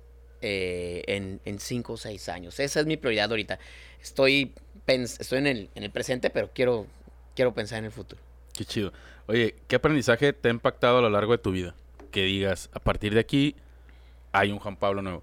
eh, 0.42 1.02
en, 1.06 1.40
en 1.44 1.58
cinco 1.58 1.94
o 1.94 1.96
seis 1.96 2.28
años. 2.28 2.58
Esa 2.60 2.80
es 2.80 2.86
mi 2.86 2.96
prioridad 2.96 3.30
ahorita. 3.30 3.58
Estoy, 4.02 4.52
estoy 4.86 5.38
en, 5.38 5.46
el, 5.46 5.70
en 5.74 5.82
el 5.82 5.90
presente, 5.90 6.30
pero 6.30 6.50
quiero, 6.54 6.86
quiero 7.34 7.52
pensar 7.54 7.78
en 7.80 7.86
el 7.86 7.90
futuro. 7.92 8.20
Qué 8.56 8.64
chido. 8.64 8.92
Oye, 9.26 9.54
¿qué 9.68 9.76
aprendizaje 9.76 10.32
te 10.32 10.48
ha 10.48 10.50
impactado 10.52 10.98
a 10.98 11.02
lo 11.02 11.10
largo 11.10 11.32
de 11.32 11.38
tu 11.38 11.50
vida? 11.52 11.74
Que 12.10 12.22
digas, 12.22 12.70
a 12.72 12.80
partir 12.80 13.14
de 13.14 13.20
aquí 13.20 13.54
hay 14.32 14.50
un 14.52 14.58
Juan 14.58 14.76
Pablo 14.76 15.02
nuevo. 15.02 15.22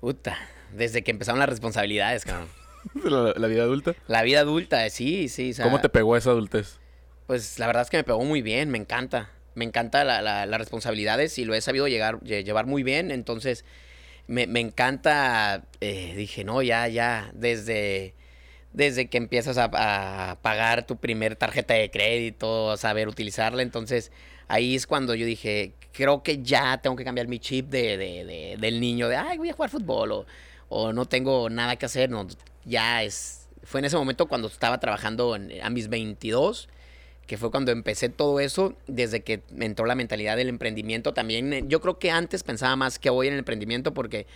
Puta, 0.00 0.38
desde 0.72 1.02
que 1.02 1.10
empezaron 1.10 1.38
las 1.40 1.48
responsabilidades, 1.48 2.24
cabrón. 2.24 2.48
la, 3.04 3.34
la 3.36 3.46
vida 3.48 3.62
adulta. 3.62 3.94
La 4.06 4.22
vida 4.22 4.40
adulta, 4.40 4.88
sí, 4.90 5.28
sí. 5.28 5.50
o 5.50 5.54
sea, 5.54 5.64
¿Cómo 5.64 5.80
te 5.80 5.88
pegó 5.88 6.16
esa 6.16 6.30
adultez? 6.30 6.78
Pues 7.26 7.58
la 7.58 7.66
verdad 7.66 7.82
es 7.82 7.90
que 7.90 7.96
me 7.96 8.04
pegó 8.04 8.22
muy 8.24 8.42
bien, 8.42 8.70
me 8.70 8.78
encanta. 8.78 9.30
Me 9.54 9.64
encanta 9.64 10.04
la- 10.04 10.22
la- 10.22 10.46
las 10.46 10.58
responsabilidades 10.60 11.36
y 11.38 11.44
lo 11.44 11.54
he 11.54 11.60
sabido 11.60 11.88
llegar, 11.88 12.20
lle- 12.20 12.44
llevar 12.44 12.66
muy 12.66 12.82
bien. 12.84 13.10
Entonces, 13.10 13.64
me, 14.28 14.46
me 14.46 14.60
encanta. 14.60 15.64
eh, 15.80 16.14
dije, 16.16 16.44
no, 16.44 16.62
ya, 16.62 16.86
ya, 16.86 17.30
desde, 17.34 18.14
desde 18.72 19.08
que 19.10 19.18
empiezas 19.18 19.58
a, 19.58 19.64
a 20.30 20.36
pagar 20.42 20.86
tu 20.86 20.96
primer 20.96 21.34
tarjeta 21.34 21.74
de 21.74 21.90
crédito, 21.90 22.76
saber 22.76 23.08
utilizarla. 23.08 23.62
Entonces, 23.62 24.12
ahí 24.48 24.74
es 24.74 24.86
cuando 24.86 25.14
yo 25.14 25.24
dije, 25.26 25.72
creo 25.92 26.22
que 26.22 26.42
ya 26.42 26.78
tengo 26.78 26.96
que 26.96 27.04
cambiar 27.04 27.28
mi 27.28 27.38
chip 27.38 27.68
de, 27.68 27.96
de- 27.96 28.24
de- 28.24 28.56
del 28.58 28.80
niño, 28.80 29.08
de, 29.08 29.16
ay, 29.16 29.38
voy 29.38 29.50
a 29.50 29.52
jugar 29.52 29.70
fútbol 29.70 30.12
o, 30.12 30.26
o 30.68 30.92
no 30.92 31.06
tengo 31.06 31.48
nada 31.50 31.76
que 31.76 31.86
hacer. 31.86 32.10
No, 32.10 32.26
ya 32.64 33.02
es. 33.02 33.46
Fue 33.64 33.80
en 33.80 33.84
ese 33.84 33.96
momento 33.96 34.26
cuando 34.26 34.48
estaba 34.48 34.78
trabajando 34.80 35.36
en- 35.36 35.52
a 35.62 35.70
mis 35.70 35.88
22 35.88 36.68
que 37.26 37.36
fue 37.36 37.50
cuando 37.50 37.72
empecé 37.72 38.08
todo 38.08 38.40
eso, 38.40 38.74
desde 38.86 39.20
que 39.22 39.42
me 39.50 39.66
entró 39.66 39.84
la 39.84 39.94
mentalidad 39.94 40.34
del 40.38 40.48
emprendimiento 40.48 41.12
también. 41.12 41.52
eh, 41.52 41.62
Yo 41.68 41.82
creo 41.82 41.98
que 41.98 42.10
antes 42.10 42.42
pensaba 42.42 42.74
más 42.74 42.98
que 42.98 43.10
hoy 43.10 43.26
en 43.26 43.34
el 43.34 43.40
emprendimiento 43.40 43.92
porque 43.92 44.26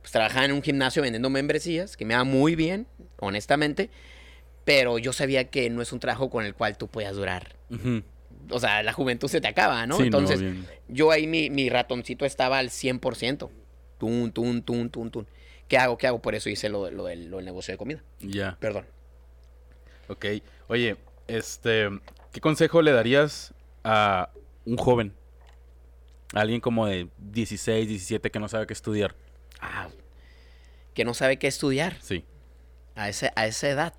pues, 0.00 0.12
trabajaba 0.12 0.46
en 0.46 0.52
un 0.52 0.62
gimnasio 0.62 1.02
vendiendo 1.02 1.28
membresías, 1.28 1.94
que 1.98 2.06
me 2.06 2.14
da 2.14 2.24
muy 2.24 2.54
bien, 2.54 2.86
honestamente, 3.18 3.90
pero 4.64 4.98
yo 4.98 5.12
sabía 5.12 5.44
que 5.50 5.68
no 5.68 5.82
es 5.82 5.92
un 5.92 6.00
trabajo 6.00 6.30
con 6.30 6.44
el 6.46 6.54
cual 6.54 6.78
tú 6.78 6.88
puedas 6.88 7.14
durar. 7.16 7.54
Ujú. 7.70 8.02
O 8.50 8.58
sea, 8.60 8.82
la 8.82 8.92
juventud 8.92 9.28
se 9.28 9.40
te 9.40 9.48
acaba, 9.48 9.86
¿no? 9.86 9.96
Sí, 9.96 10.04
Entonces, 10.04 10.40
yo 10.88 11.10
ahí 11.10 11.26
mi, 11.26 11.50
mi 11.50 11.68
ratoncito 11.68 12.24
estaba 12.24 12.58
al 12.58 12.70
100%. 12.70 13.50
Tun, 13.98 14.32
tun, 14.32 14.62
tun, 14.62 14.90
tun, 14.90 15.10
tun. 15.10 15.26
¿Qué 15.66 15.76
hago? 15.76 15.98
¿Qué 15.98 16.06
hago? 16.06 16.22
Por 16.22 16.34
eso 16.34 16.48
hice 16.48 16.68
lo, 16.68 16.90
lo 16.90 17.06
del, 17.06 17.28
lo 17.30 17.36
del 17.38 17.46
negocio 17.46 17.72
de 17.72 17.78
comida. 17.78 18.02
Ya. 18.20 18.56
Perdón. 18.60 18.86
Ok. 20.08 20.24
Oye, 20.68 20.96
este, 21.26 21.88
¿qué 22.32 22.40
consejo 22.40 22.80
le 22.82 22.92
darías 22.92 23.52
a 23.84 24.30
un 24.64 24.76
joven? 24.76 25.12
A 26.34 26.40
alguien 26.40 26.60
como 26.60 26.86
de 26.86 27.08
16, 27.18 27.88
17 27.88 28.30
que 28.30 28.38
no 28.38 28.48
sabe 28.48 28.66
qué 28.66 28.72
estudiar. 28.72 29.14
Ah, 29.60 29.88
que 30.94 31.04
no 31.04 31.14
sabe 31.14 31.38
qué 31.38 31.46
estudiar 31.46 31.96
Sí. 32.00 32.24
a, 32.94 33.08
ese, 33.08 33.32
a 33.36 33.46
esa 33.46 33.68
edad. 33.68 33.94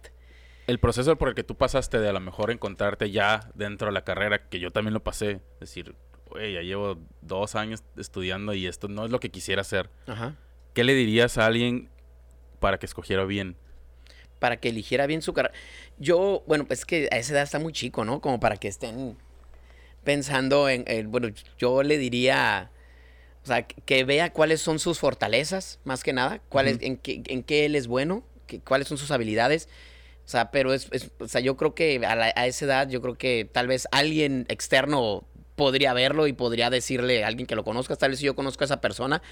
El 0.69 0.79
proceso 0.79 1.15
por 1.17 1.29
el 1.29 1.35
que 1.35 1.43
tú 1.43 1.55
pasaste 1.55 1.99
de 1.99 2.09
a 2.09 2.13
lo 2.13 2.19
mejor 2.19 2.51
encontrarte 2.51 3.09
ya 3.11 3.49
dentro 3.55 3.87
de 3.87 3.93
la 3.93 4.03
carrera, 4.03 4.47
que 4.49 4.59
yo 4.59 4.71
también 4.71 4.93
lo 4.93 5.03
pasé, 5.03 5.41
decir, 5.59 5.95
oye, 6.29 6.53
ya 6.53 6.61
llevo 6.61 6.99
dos 7.21 7.55
años 7.55 7.83
estudiando 7.97 8.53
y 8.53 8.67
esto 8.67 8.87
no 8.87 9.03
es 9.05 9.11
lo 9.11 9.19
que 9.19 9.29
quisiera 9.31 9.61
hacer. 9.61 9.89
Ajá. 10.07 10.35
¿Qué 10.73 10.83
le 10.83 10.93
dirías 10.93 11.37
a 11.37 11.45
alguien 11.47 11.89
para 12.59 12.77
que 12.77 12.85
escogiera 12.85 13.25
bien? 13.25 13.55
para 14.37 14.55
que 14.55 14.69
eligiera 14.69 15.05
bien 15.05 15.21
su 15.21 15.33
carrera. 15.33 15.53
Yo, 15.97 16.43
bueno, 16.47 16.63
pues 16.65 16.79
es 16.79 16.85
que 16.85 17.09
a 17.11 17.17
esa 17.17 17.33
edad 17.33 17.43
está 17.43 17.59
muy 17.59 17.73
chico, 17.73 18.05
¿no? 18.05 18.21
Como 18.21 18.39
para 18.39 18.55
que 18.55 18.69
estén 18.69 19.17
pensando 20.05 20.69
en, 20.69 20.85
en- 20.87 21.11
bueno, 21.11 21.27
yo 21.57 21.83
le 21.83 21.97
diría, 21.97 22.71
o 23.43 23.47
sea, 23.47 23.63
que, 23.67 24.03
vea 24.05 24.31
cuáles 24.31 24.61
son 24.61 24.79
sus 24.79 24.97
fortalezas, 24.99 25.79
más 25.83 26.03
que 26.03 26.13
nada, 26.13 26.39
cuáles, 26.47 26.77
en, 26.81 26.95
qué, 26.95 27.21
en 27.25 27.43
qué 27.43 27.65
él 27.65 27.75
es 27.75 27.87
bueno, 27.87 28.23
que- 28.47 28.61
cuáles 28.61 28.87
son 28.87 28.97
sus 28.97 29.11
habilidades. 29.11 29.67
O 30.29 30.31
sea, 30.31 30.51
pero 30.51 30.73
es, 30.75 30.87
es- 30.91 31.09
o 31.17 31.27
sea, 31.27 31.41
yo 31.41 31.57
creo 31.57 31.73
que 31.73 31.95
a, 32.05 32.15
la- 32.15 32.31
a 32.35 32.45
esa 32.45 32.65
edad, 32.65 32.87
yo 32.87 33.01
creo 33.01 33.15
que 33.17 33.49
tal 33.51 33.65
vez 33.65 33.87
alguien 33.91 34.45
externo 34.47 35.27
podría 35.55 35.91
verlo 35.93 36.27
y 36.27 36.33
podría 36.33 36.69
decirle 36.69 37.23
a 37.23 37.27
alguien 37.27 37.47
que 37.47 37.55
lo 37.55 37.63
conozca, 37.63 37.95
tal 37.95 38.11
vez 38.11 38.19
si 38.19 38.25
yo 38.27 38.35
conozco 38.35 38.63
a 38.63 38.65
esa 38.65 38.79
persona, 38.79 39.23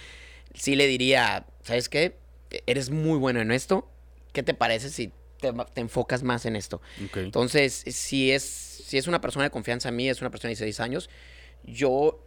sí 0.55 0.75
le 0.75 0.87
diría, 0.87 1.45
¿sabes 1.61 1.87
qué? 1.87 2.17
Eres 2.65 2.89
muy 2.89 3.19
bueno 3.19 3.41
en 3.41 3.51
esto. 3.51 3.87
¿Qué 4.33 4.41
te 4.41 4.55
parece 4.55 4.89
si 4.89 5.11
te, 5.39 5.53
te 5.75 5.81
enfocas 5.81 6.23
más 6.23 6.47
en 6.47 6.55
esto? 6.55 6.81
Ok. 7.05 7.17
Entonces, 7.17 7.83
si 7.87 8.31
es, 8.31 8.41
si 8.43 8.97
es 8.97 9.05
una 9.05 9.21
persona 9.21 9.43
de 9.45 9.51
confianza 9.51 9.89
en 9.89 9.97
mí, 9.97 10.09
es 10.09 10.21
una 10.21 10.31
persona 10.31 10.47
de 10.49 10.55
16 10.55 10.79
años, 10.79 11.11
yo, 11.63 12.25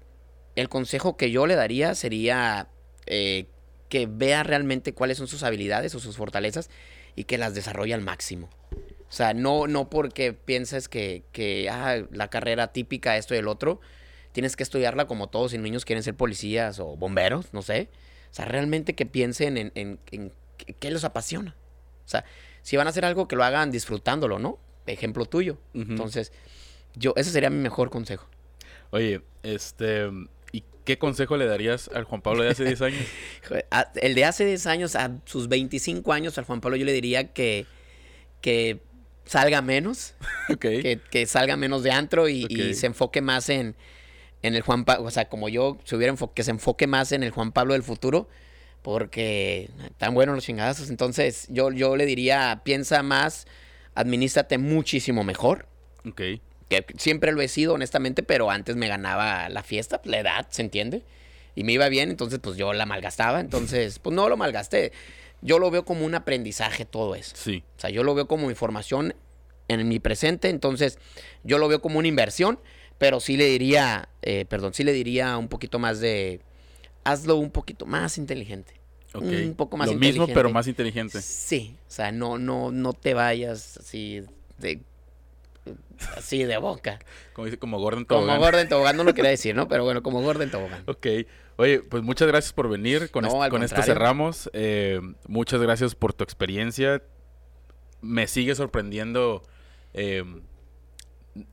el 0.55 0.68
consejo 0.68 1.16
que 1.16 1.33
yo 1.33 1.49
le 1.49 1.57
daría 1.57 1.97
sería 1.97 2.68
eh, 3.07 3.47
que 3.89 4.07
vea 4.07 4.45
realmente 4.45 4.95
cuáles 4.95 5.18
son 5.18 5.27
sus 5.27 5.43
habilidades 5.43 5.93
o 5.97 5.99
sus 5.99 6.16
fortalezas 6.16 6.71
y 7.21 7.25
que 7.25 7.39
las 7.39 7.55
desarrolle 7.55 7.95
al 7.95 8.01
máximo. 8.01 8.49
O 8.73 9.12
sea, 9.12 9.35
no, 9.35 9.66
no 9.66 9.91
porque 9.91 10.33
pienses 10.33 10.89
que, 10.89 11.25
que 11.33 11.68
ah, 11.68 12.03
la 12.12 12.29
carrera 12.29 12.73
típica, 12.73 13.16
esto 13.16 13.35
y 13.35 13.39
el 13.39 13.49
otro, 13.49 13.81
tienes 14.33 14.55
que 14.57 14.62
estudiarla 14.62 15.07
como 15.07 15.29
todos 15.29 15.53
los 15.53 15.61
niños 15.62 15.85
quieren 15.85 16.03
ser 16.03 16.14
policías 16.14 16.79
o 16.79 16.97
bomberos, 16.97 17.53
no 17.53 17.62
sé. 17.62 17.89
O 18.31 18.35
sea, 18.35 18.45
realmente 18.45 18.95
que 18.95 19.07
piensen 19.07 19.57
en, 19.59 19.73
en, 19.75 19.99
en 20.12 20.33
qué- 20.79 20.91
les 20.91 21.03
apasiona. 21.05 21.57
O 22.05 22.09
sea, 22.09 22.25
si 22.62 22.77
van 22.77 22.87
a 22.87 22.91
hacer 22.91 23.05
algo, 23.05 23.27
que 23.27 23.35
lo 23.37 23.43
hagan 23.45 23.71
disfrutándolo, 23.73 24.39
¿no? 24.39 24.59
Ejemplo 24.87 25.27
tuyo. 25.27 25.59
Entonces, 25.75 26.33
yo, 26.95 27.12
ese 27.16 27.31
sería 27.31 27.51
mi 27.51 27.59
mejor 27.59 27.91
consejo. 27.91 28.29
Oye, 28.91 29.23
este... 29.43 30.09
¿Y 30.53 30.65
qué 30.85 30.99
consejo 30.99 31.37
le 31.37 31.47
darías 31.47 31.89
al 31.95 32.05
Juan 32.05 32.23
Pablo 32.23 32.43
de 32.43 32.51
hace 32.51 32.65
10 32.65 32.83
años? 32.83 33.01
El 33.95 34.15
de 34.15 34.25
hace 34.25 34.45
10 34.45 34.67
años, 34.67 34.97
a 34.97 35.19
sus 35.25 35.49
25 35.49 36.13
años, 36.13 36.39
al 36.39 36.45
Juan 36.45 36.61
Pablo 36.61 36.77
yo 36.77 36.85
le 36.85 36.93
diría 36.93 37.33
que, 37.33 37.67
que 38.41 38.81
salga 39.25 39.63
menos, 39.63 40.15
que, 40.61 41.01
que 41.11 41.27
salga 41.27 41.57
menos 41.57 41.83
de 41.83 41.93
antro 41.93 42.29
y, 42.29 42.75
se 42.75 42.87
enfoque 42.87 43.21
más 43.21 43.49
en, 43.49 43.77
en 44.43 44.55
el 44.55 44.63
Juan 44.63 44.85
Pablo, 44.85 45.05
o 45.07 45.11
sea, 45.11 45.29
como 45.29 45.49
yo, 45.49 45.79
se 45.85 45.97
hubiera 45.97 46.15
que 46.35 46.43
se 46.43 46.51
enfoque 46.51 46.87
más 46.87 47.13
en 47.13 47.23
el 47.23 47.31
Juan 47.31 47.53
Pablo 47.53 47.75
del 47.75 47.83
futuro, 47.83 48.29
porque 48.83 49.71
están 49.85 50.15
buenos 50.15 50.35
los 50.35 50.45
chingazos. 50.45 50.91
Entonces, 50.91 51.47
yo, 51.49 51.71
yo 51.71 51.97
le 51.97 52.07
diría, 52.07 52.63
piensa 52.65 53.03
más, 53.03 53.47
administrate 53.95 54.59
muchísimo 54.59 55.25
mejor. 55.25 55.67
Ok. 56.09 56.23
Que 56.71 56.87
siempre 56.97 57.33
lo 57.33 57.43
he 57.43 57.49
sido, 57.49 57.75
honestamente, 57.75 58.23
pero 58.23 58.51
antes 58.51 58.77
me 58.77 58.89
ganaba 58.89 59.49
la 59.49 59.62
fiesta, 59.62 60.01
pues, 60.01 60.12
la 60.12 60.21
edad, 60.21 60.47
¿se 60.51 60.62
entiende? 60.62 61.03
Y 61.57 61.64
me 61.64 61.73
iba 61.73 61.89
bien, 61.89 62.11
entonces 62.11 62.39
pues 62.41 62.57
yo 62.57 62.73
la 62.73 62.87
malgastaba, 62.87 63.41
entonces 63.41 63.99
pues 63.99 64.14
no 64.14 64.29
lo 64.29 64.37
malgasté. 64.37 64.93
Yo 65.43 65.59
lo 65.59 65.71
veo 65.71 65.85
como 65.85 66.07
un 66.07 66.14
aprendizaje 66.14 66.85
todo 66.85 67.16
eso. 67.16 67.35
Sí. 67.37 67.64
O 67.77 67.81
sea, 67.81 67.91
yo 67.91 68.05
lo 68.05 68.14
veo 68.14 68.29
como 68.29 68.51
información 68.51 69.14
en 69.66 69.89
mi 69.89 69.99
presente, 69.99 70.49
entonces 70.49 70.99
yo 71.43 71.59
lo 71.59 71.66
veo 71.66 71.83
como 71.83 71.99
una 71.99 72.09
inversión, 72.09 72.61
pero 72.99 73.18
sí 73.18 73.37
le 73.37 73.47
diría, 73.47 74.09
eh, 74.23 74.45
perdón, 74.49 74.73
sí 74.73 74.85
le 74.85 74.93
diría 74.93 75.37
un 75.39 75.49
poquito 75.49 75.79
más 75.81 75.99
de, 75.99 76.41
hazlo 77.03 77.37
un 77.37 77.51
poquito 77.51 77.85
más 77.85 78.16
inteligente. 78.16 78.75
Un 79.12 79.55
poco 79.55 79.77
más 79.77 79.89
Lo 79.89 79.95
mismo, 79.95 80.07
inteligente. 80.07 80.35
pero 80.35 80.51
más 80.51 80.68
inteligente. 80.68 81.21
Sí, 81.21 81.75
o 81.89 81.91
sea, 81.91 82.12
no, 82.12 82.39
no, 82.39 82.71
no 82.71 82.93
te 82.93 83.12
vayas 83.12 83.77
así 83.79 84.23
de, 84.59 84.83
así 86.16 86.45
de 86.45 86.57
boca. 86.59 86.99
Como 87.33 87.47
dice, 87.47 87.59
como 87.59 87.79
Gordon 87.79 88.05
Como 88.05 88.21
Tobogán. 88.23 88.41
Gordon 88.41 88.68
Tobogán 88.68 88.97
no 88.97 89.05
lo 89.05 89.14
quería 89.14 89.31
decir, 89.31 89.55
¿no? 89.55 89.68
Pero 89.68 89.85
bueno, 89.85 90.03
como 90.03 90.23
Gordon 90.23 90.51
Tobogán. 90.51 90.83
Ok. 90.87 91.07
Oye, 91.57 91.81
pues 91.81 92.03
muchas 92.03 92.27
gracias 92.29 92.53
por 92.53 92.68
venir. 92.68 93.11
Con, 93.11 93.23
No, 93.23 93.29
est- 93.29 93.43
al 93.43 93.51
con 93.51 93.62
esto 93.62 93.83
cerramos. 93.83 94.49
Eh, 94.55 95.01
muchas 95.27 95.61
gracias 95.61 95.95
por 95.95 96.12
tu 96.12 96.25
experiencia. 96.25 97.03
Me 98.01 98.27
sigue 98.27 98.55
sorprendiendo. 98.55 99.43
eh, 99.93 100.25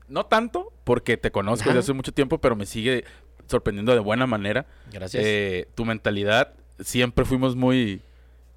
no 0.08 0.26
tanto, 0.26 0.72
porque 0.84 1.16
te 1.16 1.30
conozco 1.30 1.64
desde 1.66 1.70
Ajá. 1.70 1.78
hace 1.80 1.92
mucho 1.92 2.12
tiempo, 2.12 2.38
pero 2.40 2.56
me 2.56 2.66
sigue 2.66 3.04
sorprendiendo 3.46 3.92
de 3.92 4.00
buena 4.00 4.26
manera. 4.26 4.66
Gracias. 4.92 5.22
Eh, 5.24 5.68
tu 5.74 5.84
mentalidad, 5.84 6.54
siempre 6.80 7.24
fuimos 7.24 7.54
muy 7.54 8.02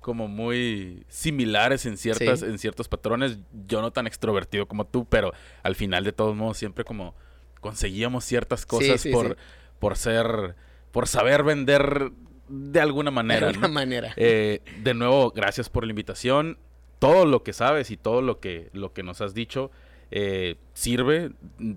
como 0.01 0.27
muy 0.27 1.05
similares 1.07 1.85
en 1.85 1.95
ciertas 1.95 2.39
Sí. 2.41 2.45
en 2.45 2.57
ciertos 2.57 2.89
patrones 2.89 3.37
yo 3.67 3.81
no 3.81 3.91
tan 3.91 4.07
extrovertido 4.07 4.67
como 4.67 4.85
tú 4.85 5.05
pero 5.05 5.31
al 5.63 5.75
final 5.75 6.03
de 6.03 6.11
todos 6.11 6.35
modos 6.35 6.57
siempre 6.57 6.83
como 6.83 7.15
conseguíamos 7.61 8.25
ciertas 8.25 8.65
cosas 8.65 8.99
sí, 8.99 9.11
por 9.11 9.27
sí. 9.29 9.33
por 9.79 9.95
ser 9.95 10.55
por 10.91 11.07
saber 11.07 11.43
vender 11.43 12.11
de 12.49 12.81
alguna 12.81 13.11
de 13.11 13.15
manera 13.15 13.47
alguna 13.47 13.67
¿no? 13.67 13.73
manera. 13.73 14.13
Eh, 14.17 14.61
de 14.83 14.93
nuevo 14.93 15.31
gracias 15.31 15.69
por 15.69 15.85
la 15.85 15.91
invitación 15.91 16.57
todo 16.99 17.25
lo 17.25 17.43
que 17.43 17.53
sabes 17.53 17.91
y 17.91 17.97
todo 17.97 18.21
lo 18.21 18.39
que 18.39 18.69
lo 18.73 18.93
que 18.93 19.03
nos 19.03 19.21
has 19.21 19.33
dicho 19.33 19.71
eh, 20.09 20.57
sirve 20.73 21.31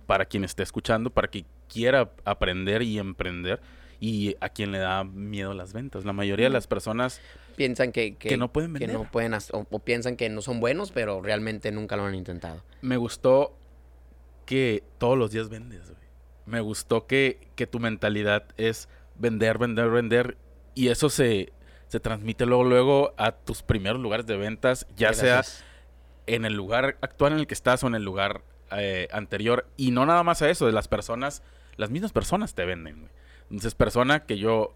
para 0.07 0.25
quien 0.25 0.45
esté 0.45 0.62
escuchando 0.62 1.11
para 1.11 1.29
quien 1.29 1.47
quiera 1.68 2.11
aprender 2.25 2.83
y 2.83 2.99
emprender 2.99 3.61
y 4.01 4.37
a 4.41 4.49
quien 4.51 4.70
le 4.72 4.79
da 4.79 5.03
miedo 5.05 5.55
las 5.55 5.72
ventas. 5.72 6.05
La 6.05 6.12
mayoría 6.12 6.47
de 6.47 6.53
las 6.53 6.66
personas 6.66 7.20
piensan 7.55 7.92
que, 7.92 8.16
que 8.16 8.36
no 8.36 8.52
pueden 8.52 8.72
que 8.74 8.80
vender. 8.80 8.98
no 8.98 9.11
pueden 9.11 9.34
o, 9.34 9.66
o 9.70 9.78
piensan 9.78 10.16
que 10.16 10.28
no 10.28 10.42
son 10.42 10.61
buenos, 10.61 10.90
pero 10.92 11.22
realmente 11.22 11.70
nunca 11.72 11.96
lo 11.96 12.05
han 12.05 12.14
intentado. 12.14 12.62
me 12.82 12.96
gustó 12.96 13.57
que 14.46 14.82
todos 14.98 15.16
los 15.16 15.30
días 15.30 15.48
vendes, 15.48 15.90
güey. 15.90 16.05
Me 16.46 16.61
gustó 16.61 17.07
que, 17.07 17.48
que 17.57 17.66
tu 17.66 17.80
mentalidad 17.80 18.44
es 18.59 18.88
vender, 19.14 19.57
vender, 19.59 19.88
vender. 19.88 20.36
Y 20.74 20.88
eso 20.88 21.09
se, 21.09 21.52
se 21.88 22.00
transmite 22.00 22.44
luego, 22.44 22.64
luego 22.64 23.14
a 23.16 23.32
tus 23.32 23.62
primeros 23.62 24.00
lugares 24.00 24.26
de 24.26 24.36
ventas, 24.36 24.86
ya 24.96 25.14
sea 25.14 25.42
en 26.26 26.44
el 26.44 26.55
lugar 26.55 26.98
actual 27.00 27.32
en 27.32 27.38
el 27.38 27.46
que 27.46 27.55
estás 27.55 27.82
o 27.84 27.86
en 27.86 27.94
el 27.94 28.02
lugar 28.02 28.42
eh, 28.72 29.09
anterior. 29.12 29.66
Y 29.76 29.90
no 29.90 30.05
nada 30.05 30.22
más 30.22 30.42
a 30.42 30.50
eso, 30.50 30.66
de 30.66 30.72
las 30.72 30.88
personas, 30.88 31.42
las 31.76 31.90
mismas 31.90 32.12
personas 32.12 32.55
te 32.55 32.64
venden. 32.66 33.00
güey. 33.00 33.12
Entonces, 33.44 33.74
persona 33.74 34.24
que 34.26 34.36
yo, 34.38 34.74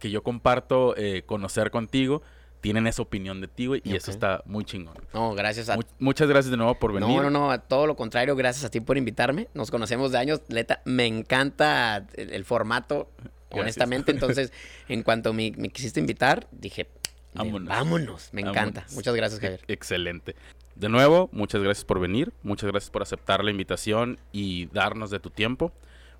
que 0.00 0.10
yo 0.10 0.22
comparto 0.24 0.96
eh, 0.96 1.22
conocer 1.24 1.70
contigo, 1.70 2.22
tienen 2.60 2.86
esa 2.86 3.00
opinión 3.02 3.40
de 3.40 3.48
ti, 3.48 3.66
güey, 3.66 3.80
y 3.84 3.94
eso 3.96 4.10
Ok. 4.10 4.14
está 4.16 4.42
muy 4.44 4.64
chingón. 4.64 4.94
No, 5.14 5.34
gracias 5.34 5.68
a 5.70 5.76
Mu- 5.76 5.82
muchas 5.98 6.28
gracias 6.28 6.50
de 6.50 6.56
nuevo 6.56 6.74
por 6.74 6.92
venir. 6.92 7.08
No, 7.08 7.22
no, 7.22 7.30
no, 7.30 7.50
a 7.52 7.58
todo 7.58 7.86
lo 7.86 7.96
contrario, 7.96 8.34
gracias 8.36 8.64
a 8.64 8.70
ti 8.70 8.80
por 8.80 8.98
invitarme. 8.98 9.48
Nos 9.54 9.70
conocemos 9.70 10.10
de 10.12 10.18
años, 10.18 10.40
neta, 10.48 10.82
me 10.84 11.06
encanta 11.06 12.06
el, 12.14 12.32
el 12.34 12.44
formato, 12.44 13.08
Gracias. 13.18 13.60
honestamente. 13.62 14.10
Entonces, 14.12 14.52
en 14.88 15.02
cuanto 15.02 15.32
me, 15.32 15.52
me 15.56 15.68
quisiste 15.70 16.00
invitar, 16.00 16.48
dije, 16.50 16.88
Vámonos. 17.32 17.68
vámonos, 17.68 18.28
me 18.32 18.40
encanta. 18.42 18.80
Vámonos. 18.80 18.92
Muchas 18.94 19.14
gracias, 19.14 19.38
E- 19.40 19.42
Javier. 19.46 19.60
Excelente. 19.68 20.34
De 20.76 20.88
nuevo, 20.88 21.28
muchas 21.32 21.62
gracias 21.62 21.84
por 21.84 21.98
venir, 22.00 22.32
muchas 22.42 22.70
gracias 22.70 22.90
por 22.90 23.02
aceptar 23.02 23.42
la 23.44 23.50
invitación 23.50 24.18
y 24.32 24.66
darnos 24.66 25.10
de 25.10 25.20
tu 25.20 25.30
tiempo, 25.30 25.72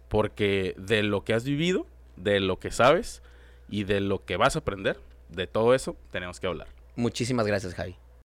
porque 0.08 0.74
de 0.78 1.02
lo 1.02 1.22
que 1.24 1.34
has 1.34 1.44
vivido, 1.44 1.86
de 2.16 2.40
lo 2.40 2.58
que 2.58 2.70
sabes 2.70 3.22
y 3.70 3.84
de 3.84 4.00
lo 4.00 4.24
que 4.24 4.36
vas 4.36 4.56
a 4.56 4.60
aprender, 4.60 5.00
de 5.28 5.46
todo 5.46 5.74
eso 5.74 5.96
tenemos 6.10 6.40
que 6.40 6.46
hablar. 6.46 6.68
Muchísimas 6.96 7.46
gracias, 7.46 7.74
Javi. 7.74 7.96